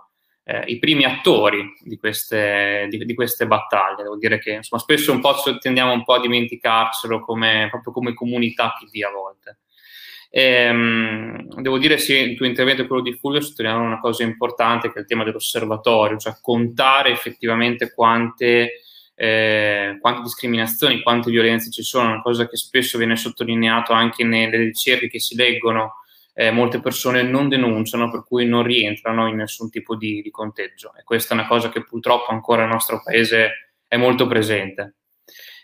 eh, 0.51 0.63
i 0.65 0.79
primi 0.79 1.05
attori 1.05 1.73
di 1.79 1.97
queste, 1.97 2.87
di, 2.89 3.05
di 3.05 3.13
queste, 3.13 3.47
battaglie. 3.47 4.03
Devo 4.03 4.17
dire 4.17 4.37
che 4.37 4.51
insomma, 4.51 4.81
spesso 4.81 5.13
un 5.13 5.21
po' 5.21 5.33
tendiamo 5.59 5.93
un 5.93 6.03
po' 6.03 6.15
a 6.15 6.19
dimenticarcelo 6.19 7.21
come, 7.21 7.67
proprio 7.69 7.93
come 7.93 8.13
comunità 8.13 8.73
PD 8.77 9.01
a 9.03 9.11
volte. 9.11 9.59
E, 10.29 10.41
ehm, 10.43 11.61
devo 11.61 11.77
dire 11.77 11.97
sì, 11.97 12.15
il 12.15 12.35
tuo 12.35 12.45
intervento 12.45 12.81
e 12.81 12.87
quello 12.87 13.01
di 13.01 13.13
Fulvio 13.13 13.41
sottolineano 13.41 13.85
una 13.85 13.99
cosa 13.99 14.23
importante 14.23 14.91
che 14.91 14.97
è 14.97 15.01
il 15.01 15.07
tema 15.07 15.23
dell'osservatorio, 15.23 16.17
cioè 16.17 16.35
contare 16.41 17.11
effettivamente 17.11 17.93
quante, 17.93 18.81
eh, 19.15 19.97
quante 20.01 20.21
discriminazioni, 20.21 21.01
quante 21.01 21.31
violenze 21.31 21.69
ci 21.69 21.83
sono, 21.83 22.09
una 22.09 22.21
cosa 22.21 22.47
che 22.49 22.57
spesso 22.57 22.97
viene 22.97 23.15
sottolineato 23.15 23.93
anche 23.93 24.25
nelle 24.25 24.57
ricerche 24.57 25.07
che 25.07 25.19
si 25.21 25.35
leggono 25.35 26.00
eh, 26.33 26.51
molte 26.51 26.79
persone 26.79 27.23
non 27.23 27.49
denunciano, 27.49 28.09
per 28.09 28.23
cui 28.23 28.45
non 28.45 28.63
rientrano 28.63 29.27
in 29.27 29.35
nessun 29.35 29.69
tipo 29.69 29.95
di, 29.95 30.21
di, 30.21 30.31
conteggio. 30.31 30.93
E 30.97 31.03
questa 31.03 31.33
è 31.33 31.37
una 31.37 31.47
cosa 31.47 31.69
che 31.69 31.83
purtroppo 31.83 32.31
ancora 32.31 32.61
nel 32.61 32.71
nostro 32.71 33.01
paese 33.03 33.73
è 33.87 33.97
molto 33.97 34.27
presente. 34.27 34.95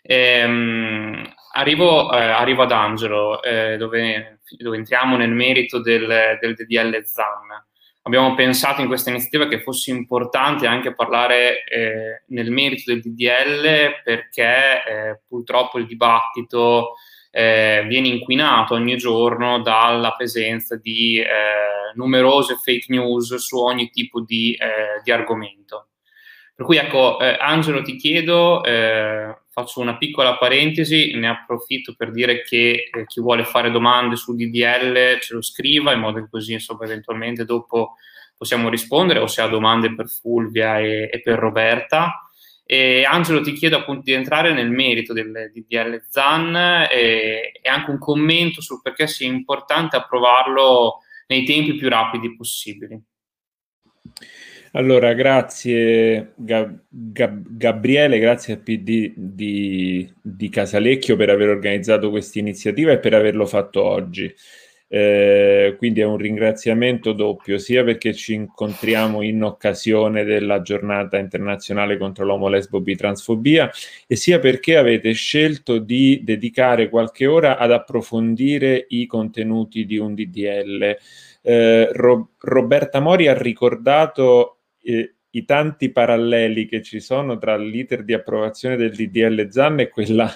Ehm, 0.01 1.33
arrivo, 1.53 2.11
eh, 2.13 2.21
arrivo, 2.21 2.63
ad 2.63 2.71
Angelo, 2.71 3.41
eh, 3.41 3.77
dove, 3.77 4.39
dove, 4.57 4.77
entriamo 4.77 5.17
nel 5.17 5.31
merito 5.31 5.81
del, 5.81 6.37
del 6.39 6.53
DDL 6.53 7.03
ZAN. 7.03 7.65
Abbiamo 8.03 8.35
pensato 8.35 8.79
in 8.79 8.87
questa 8.87 9.09
iniziativa 9.09 9.49
che 9.49 9.61
fosse 9.61 9.91
importante 9.91 10.65
anche 10.65 10.95
parlare 10.95 11.65
eh, 11.65 12.23
nel 12.27 12.51
merito 12.51 12.93
del 12.93 13.01
DDL 13.01 14.01
perché 14.01 14.83
eh, 14.85 15.19
purtroppo 15.27 15.77
il 15.77 15.85
dibattito 15.85 16.93
eh, 17.37 17.85
viene 17.87 18.07
inquinato 18.07 18.73
ogni 18.73 18.97
giorno 18.97 19.61
dalla 19.61 20.15
presenza 20.15 20.75
di 20.75 21.19
eh, 21.19 21.27
numerose 21.93 22.55
fake 22.55 22.87
news 22.87 23.35
su 23.35 23.57
ogni 23.59 23.91
tipo 23.91 24.21
di, 24.21 24.53
eh, 24.53 25.01
di 25.03 25.11
argomento. 25.11 25.89
Per 26.55 26.65
cui 26.65 26.77
ecco, 26.77 27.19
eh, 27.19 27.37
Angelo 27.39 27.83
ti 27.83 27.95
chiedo, 27.95 28.63
eh, 28.63 29.37
faccio 29.51 29.81
una 29.81 29.97
piccola 29.97 30.37
parentesi, 30.37 31.13
ne 31.13 31.29
approfitto 31.29 31.93
per 31.95 32.09
dire 32.09 32.41
che 32.41 32.89
eh, 32.91 33.05
chi 33.05 33.21
vuole 33.21 33.43
fare 33.43 33.69
domande 33.69 34.15
sul 34.15 34.35
DDL 34.35 35.19
ce 35.19 35.35
lo 35.35 35.43
scriva 35.43 35.93
in 35.93 35.99
modo 35.99 36.19
che 36.19 36.29
così 36.31 36.53
insomma 36.53 36.85
eventualmente 36.85 37.45
dopo 37.45 37.97
possiamo 38.35 38.67
rispondere 38.69 39.19
o 39.19 39.27
se 39.27 39.43
ha 39.43 39.47
domande 39.47 39.93
per 39.93 40.09
Fulvia 40.09 40.79
e, 40.79 41.07
e 41.11 41.21
per 41.21 41.37
Roberta. 41.37 42.26
E 42.69 43.05
Angelo 43.05 43.39
ti 43.39 43.53
chiedo 43.53 43.77
appunto 43.77 44.01
di 44.03 44.11
entrare 44.11 44.51
nel 44.51 44.69
merito 44.69 45.13
del 45.13 45.51
DDL 45.53 46.03
ZAN 46.09 46.53
e, 46.91 47.53
e, 47.61 47.69
anche 47.69 47.91
un 47.91 47.97
commento 47.97 48.59
sul 48.59 48.81
perché 48.81 49.07
sia 49.07 49.25
importante 49.25 49.95
approvarlo 49.95 50.97
nei 51.27 51.45
tempi 51.45 51.75
più 51.75 51.87
rapidi 51.87 52.35
possibili. 52.35 53.01
Allora, 54.73 55.13
grazie 55.13 56.33
Gab- 56.35 56.83
Gab- 56.89 57.47
Gabriele, 57.49 58.19
grazie 58.19 58.55
a 58.55 58.57
PD 58.57 59.13
di, 59.15 60.13
di 60.21 60.49
Casalecchio 60.49 61.15
per 61.15 61.29
aver 61.29 61.47
organizzato 61.47 62.09
questa 62.09 62.39
iniziativa 62.39 62.91
e 62.91 62.99
per 62.99 63.13
averlo 63.13 63.45
fatto 63.45 63.81
oggi. 63.81 64.31
Eh, 64.89 65.75
quindi 65.77 65.99
è 65.99 66.05
un 66.05 66.17
ringraziamento 66.17 67.11
doppio, 67.11 67.57
sia 67.57 67.83
perché 67.83 68.13
ci 68.13 68.33
incontriamo 68.33 69.21
in 69.21 69.43
occasione 69.43 70.23
della 70.23 70.61
giornata 70.61 71.17
internazionale 71.17 71.97
contro 71.97 72.23
l'omo 72.23 72.47
lesbo 72.47 72.79
bitransfobia 72.79 73.69
e 74.07 74.15
sia 74.15 74.39
perché 74.39 74.77
avete 74.77 75.11
scelto 75.11 75.79
di 75.79 76.21
dedicare 76.23 76.89
qualche 76.89 77.25
ora 77.25 77.57
ad 77.57 77.71
approfondire 77.71 78.85
i 78.89 79.05
contenuti 79.05 79.85
di 79.85 79.97
un 79.97 80.13
DDL. 80.15 80.97
Eh, 81.41 81.89
Ro- 81.91 82.31
Roberta 82.39 82.99
Mori 83.01 83.27
ha 83.27 83.37
ricordato 83.37 84.59
eh, 84.81 85.15
i 85.31 85.43
tanti 85.43 85.91
paralleli 85.91 86.65
che 86.65 86.81
ci 86.81 87.01
sono 87.01 87.37
tra 87.37 87.57
l'iter 87.57 88.03
di 88.03 88.13
approvazione 88.13 88.77
del 88.77 88.95
DDL 88.95 89.49
ZAN 89.49 89.81
e 89.81 89.89
quella 89.89 90.31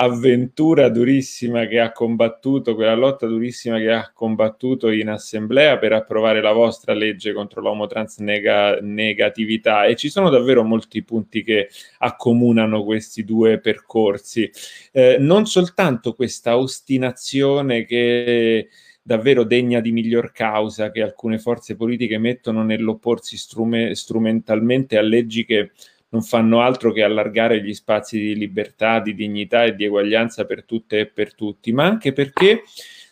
avventura 0.00 0.88
durissima 0.88 1.66
che 1.66 1.78
ha 1.78 1.92
combattuto, 1.92 2.74
quella 2.74 2.94
lotta 2.94 3.26
durissima 3.26 3.76
che 3.78 3.92
ha 3.92 4.10
combattuto 4.14 4.90
in 4.90 5.10
assemblea 5.10 5.76
per 5.76 5.92
approvare 5.92 6.40
la 6.40 6.52
vostra 6.52 6.94
legge 6.94 7.34
contro 7.34 7.60
l'omotransnegatività 7.60 9.84
e 9.84 9.96
ci 9.96 10.08
sono 10.08 10.30
davvero 10.30 10.64
molti 10.64 11.02
punti 11.02 11.42
che 11.42 11.68
accomunano 11.98 12.82
questi 12.82 13.24
due 13.24 13.58
percorsi. 13.58 14.50
Eh, 14.90 15.18
non 15.20 15.44
soltanto 15.44 16.14
questa 16.14 16.56
ostinazione 16.56 17.84
che 17.84 18.68
davvero 19.02 19.44
degna 19.44 19.80
di 19.80 19.92
miglior 19.92 20.32
causa 20.32 20.90
che 20.90 21.02
alcune 21.02 21.38
forze 21.38 21.76
politiche 21.76 22.16
mettono 22.16 22.62
nell'opporsi 22.62 23.36
strume- 23.36 23.94
strumentalmente 23.94 24.96
a 24.96 25.02
leggi 25.02 25.44
che 25.44 25.72
non 26.10 26.22
fanno 26.22 26.60
altro 26.60 26.92
che 26.92 27.02
allargare 27.02 27.62
gli 27.62 27.74
spazi 27.74 28.18
di 28.18 28.36
libertà, 28.36 29.00
di 29.00 29.14
dignità 29.14 29.64
e 29.64 29.74
di 29.74 29.84
eguaglianza 29.84 30.44
per 30.44 30.64
tutte 30.64 31.00
e 31.00 31.06
per 31.06 31.34
tutti, 31.34 31.72
ma 31.72 31.84
anche 31.84 32.12
perché 32.12 32.62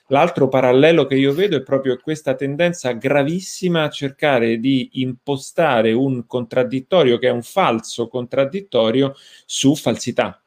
l'altro 0.09 0.49
parallelo 0.49 1.07
che 1.07 1.15
io 1.15 1.33
vedo 1.33 1.57
è 1.57 1.63
proprio 1.63 1.99
questa 1.99 2.35
tendenza 2.35 2.93
gravissima 2.93 3.85
a 3.85 3.91
cercare 3.91 4.59
di 4.59 4.91
impostare 4.95 5.93
un 5.93 6.27
contraddittorio 6.27 7.19
che 7.19 7.29
è 7.29 7.33
un 7.33 7.43
falso 7.43 8.09
contraddittorio 8.09 9.15
su 9.45 9.75
falsità, 9.75 10.43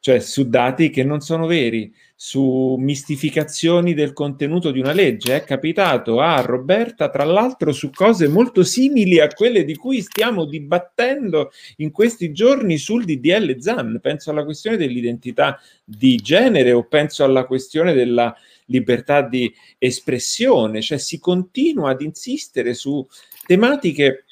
cioè 0.00 0.18
su 0.18 0.48
dati 0.48 0.88
che 0.88 1.04
non 1.04 1.20
sono 1.20 1.46
veri, 1.46 1.92
su 2.16 2.76
mistificazioni 2.78 3.94
del 3.94 4.14
contenuto 4.14 4.70
di 4.70 4.78
una 4.78 4.92
legge. 4.92 5.36
È 5.36 5.44
capitato 5.44 6.20
a 6.20 6.40
Roberta, 6.40 7.10
tra 7.10 7.24
l'altro, 7.24 7.72
su 7.72 7.90
cose 7.90 8.26
molto 8.28 8.62
simili 8.62 9.20
a 9.20 9.28
quelle 9.28 9.64
di 9.64 9.74
cui 9.76 10.00
stiamo 10.00 10.46
dibattendo 10.46 11.50
in 11.76 11.90
questi 11.90 12.32
giorni 12.32 12.78
sul 12.78 13.04
DDL 13.04 13.58
ZAN. 13.60 14.00
Penso 14.02 14.30
alla 14.30 14.44
questione 14.44 14.78
dell'identità 14.78 15.60
di 15.84 16.16
genere 16.16 16.72
o 16.72 16.84
penso 16.84 17.22
alla 17.22 17.44
questione 17.44 17.92
della 17.92 18.34
libertà 18.66 19.22
di 19.22 19.52
espressione, 19.78 20.80
cioè 20.80 20.98
si 20.98 21.18
continua 21.18 21.90
ad 21.90 22.00
insistere 22.00 22.72
su 22.72 23.06
tematiche 23.46 24.24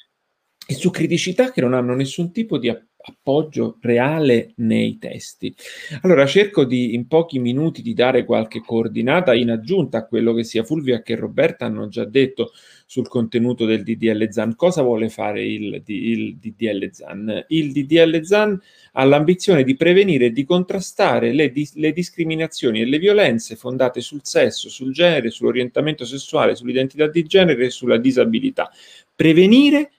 e 0.65 0.73
su 0.75 0.89
criticità 0.89 1.51
che 1.51 1.61
non 1.61 1.73
hanno 1.73 1.95
nessun 1.95 2.31
tipo 2.31 2.57
di 2.57 2.69
approccio 2.69 2.88
appoggio 3.09 3.77
reale 3.81 4.53
nei 4.57 4.97
testi. 4.97 5.53
Allora 6.01 6.25
cerco 6.25 6.63
di 6.63 6.93
in 6.93 7.07
pochi 7.07 7.39
minuti 7.39 7.81
di 7.81 7.93
dare 7.93 8.25
qualche 8.25 8.61
coordinata 8.61 9.33
in 9.33 9.49
aggiunta 9.51 9.99
a 9.99 10.05
quello 10.05 10.33
che 10.33 10.43
sia 10.43 10.63
Fulvia 10.63 11.01
che 11.01 11.15
Roberta 11.15 11.65
hanno 11.65 11.87
già 11.87 12.05
detto 12.05 12.51
sul 12.85 13.07
contenuto 13.07 13.65
del 13.65 13.83
DDL 13.83 14.29
ZAN. 14.31 14.55
Cosa 14.55 14.81
vuole 14.81 15.09
fare 15.09 15.45
il, 15.45 15.81
il 15.85 16.37
DDL 16.37 16.89
ZAN? 16.91 17.45
Il 17.49 17.71
DDL 17.71 18.23
ZAN 18.23 18.59
ha 18.93 19.03
l'ambizione 19.03 19.63
di 19.63 19.75
prevenire 19.75 20.25
e 20.25 20.31
di 20.31 20.43
contrastare 20.43 21.31
le, 21.31 21.53
le 21.75 21.91
discriminazioni 21.91 22.81
e 22.81 22.85
le 22.85 22.97
violenze 22.97 23.55
fondate 23.55 24.01
sul 24.01 24.21
sesso, 24.23 24.69
sul 24.69 24.91
genere, 24.91 25.29
sull'orientamento 25.29 26.03
sessuale, 26.03 26.55
sull'identità 26.55 27.07
di 27.07 27.23
genere 27.23 27.65
e 27.65 27.69
sulla 27.69 27.97
disabilità. 27.97 28.71
Prevenire 29.15 29.91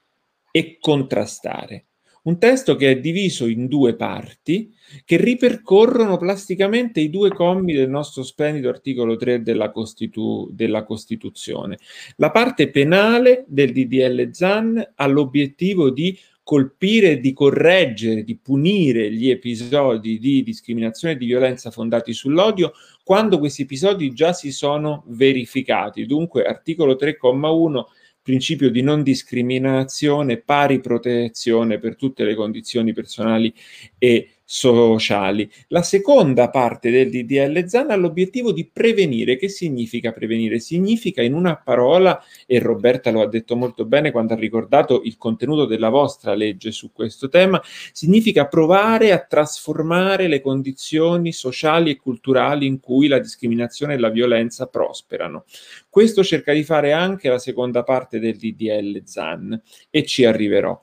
e 0.51 0.77
contrastare 0.79 1.85
un 2.23 2.37
testo 2.37 2.75
che 2.75 2.91
è 2.91 2.99
diviso 2.99 3.47
in 3.47 3.67
due 3.67 3.95
parti 3.95 4.73
che 5.05 5.17
ripercorrono 5.17 6.17
plasticamente 6.17 6.99
i 6.99 7.09
due 7.09 7.31
commi 7.31 7.73
del 7.73 7.89
nostro 7.89 8.23
splendido 8.23 8.69
articolo 8.69 9.15
3 9.15 9.41
della, 9.41 9.71
Costitu- 9.71 10.51
della 10.51 10.83
Costituzione. 10.83 11.79
La 12.17 12.29
parte 12.29 12.69
penale 12.69 13.45
del 13.47 13.71
DDL 13.71 14.29
ZAN 14.31 14.91
ha 14.95 15.07
l'obiettivo 15.07 15.89
di 15.89 16.17
colpire, 16.43 17.19
di 17.19 17.33
correggere, 17.33 18.23
di 18.23 18.35
punire 18.37 19.11
gli 19.11 19.29
episodi 19.29 20.19
di 20.19 20.43
discriminazione 20.43 21.13
e 21.13 21.17
di 21.17 21.25
violenza 21.25 21.71
fondati 21.71 22.13
sull'odio 22.13 22.73
quando 23.03 23.39
questi 23.39 23.61
episodi 23.61 24.11
già 24.11 24.33
si 24.33 24.51
sono 24.51 25.03
verificati. 25.07 26.05
Dunque, 26.05 26.43
articolo 26.43 26.95
3,1 26.99 27.83
principio 28.21 28.69
di 28.69 28.81
non 28.81 29.03
discriminazione, 29.03 30.41
pari 30.41 30.79
protezione 30.79 31.79
per 31.79 31.95
tutte 31.95 32.23
le 32.23 32.35
condizioni 32.35 32.93
personali 32.93 33.53
e 33.97 34.40
sociali. 34.53 35.49
La 35.69 35.81
seconda 35.81 36.49
parte 36.49 36.91
del 36.91 37.09
DDL 37.09 37.63
ZAN 37.67 37.89
ha 37.89 37.95
l'obiettivo 37.95 38.51
di 38.51 38.65
prevenire. 38.65 39.37
Che 39.37 39.47
significa 39.47 40.11
prevenire? 40.11 40.59
Significa 40.59 41.21
in 41.21 41.33
una 41.33 41.55
parola, 41.55 42.21
e 42.45 42.59
Roberta 42.59 43.11
lo 43.11 43.21
ha 43.21 43.29
detto 43.29 43.55
molto 43.55 43.85
bene 43.85 44.11
quando 44.11 44.33
ha 44.33 44.35
ricordato 44.35 45.03
il 45.05 45.15
contenuto 45.15 45.63
della 45.63 45.87
vostra 45.87 46.33
legge 46.33 46.71
su 46.71 46.91
questo 46.91 47.29
tema, 47.29 47.61
significa 47.93 48.45
provare 48.47 49.13
a 49.13 49.25
trasformare 49.25 50.27
le 50.27 50.41
condizioni 50.41 51.31
sociali 51.31 51.91
e 51.91 51.95
culturali 51.95 52.65
in 52.65 52.81
cui 52.81 53.07
la 53.07 53.19
discriminazione 53.19 53.93
e 53.93 53.99
la 53.99 54.09
violenza 54.09 54.67
prosperano. 54.67 55.45
Questo 55.89 56.25
cerca 56.25 56.51
di 56.51 56.65
fare 56.65 56.91
anche 56.91 57.29
la 57.29 57.39
seconda 57.39 57.83
parte 57.83 58.19
del 58.19 58.35
DDL 58.35 59.03
ZAN 59.05 59.61
e 59.89 60.03
ci 60.03 60.25
arriverò. 60.25 60.77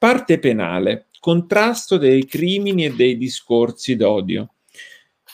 Parte 0.00 0.38
penale 0.38 1.08
contrasto 1.20 1.98
dei 1.98 2.24
crimini 2.24 2.86
e 2.86 2.94
dei 2.94 3.18
discorsi 3.18 3.96
d'odio. 3.96 4.54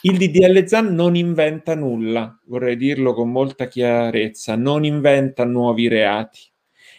Il 0.01 0.19
DDL 0.19 0.67
ZAN 0.67 0.93
non 0.93 1.15
inventa 1.15 1.77
nulla, 1.77 2.37
vorrei 2.47 2.77
dirlo 2.77 3.15
con 3.15 3.31
molta 3.31 3.69
chiarezza, 3.69 4.57
non 4.57 4.85
inventa 4.85 5.45
nuovi 5.45 5.87
reati. 5.87 6.41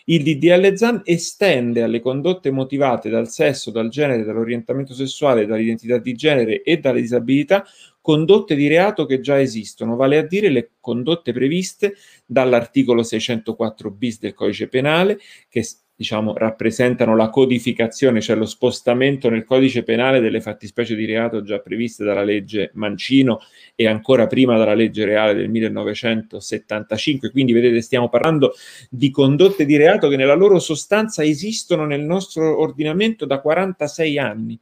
Il 0.05 0.23
DDL 0.23 0.77
ZAN 0.77 1.01
estende 1.03 1.81
alle 1.81 1.99
condotte 1.99 2.51
motivate 2.51 3.09
dal 3.09 3.27
sesso, 3.27 3.69
dal 3.69 3.89
genere, 3.89 4.23
dall'orientamento 4.23 4.93
sessuale, 4.93 5.45
dall'identità 5.45 5.97
di 5.97 6.13
genere 6.13 6.61
e 6.61 6.77
dalle 6.77 7.01
disabilità 7.01 7.65
condotte 7.99 8.55
di 8.55 8.69
reato 8.69 9.05
che 9.05 9.19
già 9.19 9.41
esistono, 9.41 9.97
vale 9.97 10.17
a 10.17 10.25
dire 10.25 10.47
le 10.47 10.71
condotte 10.79 11.33
previste 11.33 11.95
dall'articolo 12.25 13.03
604 13.03 13.91
bis 13.91 14.19
del 14.19 14.33
codice 14.33 14.69
penale 14.69 15.19
che 15.49 15.67
diciamo, 15.97 16.37
rappresentano 16.37 17.15
la 17.15 17.31
codificazione, 17.31 18.21
cioè 18.21 18.35
lo 18.35 18.45
spostamento 18.45 19.31
nel 19.31 19.43
codice 19.43 19.81
penale 19.81 20.19
delle 20.19 20.41
fattispecie 20.41 20.93
di 20.93 21.05
reato 21.05 21.41
già 21.41 21.57
previste 21.57 22.03
dalla 22.03 22.23
legge 22.23 22.69
Mancino 22.75 23.39
e 23.73 23.87
ancora 23.87 24.27
prima 24.27 24.59
dalla 24.59 24.75
legge 24.75 25.05
reale 25.05 25.33
del 25.33 25.49
1975. 25.49 27.31
Quindi 27.31 27.51
vedete, 27.51 27.81
stiamo 27.81 28.09
parlando 28.09 28.53
di 28.91 29.09
condotte 29.09 29.65
di 29.65 29.75
reato 29.75 30.07
che 30.07 30.17
nella 30.17 30.35
loro 30.35 30.59
sostanza 30.59 31.23
esistono 31.23 31.87
nel 31.87 32.01
nostro 32.01 32.61
ordinamento 32.61 33.25
da 33.25 33.41
46 33.41 34.19
anni 34.19 34.59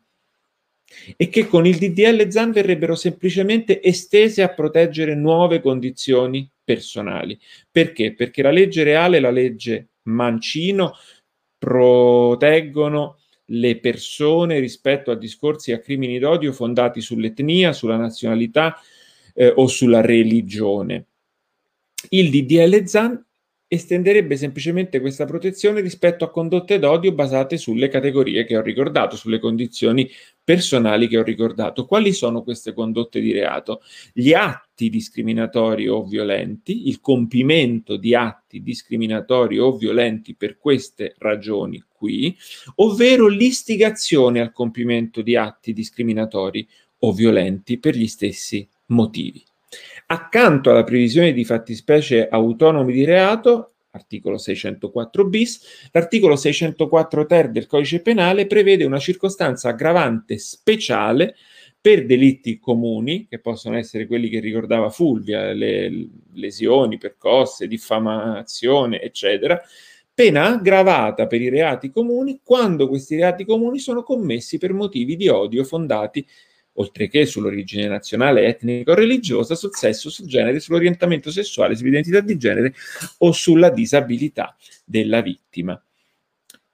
e 1.18 1.28
che 1.28 1.48
con 1.48 1.68
il 1.68 1.76
DDL 1.76 2.30
ZAN 2.30 2.54
verrebbero 2.54 2.96
semplicemente 2.96 3.84
estese 3.84 4.42
a 4.42 4.54
proteggere 4.54 5.16
nuove 5.16 5.60
condizioni 5.60 6.50
personali. 6.64 7.38
Perché? 7.70 8.14
Perché 8.14 8.42
la 8.42 8.52
legge 8.52 8.84
reale 8.84 9.20
la 9.20 9.32
legge 9.32 9.90
Mancino 10.06 10.94
proteggono 11.58 13.20
le 13.50 13.80
persone 13.80 14.60
rispetto 14.60 15.12
a 15.12 15.16
discorsi 15.16 15.72
e 15.72 15.76
a 15.76 15.80
crimini 15.80 16.20
d'odio 16.20 16.52
fondati 16.52 17.02
sull'etnia, 17.02 17.74
sulla 17.74 17.98
nazionalità 17.98 18.80
eh, 19.34 19.54
o 19.56 19.68
sulla 19.68 20.02
religione. 20.02 21.06
Il 22.10 22.30
DDL 22.30 22.86
ZAN 22.86 23.24
estenderebbe 23.68 24.38
semplicemente 24.38 25.00
questa 25.00 25.26
protezione 25.26 25.82
rispetto 25.82 26.24
a 26.24 26.30
condotte 26.30 26.78
d'odio 26.78 27.12
basate 27.14 27.58
sulle 27.58 27.88
categorie 27.88 28.46
che 28.46 28.58
ho 28.58 28.62
ricordato, 28.62 29.16
sulle 29.16 29.40
condizioni 29.40 30.10
personali 30.44 31.08
che 31.08 31.18
ho 31.18 31.24
ricordato. 31.24 31.86
Quali 31.86 32.14
sono 32.14 32.44
queste 32.44 32.74
condotte 32.74 33.20
di 33.20 33.32
reato? 33.32 33.82
Gli 34.14 34.34
atti 34.34 34.90
discriminatori 34.90 35.88
o 35.88 36.04
violenti, 36.04 36.88
il 36.88 37.02
compimento 37.02 37.98
di 37.98 38.14
atti 38.14 38.62
discriminatori 38.62 39.58
o 39.58 39.76
violenti 39.76 40.36
per 40.36 40.58
queste 40.58 41.16
ragioni 41.18 41.84
qui, 41.92 42.38
ovvero 42.76 43.28
l'istigazione 43.28 44.42
al 44.42 44.52
compimento 44.52 45.22
di 45.22 45.36
atti 45.36 45.74
discriminatori 45.74 46.68
o 47.00 47.12
violenti 47.12 47.80
per 47.80 47.96
gli 47.96 48.08
stessi 48.08 48.68
motivi. 48.88 49.44
Accanto 50.08 50.70
alla 50.70 50.84
previsione 50.84 51.34
di 51.34 51.44
fattispecie 51.44 52.28
autonomi 52.28 52.94
di 52.94 53.06
reato, 53.06 53.74
articolo 53.90 54.38
604 54.38 55.26
bis, 55.26 55.90
l'articolo 55.92 56.36
604 56.36 57.26
ter 57.26 57.50
del 57.50 57.66
codice 57.66 58.02
penale 58.02 58.46
prevede 58.46 58.84
una 58.84 59.00
circostanza 59.00 59.70
aggravante 59.70 60.38
speciale 60.38 61.36
per 61.82 62.06
delitti 62.06 62.60
comuni, 62.60 63.26
che 63.28 63.40
possono 63.40 63.78
essere 63.78 64.06
quelli 64.06 64.30
che 64.30 64.40
ricordava 64.40 64.90
Fulvia, 64.90 65.54
le 65.54 66.08
lesioni, 66.34 66.98
percosse, 66.98 67.68
diffamazione, 67.68 69.02
eccetera, 69.02 69.60
pena 70.14 70.46
aggravata 70.54 71.26
per 71.26 71.42
i 71.42 71.50
reati 71.50 71.90
comuni 71.90 72.42
quando 72.44 72.88
questi 72.88 73.16
reati 73.16 73.44
comuni 73.44 73.80
sono 73.80 74.04
commessi 74.04 74.58
per 74.58 74.72
motivi 74.72 75.16
di 75.16 75.28
odio 75.28 75.64
fondati 75.64 76.26
oltre 76.78 77.08
che 77.08 77.26
sull'origine 77.26 77.88
nazionale, 77.88 78.46
etnica 78.46 78.92
o 78.92 78.96
religiosa, 78.96 79.56
sul 79.56 79.74
sesso, 79.74 80.10
sul 80.10 80.28
genere, 80.28 80.60
sull'orientamento 80.60 81.32
sessuale, 81.32 81.76
sull'identità 81.76 82.20
di 82.20 82.38
genere 82.38 82.74
o 83.20 83.32
sulla 83.32 83.70
disabilità 83.70 84.56
della 84.84 85.22
vittima. 85.22 85.82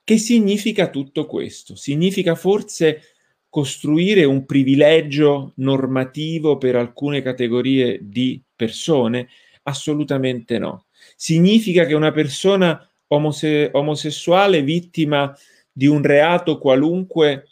Che 0.04 0.18
significa 0.18 0.90
tutto 0.90 1.26
questo? 1.26 1.76
Significa 1.76 2.36
forse 2.36 3.02
costruire 3.48 4.24
un 4.24 4.46
privilegio 4.46 5.54
normativo 5.58 6.58
per 6.58 6.76
alcune 6.76 7.22
categorie 7.22 8.00
di 8.02 8.42
persone? 8.56 9.30
Assolutamente 9.64 10.58
no. 10.58 10.86
Significa 11.16 11.86
che 11.86 11.94
una 11.94 12.12
persona 12.12 12.90
omose- 13.08 13.70
omosessuale 13.72 14.64
vittima 14.64 15.36
di 15.72 15.86
un 15.86 16.02
reato 16.02 16.58
qualunque 16.58 17.51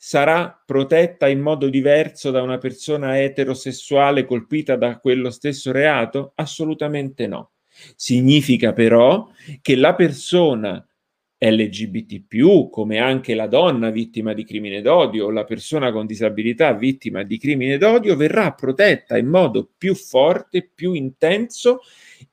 sarà 0.00 0.62
protetta 0.64 1.28
in 1.28 1.40
modo 1.40 1.68
diverso 1.68 2.30
da 2.30 2.40
una 2.40 2.58
persona 2.58 3.20
eterosessuale 3.20 4.24
colpita 4.24 4.76
da 4.76 4.98
quello 4.98 5.28
stesso 5.30 5.72
reato? 5.72 6.32
Assolutamente 6.36 7.26
no. 7.26 7.50
Significa 7.96 8.72
però 8.72 9.28
che 9.60 9.74
la 9.74 9.94
persona 9.94 10.82
LGBT, 11.40 12.68
come 12.70 12.98
anche 12.98 13.34
la 13.34 13.46
donna 13.46 13.90
vittima 13.90 14.34
di 14.34 14.44
crimine 14.44 14.82
d'odio 14.82 15.26
o 15.26 15.30
la 15.30 15.44
persona 15.44 15.92
con 15.92 16.06
disabilità 16.06 16.72
vittima 16.72 17.22
di 17.22 17.38
crimine 17.38 17.76
d'odio, 17.76 18.16
verrà 18.16 18.52
protetta 18.52 19.16
in 19.16 19.26
modo 19.26 19.68
più 19.76 19.94
forte, 19.94 20.68
più 20.72 20.92
intenso, 20.92 21.80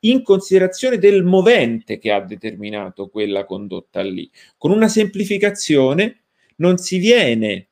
in 0.02 0.24
considerazione 0.24 0.98
del 0.98 1.24
movente 1.24 1.98
che 1.98 2.12
ha 2.12 2.20
determinato 2.20 3.08
quella 3.10 3.46
condotta 3.46 4.02
lì. 4.02 4.30
Con 4.58 4.72
una 4.72 4.88
semplificazione 4.88 6.25
non 6.56 6.78
si 6.78 6.98
viene 6.98 7.70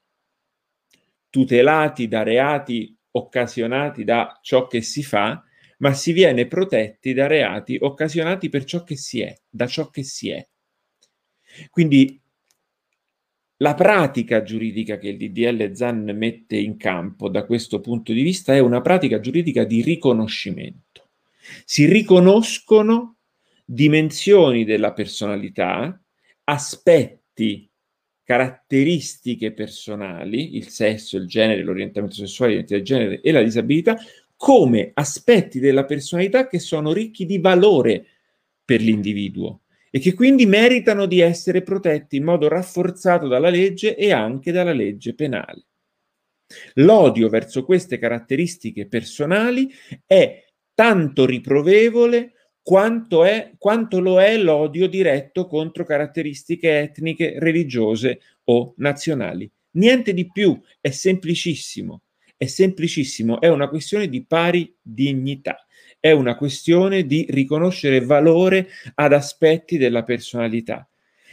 tutelati 1.30 2.08
da 2.08 2.24
reati 2.24 2.96
occasionati 3.12 4.04
da 4.04 4.40
ciò 4.42 4.68
che 4.68 4.82
si 4.82 5.04
fa, 5.04 5.44
ma 5.80 5.94
si 5.94 6.12
viene 6.12 6.48
protetti 6.48 7.14
da 7.14 7.28
reati 7.28 7.78
occasionati 7.80 8.50
per 8.50 8.64
ciò 8.64 8.84
che 8.84 8.96
si 8.96 9.22
è, 9.22 9.36
da 9.50 9.68
ciò 9.68 9.90
che 9.90 10.04
si 10.04 10.30
è. 10.30 10.48
Quindi 11.70 12.22
la 13.58 13.76
pratica 13.76 14.44
giuridica 14.44 14.98
che 14.98 15.10
il 15.10 15.18
DDL 15.18 15.74
ZAN 15.74 16.12
mette 16.16 16.58
in 16.58 16.78
campo 16.78 17.30
da 17.30 17.46
questo 17.46 17.80
punto 17.80 18.12
di 18.12 18.22
vista 18.22 18.54
è 18.54 18.60
una 18.60 18.82
pratica 18.82 19.20
giuridica 19.20 19.64
di 19.64 19.82
riconoscimento. 19.82 21.12
Si 21.66 21.86
riconoscono 21.86 23.18
dimensioni 23.66 24.66
della 24.66 24.94
personalità, 24.94 26.02
aspetti 26.46 27.70
caratteristiche 28.24 29.52
personali, 29.52 30.56
il 30.56 30.70
sesso, 30.70 31.18
il 31.18 31.28
genere, 31.28 31.64
l'orientamento 31.64 32.16
sessuale, 32.16 32.54
l'identità 32.54 32.78
di 32.78 32.84
genere 32.84 33.22
e 33.22 33.32
la 33.32 33.44
disabilità, 33.44 33.98
come 34.36 34.92
aspetti 34.94 35.60
della 35.60 35.86
personalità 35.86 36.48
che 36.48 36.60
sono 36.60 36.92
ricchi 36.92 37.26
di 37.26 37.38
valore 37.40 38.06
per 38.66 38.82
l'individuo 38.82 39.62
e 39.90 40.00
che 40.00 40.14
quindi 40.14 40.46
meritano 40.46 41.06
di 41.06 41.20
essere 41.20 41.62
protetti 41.62 42.18
in 42.18 42.24
modo 42.24 42.48
rafforzato 42.48 43.28
dalla 43.28 43.50
legge 43.50 43.96
e 43.96 44.12
anche 44.12 44.52
dalla 44.52 44.74
legge 44.74 45.14
penale. 45.14 45.66
L'odio 46.76 47.30
verso 47.30 47.64
queste 47.64 47.98
caratteristiche 47.98 48.88
personali 48.88 49.72
è 50.06 50.44
tanto 50.74 51.26
riprovevole 51.26 52.43
quanto, 52.64 53.26
è, 53.26 53.52
quanto 53.58 54.00
lo 54.00 54.22
è 54.22 54.38
l'odio 54.38 54.88
diretto 54.88 55.46
contro 55.46 55.84
caratteristiche 55.84 56.80
etniche, 56.80 57.36
religiose 57.38 58.22
o 58.46 58.74
nazionali. 58.78 59.50
Niente 59.72 60.14
di 60.14 60.32
più, 60.32 60.60
è 60.80 60.90
semplicissimo, 60.90 62.04
è 62.38 62.46
semplicissimo, 62.46 63.42
è 63.42 63.50
una 63.50 63.68
questione 63.68 64.08
di 64.08 64.24
pari 64.24 64.74
dignità, 64.82 65.66
è 66.00 66.12
una 66.12 66.36
questione 66.36 67.06
di 67.06 67.26
riconoscere 67.30 68.00
valore 68.00 68.70
ad 68.96 69.14
aspetti 69.14 69.78
della 69.78 70.04
personalità, 70.04 70.88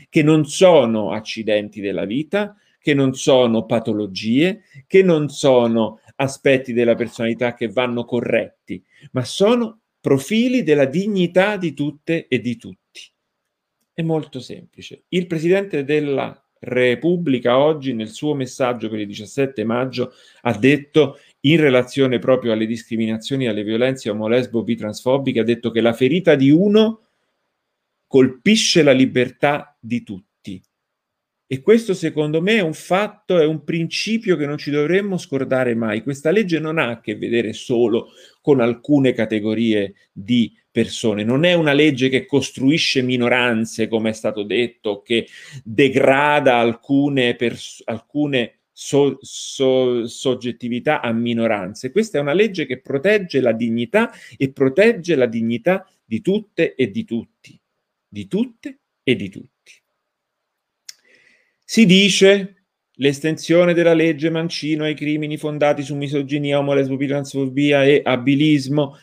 che 0.09 0.23
non 0.23 0.47
sono 0.47 1.13
accidenti 1.13 1.81
della 1.81 2.07
vita, 2.07 2.57
che 2.81 2.95
non 2.95 3.15
sono 3.15 3.67
patologie, 3.67 4.63
che 4.87 5.03
non 5.03 5.29
sono 5.29 6.01
aspetti 6.17 6.73
della 6.73 6.95
personalità 6.95 7.55
che 7.55 7.69
vanno 7.69 8.05
corretti, 8.05 8.83
ma 9.13 9.23
sono 9.23 9.80
profili 10.01 10.63
della 10.63 10.87
dignità 10.87 11.57
di 11.57 11.75
tutte 11.75 12.27
e 12.27 12.41
di 12.41 12.57
tutti. 12.57 13.03
È 13.93 14.03
molto 14.03 14.41
semplice. 14.41 15.05
Il 15.09 15.27
Presidente 15.27 15.85
della 15.85 16.43
Repubblica 16.63 17.59
oggi 17.59 17.95
nel 17.95 18.11
suo 18.11 18.35
messaggio 18.35 18.89
per 18.89 19.01
il 19.01 19.07
17 19.07 19.65
maggio 19.65 20.13
ha 20.43 20.57
detto 20.57 21.19
in 21.41 21.59
relazione 21.59 22.19
proprio 22.19 22.53
alle 22.53 22.67
discriminazioni, 22.67 23.47
alle 23.47 23.63
violenze 23.63 24.11
omolesbo 24.11 24.63
bitransfobiche, 24.63 25.41
ha 25.41 25.45
detto 25.45 25.71
che 25.71 25.81
la 25.81 25.95
ferita 25.95 26.35
di 26.35 26.51
uno 26.51 27.07
colpisce 28.07 28.83
la 28.83 28.93
libertà 28.93 29.77
di 29.81 30.03
tutti. 30.03 30.30
E 31.53 31.63
questo 31.63 31.95
secondo 31.95 32.41
me 32.41 32.59
è 32.59 32.61
un 32.61 32.75
fatto, 32.75 33.41
è 33.41 33.45
un 33.45 33.65
principio 33.65 34.37
che 34.37 34.47
non 34.47 34.57
ci 34.57 34.71
dovremmo 34.71 35.19
scordare 35.19 35.75
mai. 35.75 36.05
Questa 36.05 36.31
legge 36.31 36.61
non 36.61 36.79
ha 36.79 36.91
a 36.91 37.01
che 37.01 37.17
vedere 37.17 37.53
solo 37.55 38.11
con 38.41 38.61
alcune 38.61 39.13
categorie 39.13 39.95
di 40.13 40.57
persone, 40.71 41.25
non 41.25 41.45
è 41.45 41.55
una 41.55 41.73
legge 41.73 42.09
che 42.09 42.25
costruisce 42.25 43.03
minoranze, 43.03 43.89
come 43.89 44.11
è 44.11 44.13
stato 44.13 44.45
detto, 44.45 45.03
che 45.03 45.27
degrada 45.65 46.59
alcune, 46.59 47.35
pers- 47.35 47.83
alcune 47.85 48.61
so- 48.71 49.19
so- 49.21 50.07
soggettività 50.07 51.01
a 51.01 51.11
minoranze. 51.11 51.91
Questa 51.91 52.19
è 52.19 52.21
una 52.21 52.33
legge 52.33 52.65
che 52.65 52.81
protegge 52.81 53.41
la 53.41 53.51
dignità 53.51 54.13
e 54.37 54.53
protegge 54.53 55.17
la 55.17 55.27
dignità 55.27 55.85
di 56.05 56.21
tutte 56.21 56.77
e 56.77 56.93
di 56.93 57.03
tutti, 57.03 57.61
di 58.07 58.29
tutte 58.29 58.79
e 59.03 59.17
di 59.17 59.29
tutti. 59.29 59.60
Si 61.73 61.87
dice 61.87 62.65
l'estensione 62.95 63.75
della 63.75 63.95
legge 63.95 64.29
Mancino 64.29 64.83
ai 64.83 64.97
crimini 64.97 65.37
fondati 65.37 65.85
su 65.85 65.95
misoginia, 65.95 66.59
omolesbobilanzofobia 66.59 67.85
e 67.85 68.03
abilismo 68.05 68.99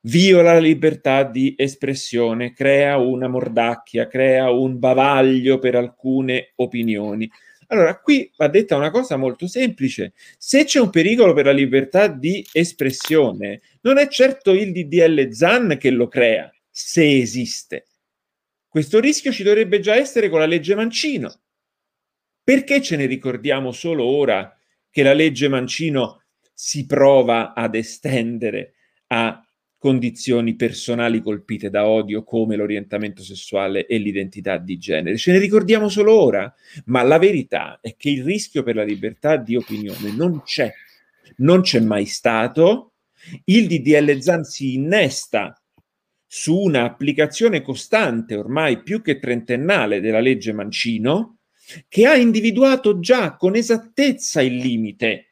viola 0.00 0.54
la 0.54 0.58
libertà 0.58 1.22
di 1.22 1.54
espressione, 1.54 2.54
crea 2.54 2.96
una 2.96 3.28
mordacchia, 3.28 4.06
crea 4.06 4.48
un 4.48 4.78
bavaglio 4.78 5.58
per 5.58 5.74
alcune 5.74 6.52
opinioni. 6.54 7.30
Allora, 7.66 8.00
qui 8.00 8.32
va 8.38 8.48
detta 8.48 8.74
una 8.74 8.90
cosa 8.90 9.18
molto 9.18 9.46
semplice. 9.46 10.14
Se 10.38 10.64
c'è 10.64 10.80
un 10.80 10.88
pericolo 10.88 11.34
per 11.34 11.44
la 11.44 11.52
libertà 11.52 12.06
di 12.06 12.42
espressione, 12.52 13.60
non 13.82 13.98
è 13.98 14.08
certo 14.08 14.52
il 14.52 14.72
DDL 14.72 15.30
ZAN 15.30 15.76
che 15.78 15.90
lo 15.90 16.08
crea, 16.08 16.50
se 16.70 17.18
esiste. 17.18 17.84
Questo 18.66 18.98
rischio 18.98 19.30
ci 19.30 19.42
dovrebbe 19.42 19.78
già 19.80 19.94
essere 19.94 20.30
con 20.30 20.38
la 20.38 20.46
legge 20.46 20.74
Mancino. 20.74 21.40
Perché 22.46 22.80
ce 22.80 22.94
ne 22.94 23.06
ricordiamo 23.06 23.72
solo 23.72 24.04
ora 24.04 24.56
che 24.88 25.02
la 25.02 25.14
legge 25.14 25.48
Mancino 25.48 26.22
si 26.52 26.86
prova 26.86 27.54
ad 27.54 27.74
estendere 27.74 28.74
a 29.08 29.44
condizioni 29.76 30.54
personali 30.54 31.20
colpite 31.22 31.70
da 31.70 31.88
odio 31.88 32.22
come 32.22 32.54
l'orientamento 32.54 33.24
sessuale 33.24 33.86
e 33.86 33.98
l'identità 33.98 34.58
di 34.58 34.78
genere. 34.78 35.16
Ce 35.16 35.32
ne 35.32 35.40
ricordiamo 35.40 35.88
solo 35.88 36.12
ora, 36.16 36.54
ma 36.84 37.02
la 37.02 37.18
verità 37.18 37.80
è 37.82 37.96
che 37.96 38.10
il 38.10 38.22
rischio 38.22 38.62
per 38.62 38.76
la 38.76 38.84
libertà 38.84 39.36
di 39.36 39.56
opinione 39.56 40.12
non 40.12 40.40
c'è, 40.44 40.72
non 41.38 41.62
c'è 41.62 41.80
mai 41.80 42.04
stato. 42.06 42.92
Il 43.42 43.66
DDL 43.66 44.20
Zan 44.20 44.44
si 44.44 44.74
innesta 44.74 45.60
su 46.24 46.56
un'applicazione 46.56 47.60
costante, 47.60 48.36
ormai 48.36 48.84
più 48.84 49.02
che 49.02 49.18
trentennale, 49.18 50.00
della 50.00 50.20
legge 50.20 50.52
Mancino, 50.52 51.35
che 51.88 52.06
ha 52.06 52.16
individuato 52.16 52.98
già 53.00 53.36
con 53.36 53.56
esattezza 53.56 54.42
il 54.42 54.56
limite 54.56 55.26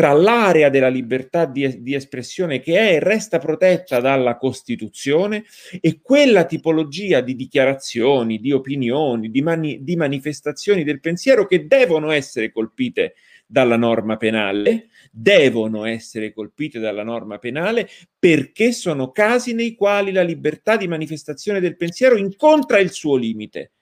tra 0.00 0.12
l'area 0.12 0.70
della 0.70 0.88
libertà 0.88 1.44
di, 1.44 1.82
di, 1.82 1.94
espressione 1.94 2.60
che 2.60 2.78
è 2.78 2.94
e 2.94 3.00
resta 3.00 3.38
protetta 3.38 4.00
dalla 4.00 4.38
Costituzione 4.38 5.44
e 5.78 6.00
quella 6.00 6.46
tipologia 6.46 7.20
di 7.20 7.36
dichiarazioni, 7.36 8.40
di 8.40 8.50
opinioni, 8.50 9.30
di, 9.30 9.42
mani, 9.42 9.84
di 9.84 9.96
manifestazioni 9.96 10.84
del 10.84 11.00
pensiero 11.00 11.46
che 11.46 11.66
devono 11.66 12.12
essere 12.12 12.50
colpite 12.50 13.14
dalla 13.44 13.76
norma 13.76 14.16
penale, 14.16 14.86
devono 15.12 15.84
essere 15.84 16.32
colpite 16.32 16.78
dalla 16.78 17.02
norma 17.02 17.36
penale 17.36 17.86
perché 18.18 18.72
sono 18.72 19.10
casi 19.10 19.52
nei 19.52 19.74
quali 19.74 20.12
la 20.12 20.22
libertà 20.22 20.78
di 20.78 20.88
manifestazione 20.88 21.60
del 21.60 21.76
pensiero 21.76 22.16
incontra 22.16 22.78
il 22.78 22.90
suo 22.90 23.16
limite 23.16 23.72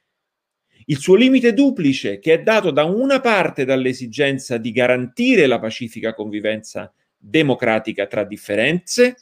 il 0.90 0.98
suo 0.98 1.14
limite 1.16 1.52
duplice, 1.52 2.18
che 2.18 2.32
è 2.34 2.42
dato 2.42 2.70
da 2.70 2.84
una 2.84 3.20
parte 3.20 3.64
dall'esigenza 3.64 4.56
di 4.56 4.72
garantire 4.72 5.46
la 5.46 5.58
pacifica 5.58 6.14
convivenza 6.14 6.92
democratica 7.16 8.06
tra 8.06 8.24
differenze 8.24 9.16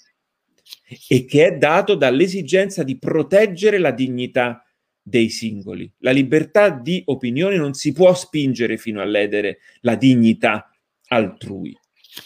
e 1.09 1.25
che 1.25 1.47
è 1.47 1.57
dato 1.57 1.95
dall'esigenza 1.95 2.85
di 2.85 2.99
proteggere 2.99 3.79
la 3.79 3.91
dignità 3.91 4.65
dei 5.03 5.29
singoli. 5.29 5.91
La 5.99 6.13
libertà 6.13 6.71
di 6.71 7.03
opinione 7.07 7.57
non 7.57 7.75
si 7.75 7.93
può 7.93 8.15
spingere 8.15 8.77
fino 8.77 9.01
a 9.01 9.05
ledere 9.05 9.59
la 9.81 9.97
dignità 9.97 10.71
altrui. 11.09 11.77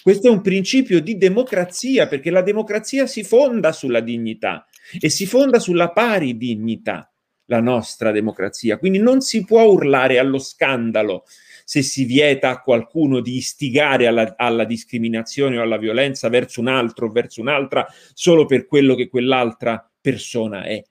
Questo 0.03 0.29
è 0.29 0.31
un 0.31 0.43
principio 0.43 1.01
di 1.01 1.17
democrazia, 1.17 2.07
perché 2.09 2.31
la 2.31 2.43
democrazia 2.43 3.07
si 3.07 3.25
fonda 3.25 3.73
sulla 3.73 4.01
dignità 4.01 4.67
e 4.99 5.09
si 5.09 5.25
fonda 5.25 5.59
sulla 5.59 5.93
pari 5.93 6.37
dignità 6.37 7.10
la 7.51 7.61
nostra 7.61 8.13
democrazia. 8.13 8.79
Quindi 8.79 8.99
non 8.99 9.21
si 9.21 9.45
può 9.45 9.63
urlare 9.65 10.19
allo 10.19 10.39
scandalo 10.39 11.25
se 11.65 11.83
si 11.83 12.05
vieta 12.05 12.51
a 12.51 12.61
qualcuno 12.61 13.21
di 13.21 13.37
istigare 13.37 14.07
alla, 14.07 14.35
alla 14.37 14.65
discriminazione 14.65 15.59
o 15.59 15.63
alla 15.63 15.77
violenza 15.77 16.29
verso 16.29 16.61
un 16.61 16.69
altro 16.69 17.07
o 17.07 17.11
verso 17.11 17.41
un'altra 17.41 17.87
solo 18.15 18.47
per 18.47 18.67
quello 18.67 18.95
che 18.95 19.09
quell'altra 19.09 19.89
persona 20.01 20.63
è. 20.63 20.83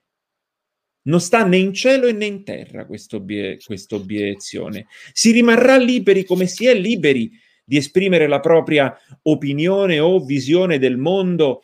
Non 1.02 1.20
sta 1.20 1.44
né 1.44 1.56
in 1.56 1.72
cielo 1.72 2.12
né 2.12 2.26
in 2.26 2.44
terra 2.44 2.84
questa 2.84 3.16
obie- 3.16 3.58
obiezione. 3.90 4.86
Si 5.12 5.32
rimarrà 5.32 5.78
liberi 5.78 6.24
come 6.24 6.46
si 6.46 6.66
è 6.66 6.74
liberi 6.74 7.30
di 7.64 7.78
esprimere 7.78 8.26
la 8.26 8.40
propria 8.40 8.94
opinione 9.22 9.98
o 9.98 10.22
visione 10.22 10.78
del 10.78 10.98
mondo, 10.98 11.62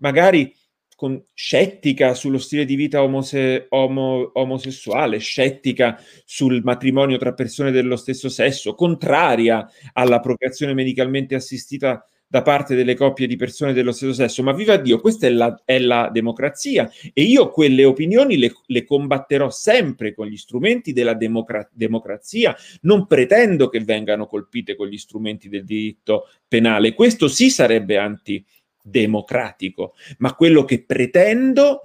magari 0.00 0.52
con, 0.98 1.22
scettica 1.32 2.12
sullo 2.12 2.38
stile 2.38 2.64
di 2.64 2.74
vita 2.74 3.04
omose, 3.04 3.66
omo, 3.68 4.32
omosessuale, 4.34 5.18
scettica 5.18 5.96
sul 6.24 6.60
matrimonio 6.64 7.18
tra 7.18 7.34
persone 7.34 7.70
dello 7.70 7.94
stesso 7.94 8.28
sesso, 8.28 8.74
contraria 8.74 9.64
alla 9.92 10.18
procreazione 10.18 10.74
medicalmente 10.74 11.36
assistita 11.36 12.04
da 12.26 12.42
parte 12.42 12.74
delle 12.74 12.96
coppie 12.96 13.28
di 13.28 13.36
persone 13.36 13.72
dello 13.72 13.92
stesso 13.92 14.12
sesso, 14.12 14.42
ma 14.42 14.52
viva 14.52 14.76
Dio, 14.76 14.98
questa 14.98 15.28
è 15.28 15.30
la, 15.30 15.62
è 15.64 15.78
la 15.78 16.10
democrazia 16.12 16.90
e 17.12 17.22
io 17.22 17.48
quelle 17.50 17.84
opinioni 17.84 18.36
le, 18.36 18.52
le, 18.66 18.84
combatterò 18.84 19.50
sempre 19.50 20.12
con 20.12 20.26
gli 20.26 20.36
strumenti 20.36 20.92
della 20.92 21.14
democra- 21.14 21.70
democrazia, 21.72 22.56
non 22.82 23.06
pretendo 23.06 23.68
che 23.68 23.84
vengano 23.84 24.26
colpite 24.26 24.74
con 24.74 24.88
gli 24.88 24.98
strumenti 24.98 25.48
del 25.48 25.64
diritto 25.64 26.24
penale, 26.48 26.92
questo 26.92 27.28
sì 27.28 27.50
sarebbe 27.50 27.96
anti 27.98 28.44
democratico, 28.82 29.94
ma 30.18 30.34
quello 30.34 30.64
che 30.64 30.84
pretendo 30.84 31.80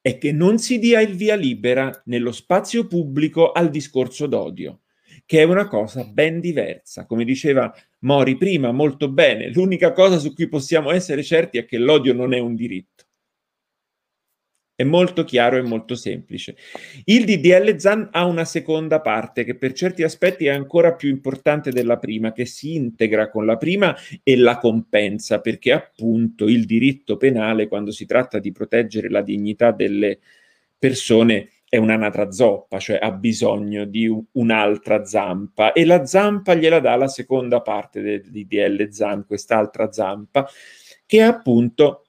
è 0.00 0.18
che 0.18 0.30
non 0.30 0.58
si 0.58 0.78
dia 0.78 1.00
il 1.00 1.16
via 1.16 1.34
libera 1.34 2.02
nello 2.04 2.30
spazio 2.30 2.86
pubblico 2.86 3.50
al 3.50 3.70
discorso 3.70 4.26
d'odio, 4.26 4.82
che 5.24 5.40
è 5.40 5.42
una 5.42 5.66
cosa 5.66 6.04
ben 6.04 6.38
diversa. 6.38 7.06
Come 7.06 7.24
diceva 7.24 7.74
Mori 8.00 8.36
prima, 8.36 8.70
molto 8.70 9.10
bene, 9.10 9.50
l'unica 9.50 9.92
cosa 9.92 10.18
su 10.18 10.32
cui 10.32 10.48
possiamo 10.48 10.92
essere 10.92 11.24
certi 11.24 11.58
è 11.58 11.64
che 11.64 11.78
l'odio 11.78 12.14
non 12.14 12.34
è 12.34 12.38
un 12.38 12.54
diritto. 12.54 13.05
È 14.78 14.84
molto 14.84 15.24
chiaro 15.24 15.56
e 15.56 15.62
molto 15.62 15.94
semplice. 15.94 16.54
Il 17.04 17.24
DDL 17.24 17.78
ZAN 17.78 18.10
ha 18.12 18.26
una 18.26 18.44
seconda 18.44 19.00
parte 19.00 19.42
che 19.42 19.56
per 19.56 19.72
certi 19.72 20.02
aspetti 20.02 20.44
è 20.44 20.50
ancora 20.50 20.92
più 20.92 21.08
importante 21.08 21.70
della 21.70 21.96
prima, 21.96 22.32
che 22.32 22.44
si 22.44 22.74
integra 22.74 23.30
con 23.30 23.46
la 23.46 23.56
prima 23.56 23.96
e 24.22 24.36
la 24.36 24.58
compensa, 24.58 25.40
perché 25.40 25.72
appunto 25.72 26.46
il 26.46 26.66
diritto 26.66 27.16
penale, 27.16 27.68
quando 27.68 27.90
si 27.90 28.04
tratta 28.04 28.38
di 28.38 28.52
proteggere 28.52 29.08
la 29.08 29.22
dignità 29.22 29.70
delle 29.70 30.18
persone, 30.78 31.48
è 31.66 31.78
un'anatra 31.78 32.30
zoppa, 32.30 32.78
cioè 32.78 32.98
ha 33.00 33.12
bisogno 33.12 33.86
di 33.86 34.14
un'altra 34.32 35.06
zampa 35.06 35.72
e 35.72 35.86
la 35.86 36.04
zampa 36.04 36.54
gliela 36.54 36.80
dà 36.80 36.94
la 36.96 37.08
seconda 37.08 37.62
parte 37.62 38.02
del 38.02 38.30
DDL 38.30 38.90
ZAN, 38.90 39.24
quest'altra 39.24 39.90
zampa, 39.90 40.46
che 41.06 41.18
è 41.18 41.22
appunto 41.22 42.05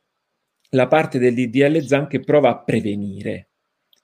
la 0.69 0.87
parte 0.87 1.19
del 1.19 1.33
DDL 1.33 1.81
ZAN 1.81 2.07
che 2.07 2.19
prova 2.19 2.49
a 2.49 2.63
prevenire, 2.63 3.49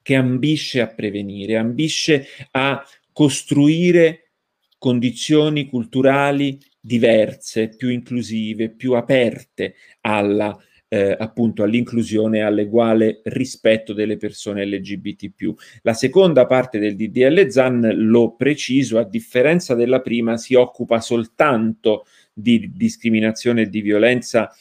che 0.02 0.16
ambisce 0.16 0.82
a 0.82 0.88
prevenire, 0.88 1.58
ambisce 1.58 2.26
a 2.52 2.84
costruire 3.12 4.32
condizioni 4.78 5.70
culturali 5.70 6.60
diverse, 6.80 7.70
più 7.70 7.90
inclusive, 7.90 8.70
più 8.70 8.94
aperte 8.94 9.76
alla, 10.02 10.58
eh, 10.90 11.16
appunto 11.18 11.64
all'inclusione 11.64 12.40
e 12.40 12.42
all'eguale 12.42 13.22
rispetto 13.24 13.94
delle 13.94 14.18
persone 14.18 14.66
LGBT. 14.66 15.80
La 15.84 15.94
seconda 15.94 16.46
parte 16.46 16.80
del 16.80 16.98
DDL 16.98 17.48
ZAN, 17.48 17.94
lo 17.96 18.36
preciso, 18.36 18.98
a 18.98 19.06
differenza 19.06 19.74
della 19.74 20.02
prima, 20.02 20.36
si 20.36 20.54
occupa 20.54 21.00
soltanto 21.00 22.06
di 22.34 22.72
discriminazione 22.74 23.62
e 23.62 23.70
di 23.70 23.80
violenza 23.80 24.54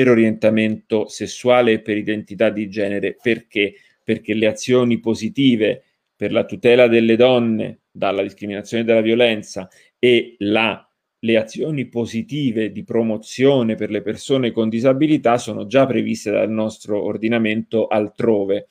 per 0.00 0.08
orientamento 0.08 1.08
sessuale 1.08 1.72
e 1.72 1.80
per 1.82 1.98
identità 1.98 2.48
di 2.48 2.70
genere. 2.70 3.18
Perché? 3.20 3.74
Perché 4.02 4.32
le 4.32 4.46
azioni 4.46 4.98
positive 4.98 5.82
per 6.16 6.32
la 6.32 6.46
tutela 6.46 6.88
delle 6.88 7.16
donne 7.16 7.80
dalla 7.90 8.22
discriminazione 8.22 8.82
e 8.82 8.86
dalla 8.86 9.02
violenza 9.02 9.68
e 9.98 10.36
la, 10.38 10.88
le 11.18 11.36
azioni 11.36 11.86
positive 11.88 12.72
di 12.72 12.82
promozione 12.82 13.74
per 13.74 13.90
le 13.90 14.00
persone 14.00 14.52
con 14.52 14.70
disabilità 14.70 15.36
sono 15.36 15.66
già 15.66 15.84
previste 15.84 16.30
dal 16.30 16.50
nostro 16.50 17.02
ordinamento 17.02 17.86
altrove. 17.86 18.68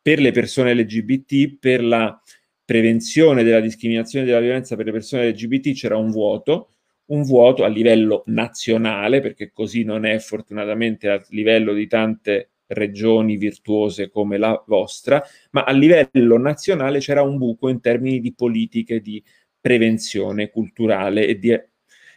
Per 0.00 0.20
le 0.20 0.30
persone 0.30 0.74
LGBT, 0.74 1.58
per 1.58 1.82
la 1.82 2.22
prevenzione 2.64 3.42
della 3.42 3.58
discriminazione 3.58 4.24
e 4.24 4.28
della 4.28 4.40
violenza 4.40 4.76
per 4.76 4.86
le 4.86 4.92
persone 4.92 5.28
LGBT 5.30 5.72
c'era 5.72 5.96
un 5.96 6.12
vuoto, 6.12 6.68
un 7.08 7.22
vuoto 7.22 7.64
a 7.64 7.68
livello 7.68 8.22
nazionale, 8.26 9.20
perché 9.20 9.50
così 9.52 9.84
non 9.84 10.04
è 10.04 10.18
fortunatamente 10.18 11.08
a 11.08 11.22
livello 11.30 11.72
di 11.72 11.86
tante 11.86 12.50
regioni 12.68 13.36
virtuose 13.36 14.10
come 14.10 14.36
la 14.38 14.62
vostra, 14.66 15.22
ma 15.52 15.64
a 15.64 15.72
livello 15.72 16.38
nazionale 16.38 16.98
c'era 16.98 17.22
un 17.22 17.38
buco 17.38 17.68
in 17.68 17.80
termini 17.80 18.20
di 18.20 18.34
politiche 18.34 19.00
di 19.00 19.22
prevenzione 19.60 20.50
culturale 20.50 21.26
e 21.26 21.38
di 21.38 21.58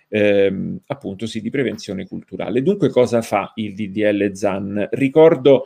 ehm, 0.10 0.80
appunto 0.88 1.26
sì, 1.26 1.42
di 1.42 1.50
prevenzione 1.50 2.06
culturale. 2.06 2.62
Dunque 2.62 2.90
cosa 2.90 3.22
fa 3.22 3.52
il 3.56 3.74
DDL 3.74 4.34
ZAN? 4.34 4.90
Ricordo 4.92 5.66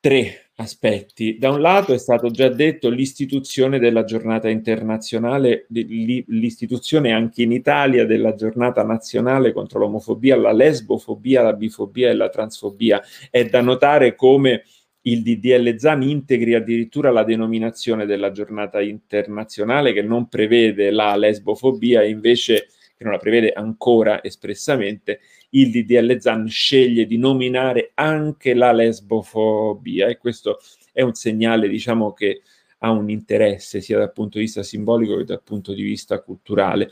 tre 0.00 0.50
aspetti. 0.56 1.36
Da 1.38 1.50
un 1.50 1.60
lato 1.60 1.92
è 1.92 1.98
stato 1.98 2.30
già 2.30 2.48
detto 2.48 2.88
l'istituzione 2.88 3.78
della 3.78 4.04
giornata 4.04 4.48
internazionale, 4.48 5.66
l'istituzione 5.68 7.12
anche 7.12 7.42
in 7.42 7.52
Italia 7.52 8.06
della 8.06 8.34
giornata 8.34 8.82
nazionale 8.82 9.52
contro 9.52 9.78
l'omofobia, 9.78 10.36
la 10.36 10.52
lesbofobia, 10.52 11.42
la 11.42 11.52
bifobia 11.52 12.10
e 12.10 12.14
la 12.14 12.28
transfobia. 12.28 13.02
È 13.30 13.44
da 13.44 13.60
notare 13.60 14.14
come 14.14 14.64
il 15.02 15.22
DDL 15.22 15.76
ZAN 15.78 16.02
integri 16.02 16.54
addirittura 16.54 17.10
la 17.10 17.24
denominazione 17.24 18.04
della 18.04 18.32
giornata 18.32 18.82
internazionale 18.82 19.94
che 19.94 20.02
non 20.02 20.28
prevede 20.28 20.90
la 20.90 21.16
lesbofobia 21.16 22.04
invece 22.04 22.66
che 23.00 23.06
non 23.06 23.14
la 23.14 23.18
prevede 23.18 23.52
ancora 23.52 24.22
espressamente, 24.22 25.20
il 25.50 25.70
DDL 25.70 26.18
ZAN 26.20 26.46
sceglie 26.48 27.06
di 27.06 27.16
nominare 27.16 27.92
anche 27.94 28.52
la 28.52 28.72
lesbofobia 28.72 30.08
e 30.08 30.18
questo 30.18 30.58
è 30.92 31.00
un 31.00 31.14
segnale, 31.14 31.66
diciamo, 31.66 32.12
che 32.12 32.42
ha 32.80 32.90
un 32.90 33.08
interesse 33.08 33.80
sia 33.80 33.96
dal 33.96 34.12
punto 34.12 34.36
di 34.36 34.44
vista 34.44 34.62
simbolico 34.62 35.16
che 35.16 35.24
dal 35.24 35.42
punto 35.42 35.72
di 35.72 35.80
vista 35.80 36.20
culturale. 36.20 36.90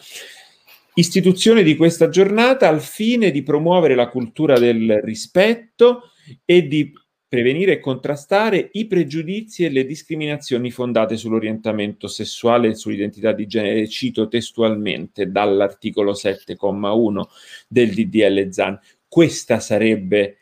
Istituzione 0.94 1.62
di 1.62 1.76
questa 1.76 2.08
giornata 2.08 2.68
al 2.68 2.80
fine 2.80 3.30
di 3.30 3.42
promuovere 3.42 3.94
la 3.94 4.08
cultura 4.08 4.58
del 4.58 5.02
rispetto 5.02 6.04
e 6.46 6.66
di 6.66 6.90
prevenire 7.28 7.72
e 7.72 7.80
contrastare 7.80 8.70
i 8.72 8.86
pregiudizi 8.86 9.64
e 9.64 9.68
le 9.68 9.84
discriminazioni 9.84 10.70
fondate 10.70 11.16
sull'orientamento 11.16 12.08
sessuale 12.08 12.68
e 12.68 12.74
sull'identità 12.74 13.32
di 13.32 13.46
genere, 13.46 13.86
cito 13.86 14.28
testualmente 14.28 15.30
dall'articolo 15.30 16.12
7,1 16.12 17.22
del 17.68 17.92
DDL 17.92 18.48
ZAN. 18.50 18.80
Questa 19.06 19.60
sarebbe 19.60 20.36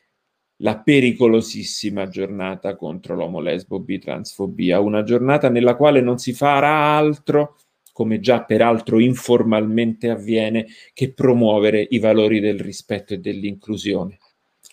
la 0.61 0.79
pericolosissima 0.79 2.09
giornata 2.09 2.77
contro 2.77 3.17
l'omo 3.17 3.41
lesbo 3.41 3.81
bitransfobia, 3.81 4.81
una 4.81 5.03
giornata 5.03 5.51
nella 5.51 5.75
quale 5.75 6.01
non 6.01 6.19
si 6.19 6.33
farà 6.33 6.97
altro 6.97 7.57
come 7.93 8.21
già 8.21 8.45
peraltro 8.45 9.01
informalmente 9.01 10.11
avviene, 10.11 10.67
che 10.93 11.15
promuovere 11.15 11.87
i 11.91 11.99
valori 11.99 12.41
del 12.41 12.61
rispetto 12.61 13.15
e 13.15 13.19
dell'inclusione 13.19 14.19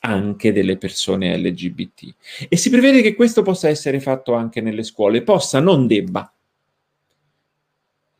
anche 0.06 0.52
delle 0.52 0.78
persone 0.78 1.38
LGBT. 1.38 2.14
E 2.50 2.58
si 2.58 2.70
prevede 2.70 3.02
che 3.02 3.16
questo 3.16 3.42
possa 3.42 3.70
essere 3.70 4.00
fatto 4.00 4.34
anche 4.34 4.62
nelle 4.62 4.84
scuole, 4.84 5.24
possa, 5.24 5.60
non 5.60 5.88
debba. 5.88 6.28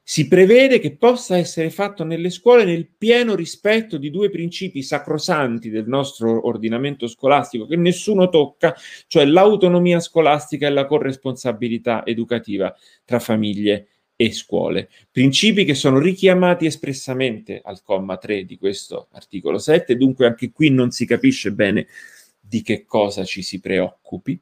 Si 0.06 0.28
prevede 0.28 0.80
che 0.80 0.98
possa 0.98 1.38
essere 1.38 1.70
fatto 1.70 2.04
nelle 2.04 2.30
scuole 2.30 2.66
nel 2.66 2.88
pieno 2.88 3.36
rispetto 3.36 3.98
di 3.98 4.10
due 4.12 4.30
principi 4.30 4.82
sacrosanti 4.82 5.70
del 5.70 5.88
nostro 5.88 6.46
ordinamento 6.46 7.08
scolastico 7.08 7.66
che 7.66 7.78
nessuno 7.78 8.28
tocca, 8.28 8.76
cioè 9.08 9.24
l'autonomia 9.26 10.02
scolastica 10.02 10.68
e 10.68 10.72
la 10.72 10.86
corresponsabilità 10.86 12.06
educativa 12.06 12.74
tra 13.06 13.20
famiglie 13.20 13.88
e 14.16 14.32
scuole. 14.32 14.90
Principi 15.12 15.66
che 15.66 15.74
sono 15.74 16.00
richiamati 16.00 16.66
espressamente 16.66 17.62
al 17.64 17.82
comma 17.84 18.18
3 18.18 18.46
di 18.46 18.58
questo 18.58 19.08
articolo 19.12 19.58
7, 19.58 19.96
dunque 19.96 20.26
anche 20.26 20.52
qui 20.52 20.70
non 20.70 20.92
si 20.92 21.06
capisce 21.06 21.52
bene 21.52 21.88
di 22.40 22.62
che 22.62 22.86
cosa 22.86 23.24
ci 23.24 23.42
si 23.42 23.60
preoccupi, 23.60 24.40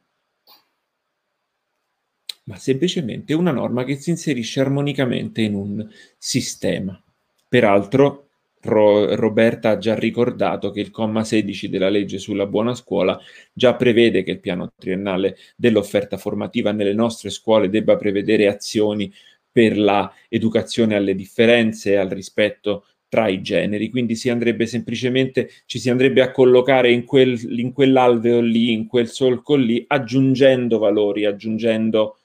ma 2.43 2.57
semplicemente 2.57 3.33
una 3.33 3.51
norma 3.51 3.83
che 3.83 3.95
si 3.95 4.09
inserisce 4.09 4.59
armonicamente 4.59 5.41
in 5.41 5.53
un 5.53 5.89
sistema. 6.17 7.01
Peraltro, 7.47 8.27
Ro- 8.63 9.15
Roberta 9.15 9.71
ha 9.71 9.77
già 9.77 9.95
ricordato 9.95 10.69
che 10.71 10.81
il 10.81 10.91
comma 10.91 11.23
16 11.23 11.69
della 11.69 11.89
legge 11.89 12.19
sulla 12.19 12.45
buona 12.45 12.75
scuola 12.75 13.19
già 13.53 13.75
prevede 13.75 14.23
che 14.23 14.31
il 14.31 14.39
piano 14.39 14.71
triennale 14.77 15.37
dell'offerta 15.55 16.17
formativa 16.17 16.71
nelle 16.71 16.93
nostre 16.93 17.29
scuole 17.29 17.69
debba 17.69 17.95
prevedere 17.95 18.47
azioni 18.47 19.11
per 19.51 19.77
la 19.77 20.11
educazione 20.29 20.95
alle 20.95 21.15
differenze 21.15 21.91
e 21.91 21.95
al 21.95 22.09
rispetto 22.09 22.85
tra 23.11 23.27
i 23.27 23.41
generi, 23.41 23.89
quindi 23.89 24.15
si 24.15 24.29
andrebbe 24.29 24.65
semplicemente, 24.65 25.49
ci 25.65 25.79
si 25.79 25.89
andrebbe 25.89 26.21
a 26.21 26.31
collocare 26.31 26.91
in, 26.91 27.03
quel, 27.03 27.37
in 27.59 27.73
quell'alveo 27.73 28.39
lì, 28.39 28.71
in 28.71 28.87
quel 28.87 29.09
solco 29.09 29.55
lì, 29.55 29.83
aggiungendo 29.85 30.77
valori, 30.77 31.25
aggiungendo 31.25 32.19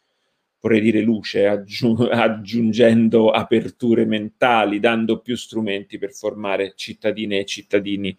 vorrei 0.67 0.81
dire 0.81 1.01
luce, 1.01 1.47
aggiung- 1.47 2.11
aggiungendo 2.11 3.31
aperture 3.31 4.05
mentali, 4.05 4.81
dando 4.81 5.21
più 5.21 5.37
strumenti 5.37 5.97
per 5.97 6.13
formare 6.13 6.73
cittadine 6.75 7.39
e 7.39 7.45
cittadini 7.45 8.17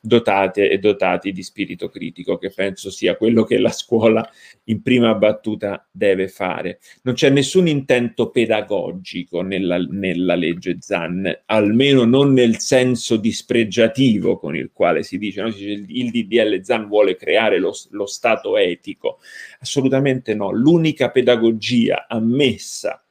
dotate 0.00 0.68
e 0.68 0.78
dotati 0.78 1.30
di 1.32 1.42
spirito 1.42 1.88
critico, 1.88 2.36
che 2.36 2.50
penso 2.50 2.90
sia 2.90 3.16
quello 3.16 3.44
che 3.44 3.58
la 3.58 3.70
scuola 3.70 4.28
in 4.64 4.82
prima 4.82 5.14
battuta 5.14 5.86
deve 5.90 6.28
fare. 6.28 6.80
Non 7.02 7.14
c'è 7.14 7.30
nessun 7.30 7.68
intento 7.68 8.30
pedagogico 8.30 9.42
nella, 9.42 9.78
nella 9.78 10.34
legge 10.34 10.78
ZAN, 10.80 11.42
almeno 11.46 12.04
non 12.04 12.32
nel 12.32 12.58
senso 12.58 13.16
dispregiativo 13.16 14.38
con 14.38 14.56
il 14.56 14.70
quale 14.72 15.04
si 15.04 15.16
dice, 15.16 15.42
no? 15.42 15.50
si 15.50 15.64
dice 15.64 15.84
il 15.86 16.10
DDL 16.10 16.60
ZAN 16.62 16.88
vuole 16.88 17.14
creare 17.14 17.58
lo, 17.58 17.72
lo 17.90 18.06
Stato 18.06 18.56
etico. 18.56 19.18
Assolutamente 19.60 20.34
no. 20.34 20.50
L'unica 20.50 21.10
pedagogia 21.10 21.83
ammessa 21.90 23.04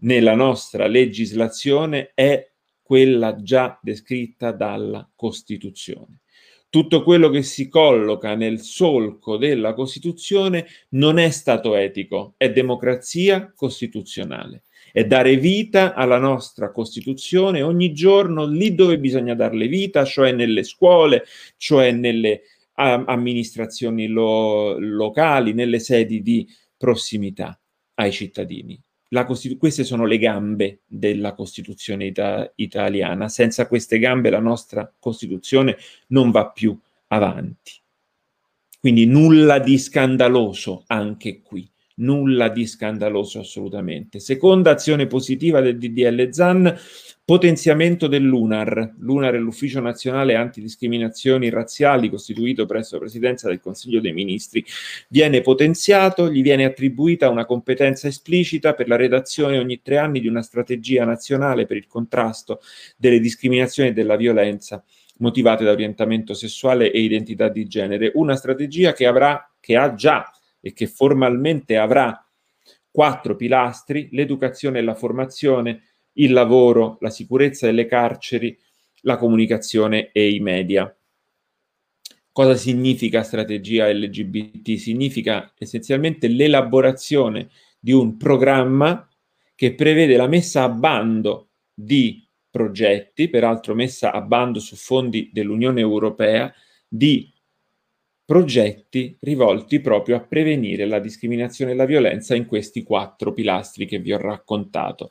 nella 0.00 0.34
nostra 0.34 0.86
legislazione 0.86 2.12
è 2.14 2.50
quella 2.82 3.42
già 3.42 3.78
descritta 3.82 4.52
dalla 4.52 5.08
Costituzione. 5.14 6.20
Tutto 6.68 7.02
quello 7.02 7.30
che 7.30 7.42
si 7.42 7.68
colloca 7.68 8.34
nel 8.34 8.60
solco 8.60 9.36
della 9.36 9.72
Costituzione 9.72 10.66
non 10.90 11.18
è 11.18 11.30
stato 11.30 11.74
etico, 11.74 12.34
è 12.36 12.50
democrazia 12.52 13.52
costituzionale. 13.54 14.62
È 14.92 15.04
dare 15.04 15.36
vita 15.36 15.94
alla 15.94 16.18
nostra 16.18 16.70
Costituzione. 16.70 17.62
Ogni 17.62 17.92
giorno 17.92 18.46
lì 18.46 18.74
dove 18.74 18.98
bisogna 18.98 19.34
darle 19.34 19.66
vita, 19.68 20.04
cioè 20.04 20.32
nelle 20.32 20.62
scuole, 20.62 21.24
cioè 21.56 21.92
nelle 21.92 22.42
amministrazioni 22.74 24.06
lo- 24.06 24.78
locali, 24.78 25.54
nelle 25.54 25.78
sedi 25.78 26.22
di 26.22 26.46
prossimità 26.76 27.58
ai 27.96 28.12
cittadini. 28.12 28.80
Costitu- 29.26 29.58
queste 29.58 29.84
sono 29.84 30.04
le 30.04 30.18
gambe 30.18 30.80
della 30.86 31.34
Costituzione 31.34 32.06
ita- 32.06 32.50
italiana. 32.56 33.28
Senza 33.28 33.66
queste 33.66 33.98
gambe 33.98 34.30
la 34.30 34.40
nostra 34.40 34.92
Costituzione 34.98 35.76
non 36.08 36.30
va 36.30 36.48
più 36.48 36.78
avanti. 37.08 37.72
Quindi 38.80 39.06
nulla 39.06 39.58
di 39.58 39.78
scandaloso 39.78 40.84
anche 40.86 41.40
qui, 41.42 41.68
nulla 41.96 42.48
di 42.48 42.66
scandaloso 42.66 43.40
assolutamente. 43.40 44.20
Seconda 44.20 44.70
azione 44.70 45.06
positiva 45.06 45.60
del 45.60 45.78
DDL 45.78 46.30
ZAN, 46.30 46.78
Potenziamento 47.26 48.06
dell'UNAR. 48.06 48.94
L'UNAR 48.98 49.34
è 49.34 49.38
l'Ufficio 49.38 49.80
Nazionale 49.80 50.36
Antidiscriminazioni 50.36 51.50
Razziali 51.50 52.08
costituito 52.08 52.66
presso 52.66 52.94
la 52.94 53.00
Presidenza 53.00 53.48
del 53.48 53.58
Consiglio 53.58 54.00
dei 54.00 54.12
Ministri. 54.12 54.64
Viene 55.08 55.40
potenziato, 55.40 56.30
gli 56.30 56.40
viene 56.40 56.64
attribuita 56.64 57.28
una 57.28 57.44
competenza 57.44 58.06
esplicita 58.06 58.74
per 58.74 58.86
la 58.86 58.94
redazione 58.94 59.58
ogni 59.58 59.82
tre 59.82 59.98
anni 59.98 60.20
di 60.20 60.28
una 60.28 60.42
strategia 60.42 61.04
nazionale 61.04 61.66
per 61.66 61.78
il 61.78 61.88
contrasto 61.88 62.60
delle 62.96 63.18
discriminazioni 63.18 63.88
e 63.88 63.92
della 63.92 64.14
violenza 64.14 64.84
motivate 65.18 65.64
da 65.64 65.72
orientamento 65.72 66.32
sessuale 66.32 66.92
e 66.92 67.00
identità 67.00 67.48
di 67.48 67.66
genere. 67.66 68.12
Una 68.14 68.36
strategia 68.36 68.92
che 68.92 69.04
avrà, 69.04 69.50
che 69.58 69.74
ha 69.74 69.94
già 69.94 70.30
e 70.66 70.72
che 70.72 70.88
formalmente 70.88 71.76
avrà 71.76 72.28
quattro 72.90 73.36
pilastri, 73.36 74.08
l'educazione 74.10 74.80
e 74.80 74.82
la 74.82 74.96
formazione, 74.96 75.82
il 76.14 76.32
lavoro, 76.32 76.96
la 77.02 77.10
sicurezza 77.10 77.66
delle 77.66 77.86
carceri, 77.86 78.58
la 79.02 79.16
comunicazione 79.16 80.10
e 80.10 80.28
i 80.30 80.40
media. 80.40 80.92
Cosa 82.32 82.56
significa 82.56 83.22
strategia 83.22 83.88
LGBT? 83.92 84.74
Significa 84.74 85.52
essenzialmente 85.56 86.26
l'elaborazione 86.26 87.50
di 87.78 87.92
un 87.92 88.16
programma 88.16 89.08
che 89.54 89.72
prevede 89.74 90.16
la 90.16 90.26
messa 90.26 90.64
a 90.64 90.68
bando 90.68 91.50
di 91.72 92.26
progetti, 92.50 93.28
peraltro 93.28 93.76
messa 93.76 94.10
a 94.10 94.20
bando 94.20 94.58
su 94.58 94.74
fondi 94.74 95.30
dell'Unione 95.32 95.78
Europea, 95.78 96.52
di 96.88 97.32
progetti 98.26 99.16
rivolti 99.20 99.80
proprio 99.80 100.16
a 100.16 100.20
prevenire 100.20 100.84
la 100.84 100.98
discriminazione 100.98 101.70
e 101.70 101.74
la 101.76 101.86
violenza 101.86 102.34
in 102.34 102.44
questi 102.46 102.82
quattro 102.82 103.32
pilastri 103.32 103.86
che 103.86 104.00
vi 104.00 104.12
ho 104.12 104.18
raccontato. 104.18 105.10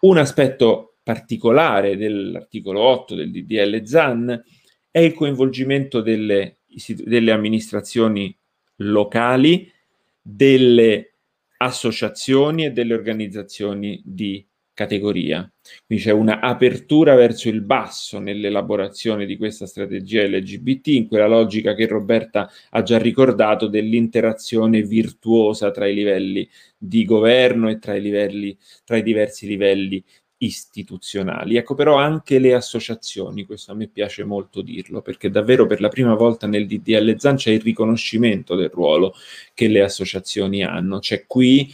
Un 0.00 0.18
aspetto 0.18 0.96
particolare 1.02 1.96
dell'articolo 1.96 2.80
8 2.80 3.14
del 3.14 3.30
DDL 3.30 3.84
ZAN 3.84 4.44
è 4.90 4.98
il 4.98 5.14
coinvolgimento 5.14 6.00
delle, 6.00 6.58
delle 7.04 7.30
amministrazioni 7.30 8.36
locali, 8.78 9.72
delle 10.20 11.12
associazioni 11.58 12.64
e 12.64 12.72
delle 12.72 12.94
organizzazioni 12.94 14.02
di 14.04 14.44
categoria. 14.76 15.50
Quindi 15.86 16.04
c'è 16.04 16.12
una 16.12 16.40
apertura 16.40 17.14
verso 17.14 17.48
il 17.48 17.62
basso 17.62 18.18
nell'elaborazione 18.18 19.24
di 19.24 19.38
questa 19.38 19.64
strategia 19.64 20.22
LGBT, 20.22 20.88
in 20.88 21.08
quella 21.08 21.26
logica 21.26 21.74
che 21.74 21.86
Roberta 21.86 22.50
ha 22.70 22.82
già 22.82 22.98
ricordato 22.98 23.68
dell'interazione 23.68 24.82
virtuosa 24.82 25.70
tra 25.70 25.86
i 25.88 25.94
livelli 25.94 26.46
di 26.76 27.06
governo 27.06 27.70
e 27.70 27.78
tra 27.78 27.94
i, 27.94 28.02
livelli, 28.02 28.56
tra 28.84 28.98
i 28.98 29.02
diversi 29.02 29.46
livelli 29.46 30.04
istituzionali. 30.38 31.56
Ecco 31.56 31.74
però 31.74 31.96
anche 31.96 32.38
le 32.38 32.52
associazioni, 32.52 33.44
questo 33.44 33.72
a 33.72 33.74
me 33.74 33.88
piace 33.88 34.24
molto 34.24 34.60
dirlo, 34.60 35.00
perché 35.00 35.30
davvero 35.30 35.66
per 35.66 35.80
la 35.80 35.88
prima 35.88 36.14
volta 36.14 36.46
nel 36.46 36.66
DDL 36.66 37.16
ZAN 37.16 37.36
c'è 37.36 37.52
il 37.52 37.62
riconoscimento 37.62 38.54
del 38.54 38.68
ruolo 38.68 39.14
che 39.54 39.68
le 39.68 39.80
associazioni 39.80 40.62
hanno. 40.62 40.98
C'è 40.98 41.24
qui, 41.26 41.72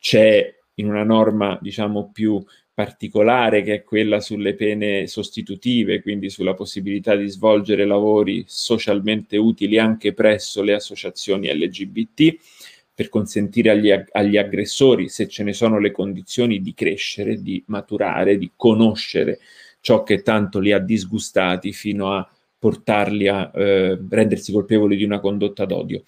c'è 0.00 0.52
in 0.74 0.88
una 0.88 1.04
norma 1.04 1.58
diciamo 1.60 2.10
più 2.12 2.42
particolare 2.74 3.62
che 3.62 3.74
è 3.74 3.82
quella 3.82 4.20
sulle 4.20 4.54
pene 4.54 5.06
sostitutive, 5.06 6.00
quindi 6.00 6.30
sulla 6.30 6.54
possibilità 6.54 7.14
di 7.14 7.28
svolgere 7.28 7.84
lavori 7.84 8.44
socialmente 8.46 9.36
utili 9.36 9.78
anche 9.78 10.14
presso 10.14 10.62
le 10.62 10.74
associazioni 10.74 11.52
LGBT 11.52 12.34
per 12.94 13.08
consentire 13.08 13.70
agli, 13.70 13.90
agli, 14.12 14.36
aggressori, 14.36 15.08
se 15.08 15.28
ce 15.28 15.42
ne 15.42 15.52
sono 15.52 15.78
le 15.78 15.90
condizioni, 15.90 16.60
di 16.60 16.74
crescere, 16.74 17.42
di 17.42 17.62
maturare, 17.66 18.38
di 18.38 18.52
conoscere 18.54 19.38
ciò 19.80 20.02
che 20.02 20.22
tanto 20.22 20.58
li 20.58 20.72
ha 20.72 20.78
disgustati 20.78 21.72
fino 21.72 22.12
a 22.12 22.26
portarli 22.58 23.28
a 23.28 23.50
eh, 23.54 23.98
rendersi 24.08 24.52
colpevoli 24.52 24.96
di 24.96 25.04
una 25.04 25.20
condotta 25.20 25.64
d'odio. 25.64 26.04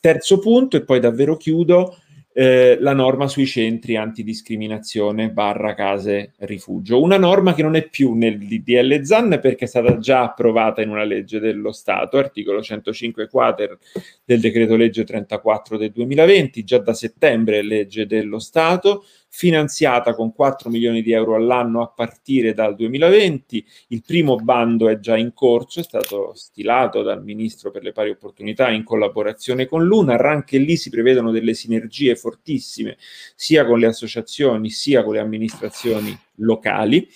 Terzo 0.00 0.38
punto, 0.38 0.76
e 0.76 0.82
poi 0.82 0.98
davvero 0.98 1.36
chiudo, 1.36 1.96
eh, 2.32 2.76
la 2.80 2.92
norma 2.92 3.26
sui 3.26 3.46
centri 3.46 3.96
antidiscriminazione 3.96 5.30
barra 5.30 5.74
case 5.74 6.34
rifugio. 6.38 7.02
Una 7.02 7.18
norma 7.18 7.54
che 7.54 7.62
non 7.62 7.74
è 7.74 7.88
più 7.88 8.14
nel 8.14 8.38
DDL 8.38 9.02
ZAN 9.02 9.38
perché 9.42 9.64
è 9.64 9.68
stata 9.68 9.98
già 9.98 10.22
approvata 10.22 10.80
in 10.80 10.90
una 10.90 11.04
legge 11.04 11.40
dello 11.40 11.72
Stato, 11.72 12.18
articolo 12.18 12.62
105 12.62 13.28
quater 13.28 13.76
del 14.24 14.40
decreto 14.40 14.76
legge 14.76 15.04
34 15.04 15.76
del 15.76 15.90
2020, 15.90 16.64
già 16.64 16.78
da 16.78 16.94
settembre 16.94 17.62
legge 17.62 18.06
dello 18.06 18.38
Stato, 18.38 19.04
finanziata 19.32 20.14
con 20.14 20.34
4 20.34 20.68
milioni 20.68 21.02
di 21.02 21.12
euro 21.12 21.36
all'anno 21.36 21.82
a 21.82 21.88
partire 21.88 22.52
dal 22.52 22.74
2020. 22.74 23.64
Il 23.88 24.02
primo 24.04 24.36
bando 24.36 24.88
è 24.88 24.98
già 24.98 25.16
in 25.16 25.32
corso, 25.32 25.80
è 25.80 25.84
stato 25.84 26.32
stilato 26.34 27.02
dal 27.02 27.22
Ministro 27.22 27.70
per 27.70 27.82
le 27.84 27.92
pari 27.92 28.10
opportunità 28.10 28.68
in 28.70 28.82
collaborazione 28.82 29.66
con 29.66 29.84
l'UNAR. 29.84 30.26
Anche 30.26 30.58
lì 30.58 30.76
si 30.76 30.90
prevedono 30.90 31.30
delle 31.30 31.54
sinergie 31.54 32.16
fortissime 32.16 32.96
sia 33.36 33.64
con 33.64 33.78
le 33.78 33.86
associazioni 33.86 34.68
sia 34.68 35.04
con 35.04 35.14
le 35.14 35.20
amministrazioni 35.20 36.18
locali. 36.36 37.08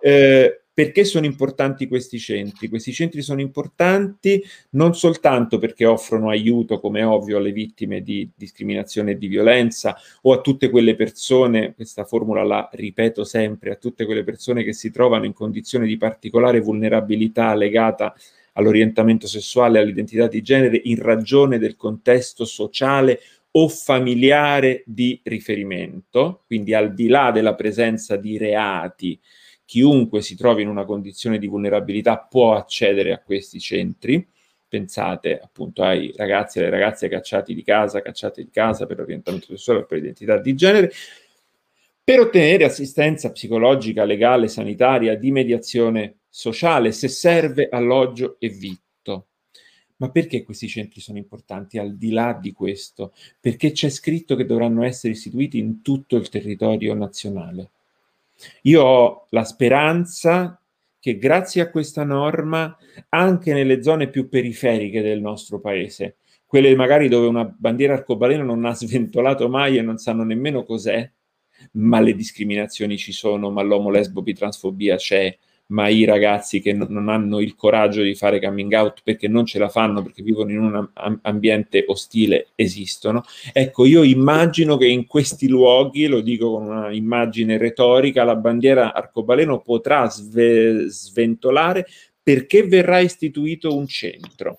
Eh, 0.00 0.59
perché 0.80 1.04
sono 1.04 1.26
importanti 1.26 1.86
questi 1.86 2.18
centri? 2.18 2.70
Questi 2.70 2.90
centri 2.94 3.20
sono 3.20 3.42
importanti 3.42 4.42
non 4.70 4.94
soltanto 4.94 5.58
perché 5.58 5.84
offrono 5.84 6.30
aiuto, 6.30 6.80
come 6.80 7.02
ovvio, 7.02 7.36
alle 7.36 7.52
vittime 7.52 8.00
di 8.00 8.26
discriminazione 8.34 9.10
e 9.10 9.18
di 9.18 9.26
violenza 9.26 9.94
o 10.22 10.32
a 10.32 10.40
tutte 10.40 10.70
quelle 10.70 10.96
persone, 10.96 11.74
questa 11.74 12.06
formula 12.06 12.42
la 12.44 12.66
ripeto 12.72 13.24
sempre, 13.24 13.72
a 13.72 13.76
tutte 13.76 14.06
quelle 14.06 14.24
persone 14.24 14.64
che 14.64 14.72
si 14.72 14.90
trovano 14.90 15.26
in 15.26 15.34
condizioni 15.34 15.86
di 15.86 15.98
particolare 15.98 16.60
vulnerabilità 16.60 17.54
legata 17.54 18.14
all'orientamento 18.54 19.26
sessuale 19.26 19.80
all'identità 19.80 20.28
di 20.28 20.40
genere 20.40 20.80
in 20.84 20.96
ragione 20.96 21.58
del 21.58 21.76
contesto 21.76 22.46
sociale 22.46 23.20
o 23.50 23.68
familiare 23.68 24.82
di 24.86 25.20
riferimento, 25.24 26.44
quindi 26.46 26.72
al 26.72 26.94
di 26.94 27.08
là 27.08 27.32
della 27.32 27.54
presenza 27.54 28.16
di 28.16 28.38
reati 28.38 29.20
chiunque 29.70 30.20
si 30.20 30.34
trovi 30.34 30.62
in 30.62 30.68
una 30.68 30.84
condizione 30.84 31.38
di 31.38 31.46
vulnerabilità 31.46 32.18
può 32.18 32.56
accedere 32.56 33.12
a 33.12 33.20
questi 33.20 33.60
centri. 33.60 34.26
Pensate 34.66 35.38
appunto 35.38 35.84
ai 35.84 36.12
ragazzi 36.16 36.58
e 36.58 36.62
alle 36.62 36.70
ragazze 36.70 37.06
cacciati 37.06 37.54
di 37.54 37.62
casa, 37.62 38.02
cacciate 38.02 38.42
di 38.42 38.50
casa 38.50 38.84
per 38.86 38.98
orientamento 38.98 39.46
sessuale 39.46 39.82
o 39.82 39.84
per 39.84 39.98
identità 39.98 40.38
di 40.38 40.56
genere, 40.56 40.90
per 42.02 42.18
ottenere 42.18 42.64
assistenza 42.64 43.30
psicologica, 43.30 44.02
legale, 44.02 44.48
sanitaria, 44.48 45.16
di 45.16 45.30
mediazione 45.30 46.16
sociale, 46.28 46.90
se 46.90 47.06
serve 47.06 47.68
alloggio 47.70 48.38
e 48.40 48.48
vitto. 48.48 49.26
Ma 49.98 50.10
perché 50.10 50.42
questi 50.42 50.66
centri 50.66 51.00
sono 51.00 51.18
importanti 51.18 51.78
al 51.78 51.96
di 51.96 52.10
là 52.10 52.32
di 52.32 52.50
questo? 52.50 53.12
Perché 53.38 53.70
c'è 53.70 53.88
scritto 53.88 54.34
che 54.34 54.46
dovranno 54.46 54.82
essere 54.82 55.12
istituiti 55.12 55.58
in 55.58 55.80
tutto 55.80 56.16
il 56.16 56.28
territorio 56.28 56.92
nazionale. 56.94 57.70
Io 58.62 58.82
ho 58.82 59.26
la 59.30 59.44
speranza 59.44 60.60
che 60.98 61.16
grazie 61.16 61.62
a 61.62 61.70
questa 61.70 62.04
norma, 62.04 62.76
anche 63.08 63.54
nelle 63.54 63.82
zone 63.82 64.08
più 64.10 64.28
periferiche 64.28 65.00
del 65.00 65.20
nostro 65.20 65.58
paese, 65.58 66.16
quelle 66.44 66.74
magari 66.76 67.08
dove 67.08 67.26
una 67.26 67.44
bandiera 67.44 67.94
arcobaleno 67.94 68.44
non 68.44 68.64
ha 68.66 68.74
sventolato 68.74 69.48
mai 69.48 69.78
e 69.78 69.82
non 69.82 69.96
sanno 69.96 70.24
nemmeno 70.24 70.64
cos'è, 70.64 71.10
ma 71.72 72.00
le 72.00 72.14
discriminazioni 72.14 72.98
ci 72.98 73.12
sono, 73.12 73.50
ma 73.50 73.62
l'omo 73.62 73.90
lesbo 73.90 74.22
bitransfobia 74.22 74.96
c'è, 74.96 75.36
ma 75.70 75.88
i 75.88 76.04
ragazzi 76.04 76.60
che 76.60 76.72
non 76.72 77.08
hanno 77.08 77.40
il 77.40 77.54
coraggio 77.54 78.02
di 78.02 78.14
fare 78.14 78.40
coming 78.40 78.72
out 78.72 79.00
perché 79.02 79.28
non 79.28 79.46
ce 79.46 79.58
la 79.58 79.68
fanno, 79.68 80.02
perché 80.02 80.22
vivono 80.22 80.50
in 80.50 80.58
un 80.58 80.88
ambiente 81.22 81.84
ostile, 81.86 82.48
esistono. 82.54 83.22
Ecco, 83.52 83.84
io 83.86 84.02
immagino 84.02 84.76
che 84.76 84.86
in 84.86 85.06
questi 85.06 85.48
luoghi, 85.48 86.06
lo 86.06 86.20
dico 86.20 86.52
con 86.52 86.64
una 86.64 86.92
immagine 86.92 87.56
retorica, 87.56 88.24
la 88.24 88.36
bandiera 88.36 88.92
arcobaleno 88.92 89.60
potrà 89.60 90.08
sve- 90.08 90.88
sventolare 90.88 91.86
perché 92.22 92.66
verrà 92.66 92.98
istituito 92.98 93.74
un 93.74 93.86
centro. 93.86 94.58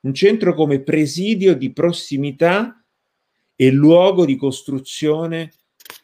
Un 0.00 0.14
centro 0.14 0.54
come 0.54 0.80
presidio 0.80 1.56
di 1.56 1.72
prossimità 1.72 2.84
e 3.56 3.70
luogo 3.70 4.24
di 4.24 4.36
costruzione 4.36 5.52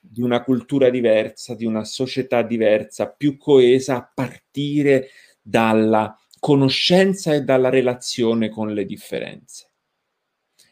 di 0.01 0.20
una 0.20 0.43
cultura 0.43 0.91
diversa, 0.91 1.55
di 1.55 1.64
una 1.64 1.85
società 1.85 2.43
diversa, 2.43 3.11
più 3.11 3.37
coesa 3.37 3.97
a 3.97 4.12
partire 4.14 5.09
dalla 5.41 6.16
conoscenza 6.39 7.35
e 7.35 7.43
dalla 7.43 7.68
relazione 7.68 8.49
con 8.49 8.72
le 8.72 8.85
differenze. 8.85 9.70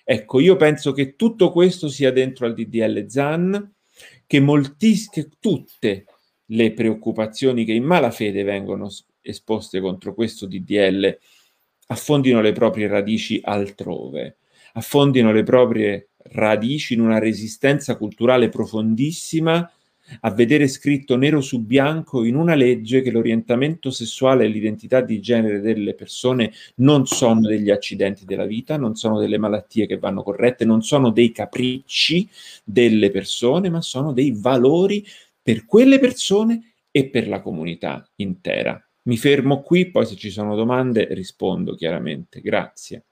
Ecco, 0.04 0.40
io 0.40 0.56
penso 0.56 0.92
che 0.92 1.14
tutto 1.14 1.52
questo 1.52 1.88
sia 1.88 2.10
dentro 2.10 2.46
al 2.46 2.54
DDL 2.54 3.06
ZAN, 3.06 3.74
che, 4.26 4.44
che 5.10 5.28
tutte 5.38 6.04
le 6.46 6.72
preoccupazioni 6.72 7.64
che 7.64 7.72
in 7.72 7.84
malafede 7.84 8.42
vengono 8.42 8.90
esposte 9.20 9.80
contro 9.80 10.14
questo 10.14 10.46
DDL 10.46 11.18
affondino 11.86 12.40
le 12.40 12.52
proprie 12.52 12.86
radici 12.86 13.40
altrove, 13.42 14.38
affondino 14.74 15.32
le 15.32 15.42
proprie 15.42 16.09
radici 16.32 16.94
in 16.94 17.00
una 17.00 17.18
resistenza 17.18 17.96
culturale 17.96 18.48
profondissima 18.48 19.70
a 20.20 20.30
vedere 20.30 20.66
scritto 20.66 21.16
nero 21.16 21.40
su 21.40 21.60
bianco 21.60 22.24
in 22.24 22.34
una 22.34 22.54
legge 22.54 23.00
che 23.00 23.10
l'orientamento 23.10 23.90
sessuale 23.90 24.44
e 24.44 24.48
l'identità 24.48 25.00
di 25.00 25.20
genere 25.20 25.60
delle 25.60 25.94
persone 25.94 26.52
non 26.76 27.06
sono 27.06 27.40
degli 27.40 27.70
accidenti 27.70 28.24
della 28.24 28.46
vita, 28.46 28.76
non 28.76 28.96
sono 28.96 29.20
delle 29.20 29.38
malattie 29.38 29.86
che 29.86 29.98
vanno 29.98 30.22
corrette, 30.22 30.64
non 30.64 30.82
sono 30.82 31.10
dei 31.10 31.32
capricci 31.32 32.28
delle 32.64 33.10
persone, 33.10 33.70
ma 33.70 33.80
sono 33.80 34.12
dei 34.12 34.34
valori 34.36 35.04
per 35.42 35.64
quelle 35.64 35.98
persone 35.98 36.72
e 36.90 37.08
per 37.08 37.28
la 37.28 37.40
comunità 37.40 38.06
intera. 38.16 38.82
Mi 39.02 39.16
fermo 39.16 39.62
qui, 39.62 39.90
poi 39.90 40.06
se 40.06 40.16
ci 40.16 40.30
sono 40.30 40.54
domande 40.54 41.06
rispondo 41.14 41.74
chiaramente. 41.74 42.40
Grazie. 42.40 43.04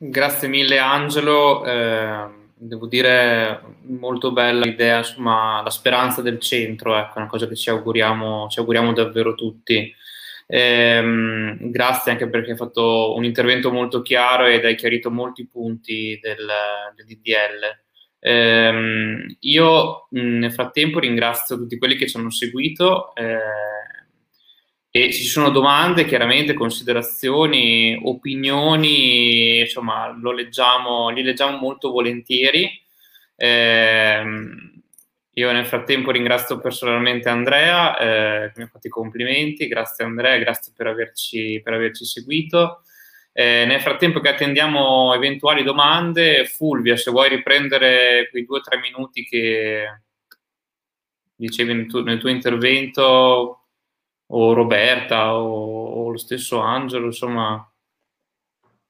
Grazie 0.00 0.46
mille 0.46 0.78
Angelo, 0.78 1.64
eh, 1.64 2.28
devo 2.54 2.86
dire 2.86 3.60
molto 3.86 4.30
bella 4.30 4.64
l'idea, 4.64 4.98
insomma 4.98 5.60
la 5.60 5.70
speranza 5.70 6.22
del 6.22 6.38
centro, 6.38 6.96
ecco, 6.96 7.16
è 7.16 7.18
una 7.18 7.26
cosa 7.26 7.48
che 7.48 7.56
ci 7.56 7.68
auguriamo, 7.68 8.46
ci 8.48 8.60
auguriamo 8.60 8.92
davvero 8.92 9.34
tutti. 9.34 9.92
Eh, 10.46 11.56
grazie 11.58 12.12
anche 12.12 12.28
perché 12.28 12.52
hai 12.52 12.56
fatto 12.56 13.12
un 13.16 13.24
intervento 13.24 13.72
molto 13.72 14.00
chiaro 14.00 14.46
ed 14.46 14.64
hai 14.64 14.76
chiarito 14.76 15.10
molti 15.10 15.48
punti 15.48 16.16
del, 16.22 16.46
del 16.94 17.04
DDL. 17.04 17.78
Eh, 18.20 19.36
io 19.40 20.06
nel 20.10 20.52
frattempo 20.52 21.00
ringrazio 21.00 21.56
tutti 21.56 21.76
quelli 21.76 21.96
che 21.96 22.06
ci 22.06 22.16
hanno 22.16 22.30
seguito. 22.30 23.12
Eh, 23.16 23.38
e 24.90 25.12
se 25.12 25.18
ci 25.18 25.28
sono 25.28 25.50
domande, 25.50 26.06
chiaramente, 26.06 26.54
considerazioni, 26.54 27.98
opinioni, 28.02 29.60
insomma, 29.60 30.08
lo 30.18 30.32
leggiamo, 30.32 31.10
li 31.10 31.22
leggiamo 31.22 31.58
molto 31.58 31.90
volentieri. 31.90 32.70
Eh, 33.36 34.24
io 35.38 35.52
nel 35.52 35.66
frattempo 35.66 36.10
ringrazio 36.10 36.58
personalmente 36.58 37.28
Andrea, 37.28 37.96
eh, 37.96 38.52
mi 38.56 38.64
ha 38.64 38.66
fatto 38.66 38.86
i 38.88 38.90
complimenti. 38.90 39.68
Grazie 39.68 40.04
Andrea, 40.04 40.36
grazie 40.38 40.72
per 40.74 40.86
averci, 40.88 41.60
per 41.62 41.74
averci 41.74 42.04
seguito. 42.04 42.82
Eh, 43.32 43.64
nel 43.66 43.80
frattempo 43.80 44.18
che 44.18 44.30
attendiamo 44.30 45.14
eventuali 45.14 45.62
domande, 45.62 46.44
Fulvia, 46.46 46.96
se 46.96 47.12
vuoi 47.12 47.28
riprendere 47.28 48.28
quei 48.30 48.44
due 48.44 48.58
o 48.58 48.62
tre 48.62 48.78
minuti 48.78 49.22
che, 49.24 49.84
dicevi 51.36 51.72
nel 51.72 51.86
tuo, 51.86 52.02
nel 52.02 52.18
tuo 52.18 52.30
intervento, 52.30 53.57
o 54.30 54.52
Roberta 54.52 55.34
o, 55.34 56.04
o, 56.04 56.10
lo 56.10 56.18
stesso 56.18 56.58
Angelo, 56.58 57.06
insomma. 57.06 57.62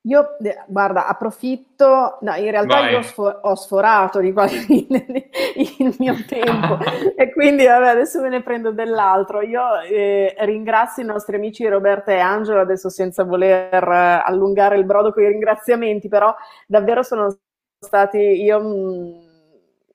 Io, 0.03 0.37
guarda, 0.69 1.07
approfitto, 1.07 2.19
no, 2.23 2.35
in 2.37 2.51
realtà 2.51 2.79
Vai. 2.79 2.93
io 2.93 3.03
sfor- 3.03 3.41
ho 3.43 3.55
sforato 3.57 4.21
di 4.21 4.33
quasi 4.33 4.87
il 4.89 5.95
mio 5.99 6.15
tempo 6.27 6.79
e 7.15 7.31
quindi 7.33 7.67
vabbè, 7.67 7.89
adesso 7.89 8.21
me 8.23 8.31
ne 8.31 8.43
prendo 8.43 8.73
dell'altro. 8.73 9.43
Io 9.43 9.81
eh, 9.81 10.35
ringrazio 10.41 11.03
i 11.03 11.07
nostri 11.07 11.37
amici 11.37 11.67
Roberta 11.67 12.13
e 12.13 12.21
Angelo, 12.21 12.61
adesso 12.61 12.89
senza 12.89 13.25
voler 13.25 13.71
eh, 13.75 14.23
allungare 14.25 14.79
il 14.79 14.85
brodo 14.85 15.13
con 15.13 15.25
i 15.25 15.29
ringraziamenti, 15.29 16.09
però 16.09 16.35
davvero 16.67 17.03
sono 17.03 17.37
stati, 17.79 18.19
io 18.19 18.61
mh, 18.61 18.67
mm, 18.67 19.29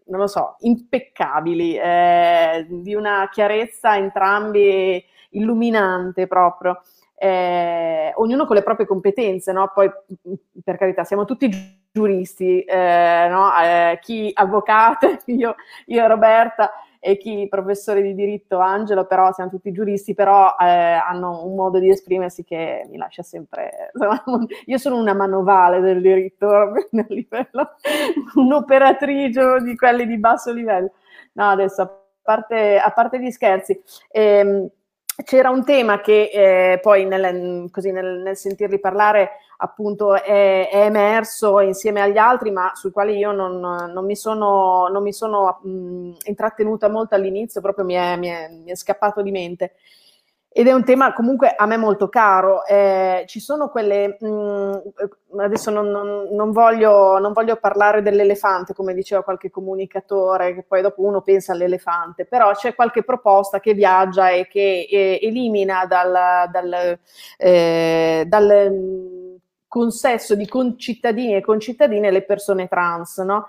non 0.07 0.19
lo 0.19 0.27
so, 0.27 0.57
impeccabili, 0.59 1.75
eh, 1.75 2.67
di 2.69 2.93
una 2.93 3.27
chiarezza 3.31 3.97
entrambi 3.97 5.03
illuminante 5.33 6.27
proprio. 6.27 6.81
Eh, 7.15 8.11
ognuno 8.15 8.45
con 8.45 8.55
le 8.55 8.63
proprie 8.63 8.85
competenze, 8.85 9.51
no? 9.51 9.71
Poi, 9.73 9.89
per 10.63 10.77
carità, 10.77 11.03
siamo 11.03 11.25
tutti 11.25 11.49
giuristi, 11.91 12.61
eh, 12.63 13.27
no? 13.29 13.49
eh, 13.61 13.99
chi 14.01 14.31
avvocato, 14.33 15.17
io, 15.27 15.55
io 15.85 16.07
Roberta, 16.07 16.71
e 17.05 17.17
chi 17.17 17.47
professore 17.49 18.01
di 18.01 18.15
diritto 18.15 18.59
Angelo, 18.59 19.05
però 19.05 19.31
siamo 19.33 19.49
tutti 19.49 19.73
giuristi, 19.73 20.13
però 20.13 20.55
eh, 20.57 20.65
hanno 20.65 21.45
un 21.45 21.53
modo 21.53 21.77
di 21.77 21.89
esprimersi 21.89 22.45
che 22.45 22.87
mi 22.89 22.97
lascia 22.97 23.23
sempre... 23.23 23.91
Io 24.67 24.77
sono 24.77 24.97
una 24.97 25.13
manovale 25.13 25.81
del 25.81 26.01
diritto, 26.01 26.71
livello, 27.09 27.71
un'operatrice 28.35 29.61
di 29.63 29.75
quelli 29.75 30.07
di 30.07 30.17
basso 30.17 30.53
livello. 30.53 30.91
No, 31.33 31.49
adesso, 31.49 31.81
a 31.81 32.01
parte, 32.21 32.79
a 32.79 32.89
parte 32.91 33.19
gli 33.19 33.31
scherzi, 33.31 33.81
ehm, 34.09 34.69
c'era 35.23 35.49
un 35.49 35.63
tema 35.63 36.01
che 36.01 36.29
eh, 36.33 36.79
poi 36.79 37.05
nel, 37.05 37.69
così 37.69 37.91
nel, 37.91 38.21
nel, 38.21 38.35
sentirli 38.35 38.79
parlare 38.79 39.31
appunto 39.57 40.15
è, 40.15 40.69
è, 40.69 40.85
emerso 40.85 41.59
insieme 41.59 42.01
agli 42.01 42.17
altri, 42.17 42.51
ma 42.51 42.71
sul 42.73 42.91
quale 42.91 43.13
io 43.13 43.31
non, 43.31 43.59
non 43.59 44.05
mi 44.05 44.15
sono, 44.15 44.87
non 44.87 45.03
mi 45.03 45.13
sono 45.13 45.59
mh, 45.61 46.13
intrattenuta 46.25 46.89
molto 46.89 47.15
all'inizio, 47.15 47.61
proprio 47.61 47.85
mi 47.85 47.93
è, 47.93 48.17
mi, 48.17 48.27
è, 48.27 48.49
mi 48.49 48.71
è 48.71 48.75
scappato 48.75 49.21
di 49.21 49.31
mente 49.31 49.73
ed 50.55 50.67
è 50.67 50.71
un 50.71 50.83
tema 50.83 51.13
comunque 51.13 51.55
a 51.55 51.65
me 51.65 51.77
molto 51.77 52.09
caro. 52.09 52.63
Eh, 52.65 53.23
ci 53.27 53.39
sono 53.39 53.69
quelle, 53.69 54.17
mh, 54.19 54.27
mm, 54.27 55.39
adesso 55.39 55.71
non, 55.71 55.87
non, 55.87 56.27
non, 56.29 56.51
voglio, 56.51 57.17
non, 57.17 57.33
voglio, 57.33 57.55
parlare 57.55 58.03
dell'elefante, 58.03 58.75
come 58.75 58.93
diceva 58.93 59.23
qualche 59.23 59.49
comunicatore, 59.49 60.53
che 60.53 60.63
poi 60.63 60.83
dopo 60.83 61.01
uno 61.01 61.21
pensa 61.21 61.53
all'elefante, 61.53 62.25
però 62.25 62.51
c'è 62.53 62.75
qualche 62.75 63.03
proposta 63.03 63.59
che 63.59 63.73
viaggia 63.73 64.29
e 64.29 64.47
che 64.47 64.87
eh, 64.89 65.19
elimina 65.23 65.87
dal, 65.87 66.47
dal, 66.51 66.99
eh, 67.37 68.25
dal 68.27 68.69
mm, 68.71 69.35
consesso 69.67 70.35
di 70.35 70.47
concittadini 70.47 71.33
e 71.33 71.41
concittadine 71.41 72.11
le 72.11 72.21
persone 72.21 72.67
trans, 72.67 73.17
no? 73.19 73.47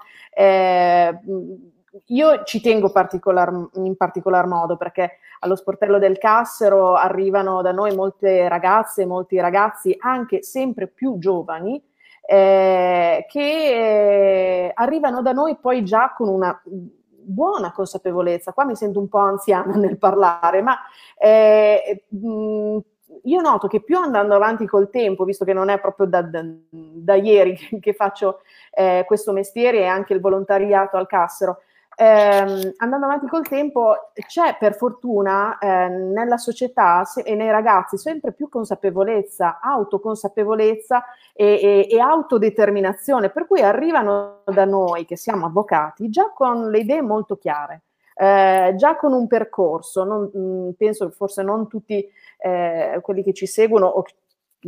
Io 2.06 2.42
ci 2.42 2.60
tengo 2.60 2.90
particolar, 2.90 3.52
in 3.74 3.96
particolar 3.96 4.46
modo 4.46 4.76
perché 4.76 5.18
allo 5.40 5.54
sportello 5.54 5.98
del 5.98 6.18
Cassero 6.18 6.94
arrivano 6.94 7.62
da 7.62 7.70
noi 7.70 7.94
molte 7.94 8.48
ragazze, 8.48 9.06
molti 9.06 9.38
ragazzi, 9.38 9.96
anche 10.00 10.42
sempre 10.42 10.88
più 10.88 11.18
giovani, 11.18 11.80
eh, 12.26 13.24
che 13.28 13.40
eh, 13.40 14.70
arrivano 14.74 15.22
da 15.22 15.32
noi 15.32 15.56
poi 15.56 15.84
già 15.84 16.12
con 16.16 16.28
una 16.28 16.60
buona 16.64 17.70
consapevolezza. 17.70 18.52
Qua 18.52 18.64
mi 18.64 18.74
sento 18.74 18.98
un 18.98 19.08
po' 19.08 19.18
anziana 19.18 19.74
nel 19.76 19.98
parlare, 19.98 20.62
ma 20.62 20.76
eh, 21.16 22.06
mh, 22.08 22.78
io 23.22 23.40
noto 23.40 23.68
che 23.68 23.82
più 23.82 23.98
andando 23.98 24.34
avanti 24.34 24.66
col 24.66 24.90
tempo, 24.90 25.24
visto 25.24 25.44
che 25.44 25.52
non 25.52 25.68
è 25.68 25.78
proprio 25.78 26.06
da, 26.06 26.22
da, 26.22 26.42
da 26.70 27.14
ieri 27.14 27.56
che 27.80 27.92
faccio 27.92 28.40
eh, 28.72 29.04
questo 29.06 29.32
mestiere 29.32 29.78
e 29.78 29.86
anche 29.86 30.12
il 30.12 30.20
volontariato 30.20 30.96
al 30.96 31.06
Cassero, 31.06 31.60
ehm, 31.96 32.74
andando 32.78 33.06
avanti 33.06 33.26
col 33.26 33.46
tempo 33.46 34.10
c'è 34.26 34.56
per 34.58 34.74
fortuna 34.74 35.58
eh, 35.58 35.88
nella 35.88 36.36
società 36.36 37.04
se, 37.04 37.20
e 37.22 37.34
nei 37.34 37.50
ragazzi 37.50 37.96
sempre 37.96 38.32
più 38.32 38.48
consapevolezza, 38.48 39.60
autoconsapevolezza 39.60 41.04
e, 41.32 41.86
e, 41.88 41.88
e, 41.90 42.00
autodeterminazione, 42.00 43.30
per 43.30 43.46
cui 43.46 43.62
arrivano 43.62 44.42
da 44.44 44.64
noi 44.64 45.04
che 45.04 45.16
siamo 45.16 45.46
avvocati 45.46 46.08
già 46.10 46.32
con 46.34 46.70
le 46.70 46.78
idee 46.78 47.02
molto 47.02 47.36
chiare. 47.36 47.82
Eh, 48.16 48.74
già 48.76 48.96
con 48.96 49.12
un 49.12 49.26
percorso, 49.26 50.04
non, 50.04 50.30
mh, 50.32 50.38
mm, 50.38 50.70
penso 50.78 51.10
forse 51.10 51.42
non 51.42 51.66
tutti 51.66 52.08
eh, 52.38 53.00
quelli 53.02 53.24
che 53.24 53.32
ci 53.32 53.46
seguono 53.46 53.86
o 53.86 54.04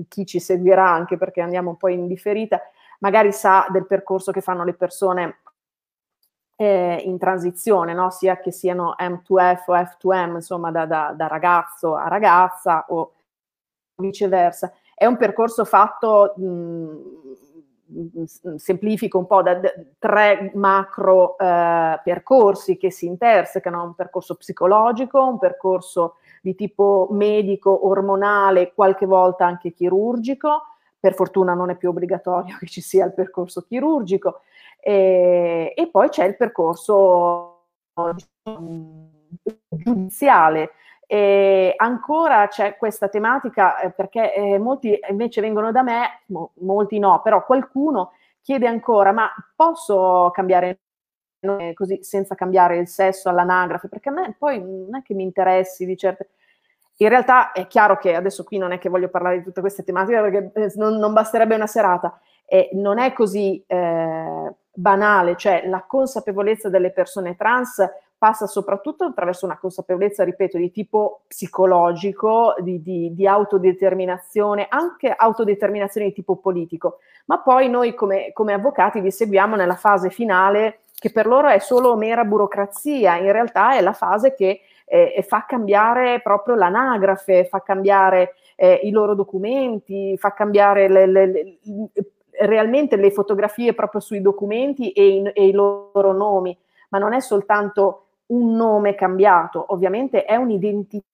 chi 0.09 0.27
ci 0.27 0.41
seguirà 0.41 0.89
anche 0.89 1.17
perché 1.17 1.41
andiamo 1.41 1.77
poi 1.77 1.95
in 1.95 2.07
differita, 2.07 2.61
magari 3.01 3.33
sa 3.33 3.67
del 3.71 3.87
percorso 3.87 4.33
che 4.33 4.41
fanno 4.41 4.65
le 4.65 4.75
persone 4.75 5.39
eh, 6.57 7.03
in 7.05 7.19
transizione, 7.19 7.93
no? 7.93 8.11
sia 8.11 8.39
che 8.39 8.51
siano 8.51 8.95
M2F 8.99 9.65
o 9.67 9.75
F2M, 9.75 10.35
insomma 10.37 10.71
da, 10.71 10.87
da, 10.87 11.13
da, 11.15 11.27
ragazzo 11.27 11.95
a 11.95 12.09
ragazza 12.09 12.87
o 12.89 13.13
viceversa. 13.97 14.73
È 14.95 15.05
un 15.05 15.19
percorso 15.19 15.67
fatto, 15.67 16.33
mh, 16.37 16.97
semplifico 18.57 19.19
un 19.19 19.27
po', 19.27 19.43
da, 19.43 19.55
da 19.55 19.71
tre 19.99 20.51
macro 20.55 21.37
eh, 21.39 22.01
percorsi 22.03 22.79
che 22.79 22.91
si 22.91 23.05
intersecano, 23.07 23.85
un 23.85 23.95
percorso 23.95 24.35
psicologico, 24.37 25.23
un 25.23 25.39
percorso 25.39 26.17
di 26.41 26.55
tipo 26.55 27.09
medico, 27.11 27.87
ormonale, 27.87 28.73
qualche 28.73 29.05
volta 29.05 29.45
anche 29.45 29.73
chirurgico, 29.73 30.63
per 30.99 31.15
fortuna 31.15 31.55
non 31.55 31.71
è 31.71 31.77
più 31.77 31.91
obbligatorio 31.91 32.57
che 32.61 32.67
ci 32.67 32.81
sia 32.81 33.05
il 33.05 33.13
percorso 33.13 33.63
chirurgico, 33.63 34.41
e, 34.87 35.73
e 35.75 35.89
poi 35.91 36.09
c'è 36.11 36.25
il 36.27 36.37
percorso 36.37 37.65
diciamo, 38.15 39.11
giudiziale. 39.69 40.71
E 41.09 41.75
ancora 41.77 42.47
c'è 42.47 42.77
questa 42.77 43.09
tematica 43.09 43.81
eh, 43.81 43.91
perché 43.91 44.33
eh, 44.33 44.59
molti 44.59 44.97
invece 45.11 45.41
vengono 45.41 45.73
da 45.73 45.83
me, 45.83 46.23
mo, 46.27 46.53
molti 46.61 47.01
no, 47.01 47.21
però 47.21 47.45
qualcuno 47.45 48.13
chiede 48.41 48.69
ancora: 48.69 49.11
ma 49.11 49.29
posso 49.57 50.31
cambiare 50.33 50.79
nome 51.41 51.75
così 51.75 52.05
senza 52.05 52.37
cambiare 52.37 52.79
il 52.79 52.87
sesso 52.87 53.29
all'anagrafe? 53.29 53.89
Perché 53.89 54.11
a 54.11 54.13
me 54.13 54.37
poi 54.39 54.61
non 54.61 54.95
è 54.95 55.03
che 55.03 55.15
mi 55.15 55.25
interessi 55.25 55.85
di 55.85 55.97
certe. 55.97 56.29
In 56.99 57.09
realtà 57.09 57.51
è 57.53 57.67
chiaro 57.67 57.99
che 57.99 58.15
adesso 58.15 58.45
qui 58.45 58.59
non 58.59 58.71
è 58.71 58.79
che 58.79 58.89
voglio 58.89 59.09
parlare 59.09 59.39
di 59.39 59.45
tutte 59.45 59.61
queste 59.61 59.83
tematiche 59.83 60.21
perché 60.21 60.53
eh, 60.55 60.73
non, 60.77 60.97
non 60.97 61.13
basterebbe 61.13 61.57
una 61.57 61.67
serata. 61.67 62.21
E 62.49 62.71
non 62.75 62.99
è 62.99 63.13
così 63.13 63.63
eh, 63.67 64.55
banale, 64.77 65.37
cioè 65.37 65.67
la 65.67 65.85
consapevolezza 65.87 66.69
delle 66.69 66.93
persone 66.93 67.37
trans 67.37 67.85
passa 68.19 68.47
soprattutto 68.47 69.05
attraverso 69.05 69.45
una 69.45 69.59
consapevolezza, 69.59 70.25
ripeto, 70.25 70.57
di 70.57 70.71
tipo 70.71 71.23
psicologico, 71.27 72.55
di, 72.61 72.81
di, 72.81 73.13
di, 73.15 73.27
autodeterminazione, 73.27 74.67
anche 74.69 75.13
autodeterminazione 75.15 76.07
di 76.09 76.13
tipo 76.15 76.37
politico, 76.37 76.99
ma 77.27 77.41
poi 77.41 77.69
noi 77.69 77.95
come, 77.95 78.33
come 78.33 78.55
avvocati 78.55 79.01
vi 79.01 79.11
seguiamo 79.11 79.57
nella 79.57 79.75
fase 79.75 80.11
finale 80.11 80.81
che 80.99 81.11
per 81.11 81.27
loro 81.27 81.49
è 81.49 81.59
solo 81.59 81.95
mera 81.95 82.25
burocrazia, 82.25 83.17
in 83.19 83.31
realtà 83.31 83.77
è 83.77 83.83
la 83.83 83.93
fase 83.93 84.33
che 84.35 84.61
eh, 84.87 85.25
fa 85.29 85.45
cambiare 85.47 86.21
proprio 86.23 86.55
l'anagrafe, 86.55 87.45
fa 87.45 87.61
cambiare 87.61 88.35
eh, 88.55 88.81
i 88.85 88.91
loro 88.91 89.15
documenti, 89.15 90.17
fa 90.17 90.33
cambiare 90.33 90.89
le, 90.89 91.07
le, 91.07 91.27
le, 91.27 91.59
realmente 92.41 92.97
le 92.97 93.11
fotografie 93.11 93.75
proprio 93.75 94.01
sui 94.01 94.21
documenti 94.21 94.91
e, 94.93 95.09
in, 95.09 95.31
e 95.33 95.47
i 95.47 95.53
loro 95.53 96.13
nomi, 96.13 96.57
ma 96.91 96.99
non 96.99 97.13
è 97.13 97.21
soltanto 97.21 98.03
un 98.27 98.55
nome 98.55 98.95
cambiato, 98.95 99.65
ovviamente 99.69 100.25
è 100.25 100.37
un'identità 100.37 101.05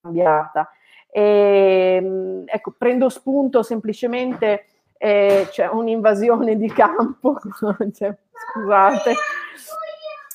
cambiata. 0.00 0.70
E, 1.10 2.00
ehm, 2.02 2.44
ecco, 2.46 2.74
prendo 2.76 3.08
spunto 3.08 3.62
semplicemente, 3.62 4.66
eh, 4.98 5.46
c'è 5.50 5.68
un'invasione 5.68 6.56
di 6.56 6.68
campo, 6.70 7.38
cioè, 7.94 8.16
scusate, 8.52 9.14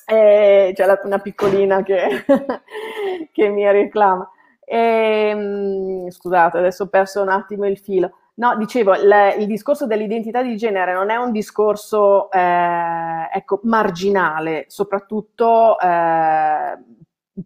eh, 0.06 0.72
c'è 0.74 0.86
la, 0.86 1.00
una 1.04 1.18
piccolina 1.18 1.82
che, 1.82 2.24
che 3.32 3.48
mi 3.48 3.70
reclama. 3.70 4.28
E, 4.64 4.76
ehm, 4.76 6.10
scusate, 6.10 6.58
adesso 6.58 6.84
ho 6.84 6.88
perso 6.88 7.22
un 7.22 7.28
attimo 7.28 7.66
il 7.66 7.78
filo. 7.78 8.12
No, 8.40 8.56
dicevo, 8.56 8.94
il, 8.94 9.34
il 9.40 9.46
discorso 9.46 9.86
dell'identità 9.86 10.42
di 10.42 10.56
genere 10.56 10.94
non 10.94 11.10
è 11.10 11.16
un 11.16 11.30
discorso 11.30 12.30
eh, 12.30 13.28
ecco, 13.30 13.60
marginale, 13.64 14.64
soprattutto 14.68 15.78
eh, 15.78 16.78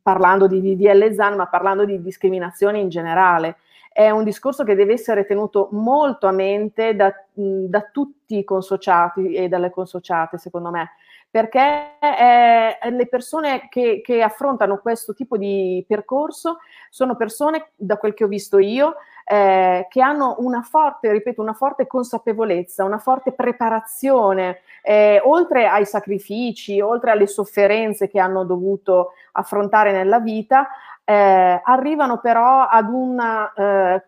parlando 0.00 0.46
di 0.46 0.60
DDL 0.60 1.12
ZAN, 1.12 1.34
ma 1.34 1.48
parlando 1.48 1.84
di 1.84 2.00
discriminazione 2.00 2.78
in 2.78 2.90
generale. 2.90 3.56
È 3.90 4.08
un 4.10 4.22
discorso 4.22 4.62
che 4.62 4.76
deve 4.76 4.92
essere 4.92 5.26
tenuto 5.26 5.68
molto 5.72 6.28
a 6.28 6.32
mente 6.32 6.94
da, 6.94 7.12
da 7.32 7.88
tutti 7.92 8.38
i 8.38 8.44
consociati 8.44 9.32
e 9.32 9.48
dalle 9.48 9.70
consociate, 9.70 10.38
secondo 10.38 10.70
me, 10.70 10.92
perché 11.35 11.97
eh, 11.98 12.90
le 12.90 13.09
persone 13.09 13.66
che, 13.69 14.01
che, 14.05 14.23
affrontano 14.23 14.78
questo 14.78 15.15
tipo 15.15 15.36
di 15.36 15.85
percorso 15.85 16.59
sono 16.90 17.16
persone, 17.16 17.70
da 17.74 17.97
quel 17.97 18.15
che 18.15 18.23
ho 18.23 18.28
visto 18.28 18.61
io, 18.61 18.94
eh, 19.24 19.85
che 19.90 20.01
hanno 20.01 20.36
una 20.39 20.62
forte, 20.62 21.11
ripeto, 21.11 21.43
una 21.43 21.52
forte 21.52 21.89
consapevolezza, 21.89 22.85
una 22.85 22.98
forte 22.98 23.32
preparazione, 23.32 24.61
eh, 24.81 25.20
oltre 25.24 25.66
ai 25.66 25.85
sacrifici, 25.86 26.81
oltre 26.81 27.11
alle 27.11 27.27
sofferenze 27.27 28.06
che 28.06 28.20
hanno 28.20 28.44
dovuto 28.44 29.15
affrontare 29.32 29.90
nella 29.90 30.20
vita, 30.20 30.69
eh, 31.02 31.61
arrivano 31.65 32.20
però 32.20 32.61
ad 32.61 32.89
una 32.89 33.52
eh, 33.52 34.02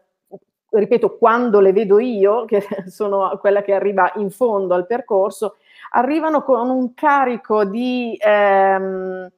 ripeto, 0.78 1.16
quando 1.16 1.60
le 1.60 1.72
vedo 1.72 1.98
io, 1.98 2.44
che 2.44 2.62
sono 2.86 3.36
quella 3.40 3.62
che 3.62 3.72
arriva 3.72 4.12
in 4.16 4.30
fondo 4.30 4.74
al 4.74 4.86
percorso, 4.86 5.56
arrivano 5.90 6.42
con 6.42 6.70
un 6.70 6.94
carico 6.94 7.64
di, 7.64 8.16
ehm, 8.20 9.28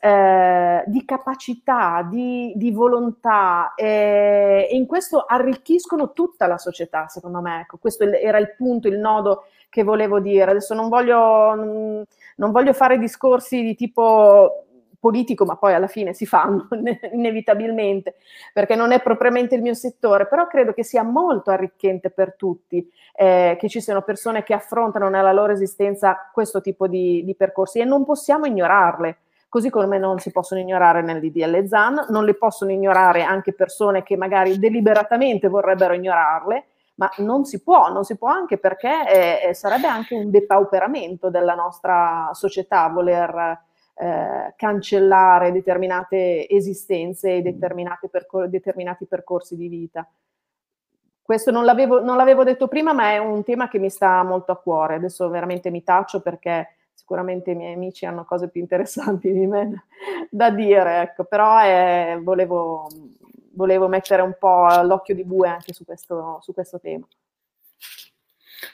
eh, 0.00 0.84
di 0.86 1.04
capacità, 1.04 2.06
di, 2.08 2.52
di 2.54 2.70
volontà 2.70 3.72
eh, 3.74 4.68
e 4.70 4.76
in 4.76 4.86
questo 4.86 5.24
arricchiscono 5.26 6.12
tutta 6.12 6.46
la 6.46 6.58
società, 6.58 7.08
secondo 7.08 7.40
me. 7.40 7.60
Ecco, 7.60 7.78
questo 7.78 8.04
era 8.04 8.38
il 8.38 8.54
punto, 8.56 8.88
il 8.88 8.98
nodo 8.98 9.44
che 9.68 9.82
volevo 9.82 10.20
dire. 10.20 10.50
Adesso 10.50 10.74
non 10.74 10.88
voglio, 10.88 11.54
non 11.54 12.50
voglio 12.52 12.72
fare 12.72 12.98
discorsi 12.98 13.62
di 13.62 13.74
tipo 13.74 14.65
politico, 15.06 15.44
ma 15.44 15.54
poi 15.54 15.72
alla 15.72 15.86
fine 15.86 16.14
si 16.14 16.26
fanno 16.26 16.66
inevitabilmente, 17.12 18.16
perché 18.52 18.74
non 18.74 18.90
è 18.90 19.00
propriamente 19.00 19.54
il 19.54 19.62
mio 19.62 19.74
settore, 19.74 20.26
però 20.26 20.48
credo 20.48 20.72
che 20.72 20.82
sia 20.82 21.04
molto 21.04 21.52
arricchente 21.52 22.10
per 22.10 22.34
tutti 22.34 22.90
eh, 23.14 23.56
che 23.56 23.68
ci 23.68 23.80
siano 23.80 24.02
persone 24.02 24.42
che 24.42 24.52
affrontano 24.52 25.08
nella 25.08 25.30
loro 25.30 25.52
esistenza 25.52 26.28
questo 26.32 26.60
tipo 26.60 26.88
di, 26.88 27.22
di 27.24 27.36
percorsi 27.36 27.78
e 27.78 27.84
non 27.84 28.04
possiamo 28.04 28.46
ignorarle. 28.46 29.18
Così 29.48 29.70
come 29.70 29.96
non 29.96 30.18
si 30.18 30.32
possono 30.32 30.60
ignorare 30.60 31.02
nell'IDL 31.02 31.66
ZAN, 31.68 32.06
non 32.08 32.24
le 32.24 32.34
possono 32.34 32.72
ignorare 32.72 33.22
anche 33.22 33.52
persone 33.52 34.02
che 34.02 34.16
magari 34.16 34.58
deliberatamente 34.58 35.46
vorrebbero 35.46 35.94
ignorarle, 35.94 36.64
ma 36.96 37.08
non 37.18 37.44
si 37.44 37.62
può, 37.62 37.92
non 37.92 38.02
si 38.02 38.18
può 38.18 38.28
anche 38.28 38.58
perché 38.58 39.48
eh, 39.48 39.54
sarebbe 39.54 39.86
anche 39.86 40.16
un 40.16 40.30
depauperamento 40.30 41.30
della 41.30 41.54
nostra 41.54 42.30
società 42.32 42.88
voler 42.88 43.62
eh, 43.98 44.52
cancellare 44.56 45.52
determinate 45.52 46.48
esistenze 46.48 47.36
e 47.36 47.56
percor- 48.10 48.46
determinati 48.48 49.06
percorsi 49.06 49.56
di 49.56 49.68
vita. 49.68 50.06
Questo 51.22 51.50
non 51.50 51.64
l'avevo, 51.64 52.02
non 52.02 52.16
l'avevo 52.16 52.44
detto 52.44 52.68
prima, 52.68 52.92
ma 52.92 53.10
è 53.10 53.18
un 53.18 53.42
tema 53.42 53.68
che 53.68 53.78
mi 53.78 53.90
sta 53.90 54.22
molto 54.22 54.52
a 54.52 54.58
cuore. 54.58 54.96
Adesso 54.96 55.28
veramente 55.28 55.70
mi 55.70 55.82
taccio 55.82 56.20
perché 56.20 56.76
sicuramente 56.92 57.52
i 57.52 57.54
miei 57.54 57.74
amici 57.74 58.06
hanno 58.06 58.24
cose 58.24 58.48
più 58.48 58.60
interessanti 58.60 59.32
di 59.32 59.46
me 59.46 59.86
da 60.30 60.50
dire, 60.50 61.00
ecco. 61.00 61.24
però 61.24 61.64
eh, 61.64 62.20
volevo, 62.22 62.86
volevo, 63.54 63.88
mettere 63.88 64.22
un 64.22 64.36
po' 64.38 64.68
l'occhio 64.82 65.14
di 65.14 65.24
bue 65.24 65.48
anche 65.48 65.72
su 65.72 65.84
questo, 65.84 66.38
su 66.42 66.52
questo 66.52 66.78
tema. 66.78 67.06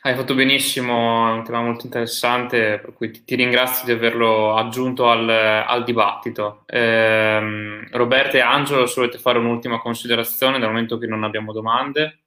Hai 0.05 0.17
fatto 0.17 0.35
benissimo, 0.35 1.29
è 1.29 1.33
un 1.33 1.45
tema 1.45 1.63
molto 1.63 1.85
interessante, 1.87 2.81
per 2.81 2.93
cui 2.93 3.13
ti, 3.13 3.23
ti 3.23 3.37
ringrazio 3.37 3.85
di 3.85 3.93
averlo 3.93 4.57
aggiunto 4.57 5.09
al, 5.09 5.29
al 5.29 5.85
dibattito. 5.85 6.65
Eh, 6.67 7.87
Roberta 7.89 8.37
e 8.37 8.41
Angelo, 8.41 8.87
se 8.87 8.95
volete 8.97 9.19
fare 9.19 9.39
un'ultima 9.39 9.79
considerazione 9.79 10.59
dal 10.59 10.71
momento 10.71 10.99
che 10.99 11.07
non 11.07 11.23
abbiamo 11.23 11.53
domande. 11.53 12.23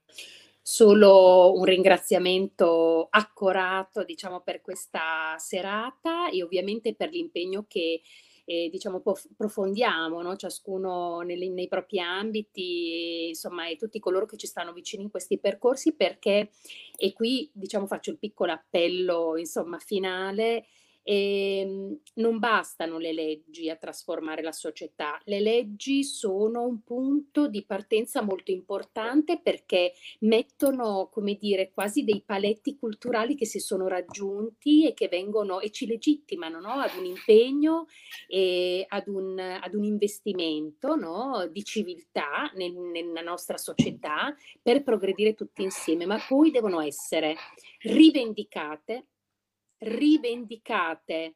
Solo 0.62 1.52
un 1.54 1.66
ringraziamento 1.66 3.08
accorato, 3.10 4.06
diciamo, 4.06 4.40
per 4.40 4.62
questa 4.62 5.36
serata 5.38 6.30
e 6.30 6.44
ovviamente 6.44 6.96
per 6.96 7.10
l'impegno 7.10 7.66
che 7.68 8.00
eh, 8.46 8.70
diciamo, 8.72 9.02
profondiamo, 9.36 10.22
no? 10.22 10.36
ciascuno 10.36 11.22
nei, 11.22 11.50
nei 11.50 11.68
propri 11.68 12.00
ambiti, 12.00 13.28
insomma, 13.30 13.68
e 13.68 13.76
tutti 13.76 14.00
coloro 14.00 14.26
che 14.26 14.38
ci 14.38 14.48
stanno 14.48 14.72
vicini 14.72 15.04
in 15.04 15.10
questi 15.10 15.40
percorsi, 15.40 15.94
perché, 15.94 16.52
e 16.96 17.14
qui 17.14 17.50
diciamo, 17.52 17.88
faccio 17.88 18.12
il 18.12 18.20
piccolo 18.20 18.52
appello, 18.52 19.36
insomma, 19.38 19.80
finale, 19.80 20.66
e 21.08 21.60
ehm, 21.60 22.00
non 22.16 22.40
bastano 22.40 22.98
le 22.98 23.14
leggi 23.14 23.70
a 23.70 23.76
trasformare 23.76 24.42
la 24.42 24.52
società, 24.52 25.22
le 25.26 25.40
leggi 25.40 26.04
sono 26.04 26.64
un 26.64 26.82
punto 26.82 27.48
di 27.48 27.64
partenza 27.64 28.24
molto 28.24 28.50
importante 28.50 29.40
perché 29.40 29.94
mettono, 30.22 31.10
come 31.12 31.36
dire, 31.36 31.72
quasi 31.72 32.04
dei 32.04 32.24
paletti 32.26 32.76
culturali 32.80 33.36
che 33.36 33.46
si 33.46 33.60
sono 33.60 33.88
raggiunti 33.88 34.88
e 34.88 34.96
che 34.96 35.08
vengono 35.08 35.60
e 35.60 35.70
ci 35.70 35.86
legittimano 35.86 36.60
no? 36.60 36.72
ad 36.72 36.96
un 36.98 37.06
impegno 37.06 37.86
e 38.28 38.84
ad 38.88 39.08
un, 39.08 39.38
ad 39.38 39.76
un 39.76 39.84
investimento 39.84 40.96
no? 40.96 41.48
di 41.52 41.64
civiltà 41.64 42.52
nel, 42.56 42.74
nella 42.74 43.22
nostra 43.22 43.58
società 43.58 44.36
per 44.60 44.82
progredire 44.82 45.36
tutti 45.36 45.62
insieme, 45.62 46.08
ma 46.08 46.18
poi 46.28 46.50
devono 46.50 46.82
essere 46.82 47.36
rivendicate 47.82 49.06
rivendicate, 49.80 51.36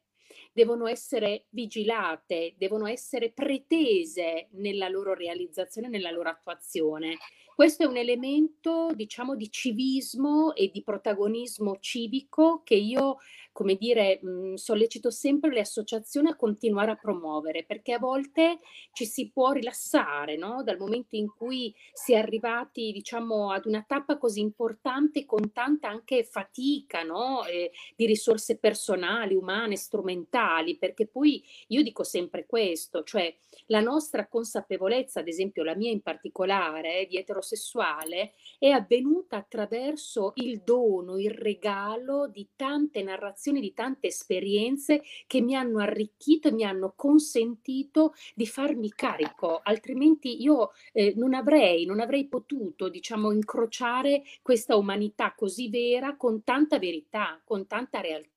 devono 0.52 0.88
essere 0.88 1.46
vigilate, 1.50 2.56
devono 2.58 2.88
essere 2.88 3.32
pretese 3.32 4.50
nella 4.52 4.90
loro 4.90 5.14
realizzazione, 5.14 5.88
nella 5.88 6.12
loro 6.12 6.30
attuazione. 6.30 7.18
Questo 7.56 7.84
è 7.84 7.88
un 7.88 7.98
elemento, 7.98 8.92
diciamo, 8.94 9.36
di 9.36 9.52
civismo 9.52 10.56
e 10.56 10.70
di 10.72 10.82
protagonismo 10.82 11.78
civico 11.80 12.62
che 12.64 12.76
io 12.76 13.18
come 13.60 13.76
dire, 13.76 14.20
mh, 14.22 14.30
mhmm, 14.30 14.54
sollecito 14.54 15.12
sempre 15.12 15.52
le 15.52 15.60
associazioni 15.60 16.30
a 16.30 16.38
continuare 16.38 16.92
a 16.92 16.96
promuovere, 16.96 17.66
perché 17.66 17.92
a 17.92 18.00
volte 18.00 18.60
ci 18.94 19.06
si 19.06 19.30
può 19.32 19.52
rilassare, 19.52 20.38
no? 20.38 20.64
Dal 20.64 20.78
momento 20.78 21.18
in 21.18 21.28
cui 21.28 21.76
si 21.92 22.14
è 22.14 22.16
arrivati, 22.16 22.94
diciamo, 22.94 23.52
ad 23.52 23.66
una 23.66 23.84
tappa 23.86 24.18
così 24.18 24.40
importante 24.40 25.26
con 25.26 25.52
tanta 25.52 25.90
anche 25.90 26.24
fatica, 26.24 27.04
no? 27.04 27.44
Eh, 27.48 27.72
di 27.98 28.06
risorse 28.06 28.58
personali, 28.58 29.36
umane, 29.36 29.76
strumentali, 29.76 30.78
perché 30.78 31.08
poi 31.08 31.44
io 31.68 31.84
dico 31.84 32.06
sempre 32.06 32.46
questo, 32.46 33.04
cioè 33.04 33.36
la 33.66 33.82
nostra 33.82 34.30
consapevolezza, 34.30 35.20
ad 35.20 35.28
esempio 35.28 35.64
la 35.64 35.76
mia 35.76 35.92
in 35.92 36.02
particolare, 36.02 37.00
eh, 37.02 37.08
di 37.08 37.18
eterosessuale, 37.18 38.36
è 38.58 38.70
avvenuta 38.70 39.36
attraverso 39.36 40.32
il 40.36 40.62
dono, 40.64 41.20
il 41.20 41.32
regalo 41.32 42.30
di 42.30 42.48
tante 42.56 43.04
narrazioni 43.04 43.48
combinazione 43.50 43.60
di 43.60 43.74
tante 43.74 44.08
esperienze 44.08 45.02
che 45.28 45.42
mi 45.42 45.56
hanno 45.56 45.80
arricchito 45.80 46.48
e 46.48 46.52
mi 46.52 46.64
hanno 46.64 46.94
consentito 46.96 48.14
di 48.36 48.46
farmi 48.46 48.90
carico, 48.90 49.60
altrimenti 49.64 50.42
io 50.42 50.72
eh, 50.94 51.14
non 51.16 51.34
avrei, 51.34 51.86
non 51.86 52.00
avrei 52.00 52.28
potuto, 52.28 52.90
diciamo, 52.90 53.32
incrociare 53.32 54.24
questa 54.42 54.76
umanità 54.76 55.34
così 55.36 55.70
vera 55.70 56.16
con 56.16 56.44
tanta 56.44 56.80
verità, 56.80 57.40
con 57.44 57.68
tanta 57.68 58.02
realtà. 58.02 58.30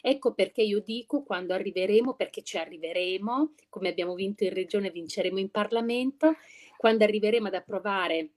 Ecco 0.00 0.32
perché 0.32 0.62
io 0.62 0.80
dico 0.80 1.22
quando 1.24 1.54
arriveremo, 1.54 2.14
perché 2.14 2.42
ci 2.42 2.56
arriveremo, 2.56 3.54
come 3.68 3.88
abbiamo 3.88 4.14
vinto 4.14 4.44
in 4.44 4.52
regione, 4.52 4.90
vinceremo 4.90 5.38
in 5.38 5.50
Parlamento, 5.50 6.36
quando 6.76 7.02
arriveremo 7.02 7.48
ad 7.48 7.54
approvare 7.54 8.30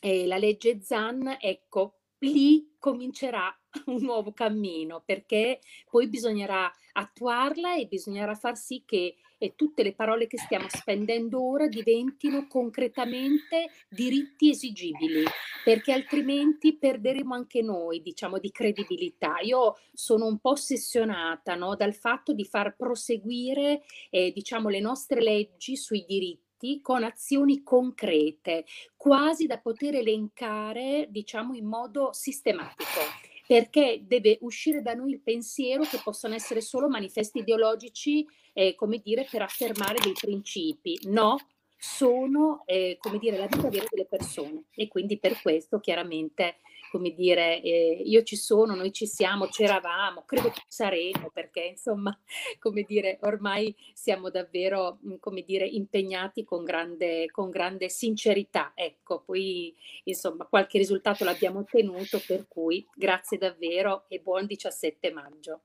eh, 0.00 0.26
la 0.26 0.38
legge 0.38 0.80
ZAN, 0.82 1.36
ecco, 1.40 1.98
lì 2.18 2.74
comincerà 2.78 3.56
un 3.86 4.02
nuovo 4.02 4.32
cammino 4.32 5.02
perché 5.04 5.60
poi 5.90 6.08
bisognerà 6.08 6.70
attuarla 6.92 7.76
e 7.76 7.86
bisognerà 7.86 8.34
far 8.34 8.56
sì 8.56 8.82
che 8.86 9.16
tutte 9.56 9.82
le 9.82 9.94
parole 9.94 10.26
che 10.26 10.38
stiamo 10.38 10.66
spendendo 10.68 11.42
ora 11.42 11.66
diventino 11.66 12.46
concretamente 12.46 13.68
diritti 13.88 14.48
esigibili 14.50 15.24
perché 15.64 15.92
altrimenti 15.92 16.78
perderemo 16.78 17.34
anche 17.34 17.60
noi 17.60 18.00
diciamo 18.00 18.38
di 18.38 18.50
credibilità. 18.50 19.40
Io 19.40 19.76
sono 19.92 20.26
un 20.26 20.38
po' 20.38 20.50
ossessionata 20.50 21.54
no, 21.56 21.74
dal 21.74 21.94
fatto 21.94 22.32
di 22.32 22.44
far 22.44 22.76
proseguire 22.76 23.82
eh, 24.10 24.32
diciamo 24.32 24.68
le 24.68 24.80
nostre 24.80 25.20
leggi 25.20 25.76
sui 25.76 26.04
diritti 26.06 26.80
con 26.80 27.02
azioni 27.02 27.62
concrete, 27.62 28.64
quasi 28.96 29.46
da 29.46 29.58
poter 29.58 29.96
elencare, 29.96 31.08
diciamo, 31.10 31.54
in 31.54 31.66
modo 31.66 32.10
sistematico 32.12 33.33
perché 33.46 34.02
deve 34.06 34.38
uscire 34.40 34.82
da 34.82 34.94
noi 34.94 35.12
il 35.12 35.20
pensiero 35.20 35.82
che 35.82 36.00
possono 36.02 36.34
essere 36.34 36.60
solo 36.60 36.88
manifesti 36.88 37.38
ideologici, 37.38 38.26
eh, 38.52 38.74
come 38.74 39.00
dire, 39.02 39.26
per 39.30 39.42
affermare 39.42 39.98
dei 40.02 40.14
principi. 40.18 40.98
No, 41.04 41.36
sono, 41.84 42.62
eh, 42.64 42.96
come 42.98 43.18
dire, 43.18 43.36
la 43.36 43.46
vita 43.46 43.68
vera 43.68 43.84
delle 43.90 44.06
persone 44.06 44.64
e 44.74 44.88
quindi 44.88 45.18
per 45.18 45.40
questo 45.42 45.80
chiaramente 45.80 46.56
come 46.90 47.12
dire, 47.12 47.60
eh, 47.60 48.02
io 48.04 48.22
ci 48.22 48.36
sono, 48.36 48.76
noi 48.76 48.92
ci 48.92 49.04
siamo, 49.04 49.46
c'eravamo, 49.46 50.22
credo 50.24 50.50
che 50.50 50.62
saremo, 50.68 51.28
perché 51.32 51.62
insomma, 51.62 52.16
come 52.60 52.82
dire, 52.82 53.18
ormai 53.22 53.74
siamo 53.92 54.30
davvero, 54.30 55.00
mm, 55.04 55.14
come 55.18 55.42
dire, 55.42 55.66
impegnati 55.66 56.44
con 56.44 56.62
grande, 56.62 57.28
con 57.32 57.50
grande 57.50 57.88
sincerità. 57.88 58.70
Ecco, 58.76 59.22
poi 59.22 59.74
insomma, 60.04 60.46
qualche 60.46 60.78
risultato 60.78 61.24
l'abbiamo 61.24 61.58
ottenuto, 61.60 62.22
per 62.24 62.46
cui 62.46 62.86
grazie 62.94 63.38
davvero 63.38 64.04
e 64.06 64.20
buon 64.20 64.46
17 64.46 65.10
maggio. 65.10 65.62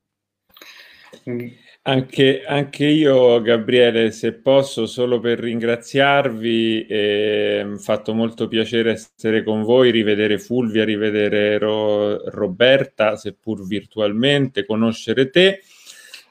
Anche, 1.81 2.43
anche, 2.45 2.85
io, 2.85 3.41
Gabriele, 3.41 4.11
se 4.11 4.33
posso, 4.33 4.85
solo 4.85 5.19
per 5.19 5.39
ringraziarvi, 5.39 6.85
eh, 6.85 7.63
mi 7.65 7.73
ha 7.75 7.77
fatto 7.77 8.13
molto 8.13 8.47
piacere 8.47 8.91
essere 8.91 9.43
con 9.43 9.63
voi, 9.63 9.89
rivedere 9.89 10.37
Fulvia, 10.37 10.83
rivedere 10.83 11.57
Ro- 11.57 12.29
Roberta, 12.29 13.15
seppur 13.15 13.65
virtualmente, 13.65 14.65
conoscere 14.65 15.29
te. 15.29 15.61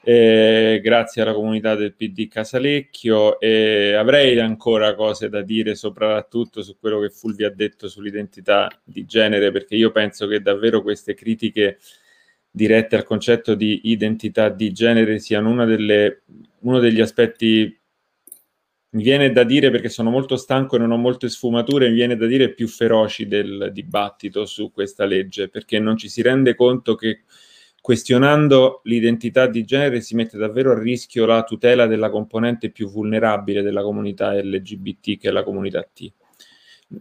Eh, 0.01 0.79
grazie 0.81 1.23
alla 1.23 1.33
comunità 1.33 1.75
del 1.75 1.93
PD 1.93 2.29
Casalecchio 2.29 3.37
e 3.37 3.93
avrei 3.93 4.39
ancora 4.39 4.95
cose 4.95 5.27
da 5.27 5.41
dire 5.41 5.75
soprattutto 5.75 6.61
su 6.61 6.77
quello 6.79 7.01
che 7.01 7.09
Fulvia 7.09 7.47
ha 7.47 7.53
detto 7.53 7.89
sull'identità 7.89 8.69
di 8.81 9.05
genere 9.05 9.51
perché 9.51 9.75
io 9.75 9.91
penso 9.91 10.25
che 10.25 10.41
davvero 10.41 10.81
queste 10.81 11.15
critiche 11.15 11.79
dirette 12.51 12.95
al 12.95 13.03
concetto 13.03 13.55
di 13.55 13.81
identità 13.83 14.49
di 14.49 14.71
genere 14.71 15.19
siano 15.19 15.65
delle, 15.65 16.23
uno 16.59 16.79
degli 16.79 16.99
aspetti, 16.99 17.77
mi 18.91 19.03
viene 19.03 19.31
da 19.31 19.43
dire 19.43 19.69
perché 19.69 19.89
sono 19.89 20.09
molto 20.09 20.35
stanco 20.35 20.75
e 20.75 20.79
non 20.79 20.91
ho 20.91 20.97
molte 20.97 21.29
sfumature, 21.29 21.89
mi 21.89 21.95
viene 21.95 22.15
da 22.15 22.25
dire 22.25 22.53
più 22.53 22.67
feroci 22.67 23.27
del 23.27 23.69
dibattito 23.71 24.45
su 24.45 24.71
questa 24.71 25.05
legge, 25.05 25.49
perché 25.49 25.79
non 25.79 25.95
ci 25.95 26.09
si 26.09 26.21
rende 26.21 26.55
conto 26.55 26.95
che 26.95 27.23
questionando 27.81 28.81
l'identità 28.83 29.47
di 29.47 29.63
genere 29.63 30.01
si 30.01 30.15
mette 30.15 30.37
davvero 30.37 30.71
a 30.71 30.79
rischio 30.79 31.25
la 31.25 31.43
tutela 31.43 31.85
della 31.85 32.09
componente 32.09 32.71
più 32.71 32.89
vulnerabile 32.89 33.61
della 33.61 33.83
comunità 33.83 34.33
LGBT, 34.33 35.17
che 35.17 35.29
è 35.29 35.31
la 35.31 35.43
comunità 35.43 35.83
T. 35.83 36.11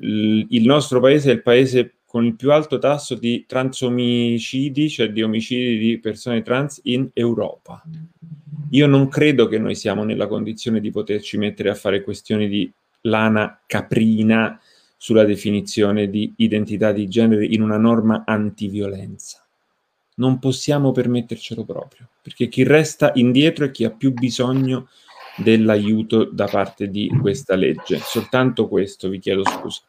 Il 0.01 0.67
nostro 0.67 1.01
paese 1.01 1.31
è 1.31 1.35
il 1.35 1.43
paese 1.43 1.98
con 2.09 2.25
il 2.25 2.37
più 2.37 2.53
alto 2.53 2.79
tasso 2.79 3.17
di 3.17 3.45
transomicidi, 3.47 4.89
cioè 4.89 5.11
di 5.11 5.23
omicidi 5.23 5.77
di 5.77 5.99
persone 5.99 6.41
trans 6.41 6.81
in 6.85 7.11
Europa. 7.13 7.83
Io 8.71 8.87
non 8.87 9.09
credo 9.09 9.47
che 9.47 9.59
noi 9.59 9.75
siamo 9.75 10.05
nella 10.05 10.27
condizione 10.27 10.81
di 10.81 10.91
poterci 10.91 11.37
mettere 11.37 11.69
a 11.69 11.75
fare 11.75 12.03
questioni 12.03 12.49
di 12.49 12.73
lana 13.03 13.61
caprina 13.67 14.59
sulla 14.97 15.25
definizione 15.25 16.09
di 16.09 16.33
identità 16.37 16.93
di 16.93 17.09
genere 17.09 17.45
in 17.45 17.61
una 17.61 17.77
norma 17.77 18.25
antiviolenza. 18.27 19.47
Non 20.15 20.39
possiamo 20.39 20.93
permettercelo 20.93 21.63
proprio, 21.63 22.09
perché 22.23 22.49
chi 22.49 22.63
resta 22.63 23.13
indietro 23.17 23.67
è 23.67 23.71
chi 23.71 23.85
ha 23.85 23.91
più 23.91 24.15
bisogno 24.15 24.89
dell'aiuto 25.37 26.25
da 26.25 26.47
parte 26.47 26.89
di 26.89 27.09
questa 27.21 27.55
legge. 27.55 27.99
Soltanto 27.99 28.67
questo 28.67 29.11
vi 29.11 29.19
chiedo 29.19 29.45
scusa. 29.45 29.83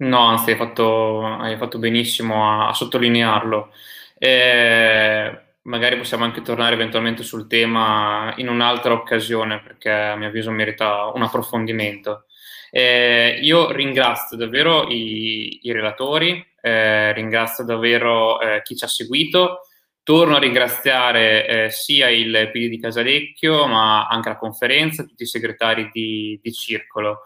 No, 0.00 0.20
anzi, 0.28 0.50
hai 0.50 0.56
fatto, 0.56 1.22
hai 1.24 1.58
fatto 1.58 1.78
benissimo 1.78 2.50
a, 2.50 2.68
a 2.68 2.72
sottolinearlo. 2.72 3.70
Eh, 4.16 5.40
magari 5.62 5.96
possiamo 5.98 6.24
anche 6.24 6.40
tornare 6.40 6.74
eventualmente 6.74 7.22
sul 7.22 7.46
tema 7.46 8.32
in 8.36 8.48
un'altra 8.48 8.94
occasione, 8.94 9.60
perché 9.60 9.90
a 9.90 10.16
mio 10.16 10.28
avviso 10.28 10.50
merita 10.50 11.10
un 11.14 11.22
approfondimento. 11.22 12.24
Eh, 12.70 13.40
io 13.42 13.70
ringrazio 13.72 14.38
davvero 14.38 14.88
i, 14.88 15.60
i 15.62 15.72
relatori, 15.72 16.42
eh, 16.62 17.12
ringrazio 17.12 17.64
davvero 17.64 18.40
eh, 18.40 18.62
chi 18.62 18.76
ci 18.76 18.84
ha 18.84 18.88
seguito. 18.88 19.66
Torno 20.02 20.36
a 20.36 20.38
ringraziare 20.38 21.66
eh, 21.66 21.70
sia 21.70 22.08
il 22.08 22.48
PD 22.50 22.68
di 22.68 22.80
Casalecchio, 22.80 23.66
ma 23.66 24.06
anche 24.06 24.30
la 24.30 24.38
conferenza, 24.38 25.04
tutti 25.04 25.24
i 25.24 25.26
segretari 25.26 25.90
di, 25.92 26.40
di 26.42 26.52
Circolo. 26.54 27.20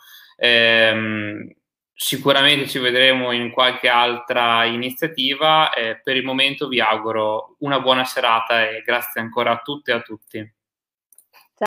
Sicuramente 1.97 2.69
ci 2.69 2.79
vedremo 2.79 3.33
in 3.33 3.51
qualche 3.51 3.89
altra 3.89 4.65
iniziativa. 4.65 5.73
Eh, 5.73 6.01
per 6.03 6.17
il 6.17 6.25
momento 6.25 6.69
vi 6.69 6.81
auguro 6.81 7.57
una 7.61 7.81
buona 7.81 8.05
serata 8.05 8.69
e 8.69 8.83
grazie 8.83 9.21
ancora 9.21 9.53
a 9.53 9.59
tutte 9.59 9.91
e 9.91 9.95
a 9.95 10.01
tutti. 10.01 10.54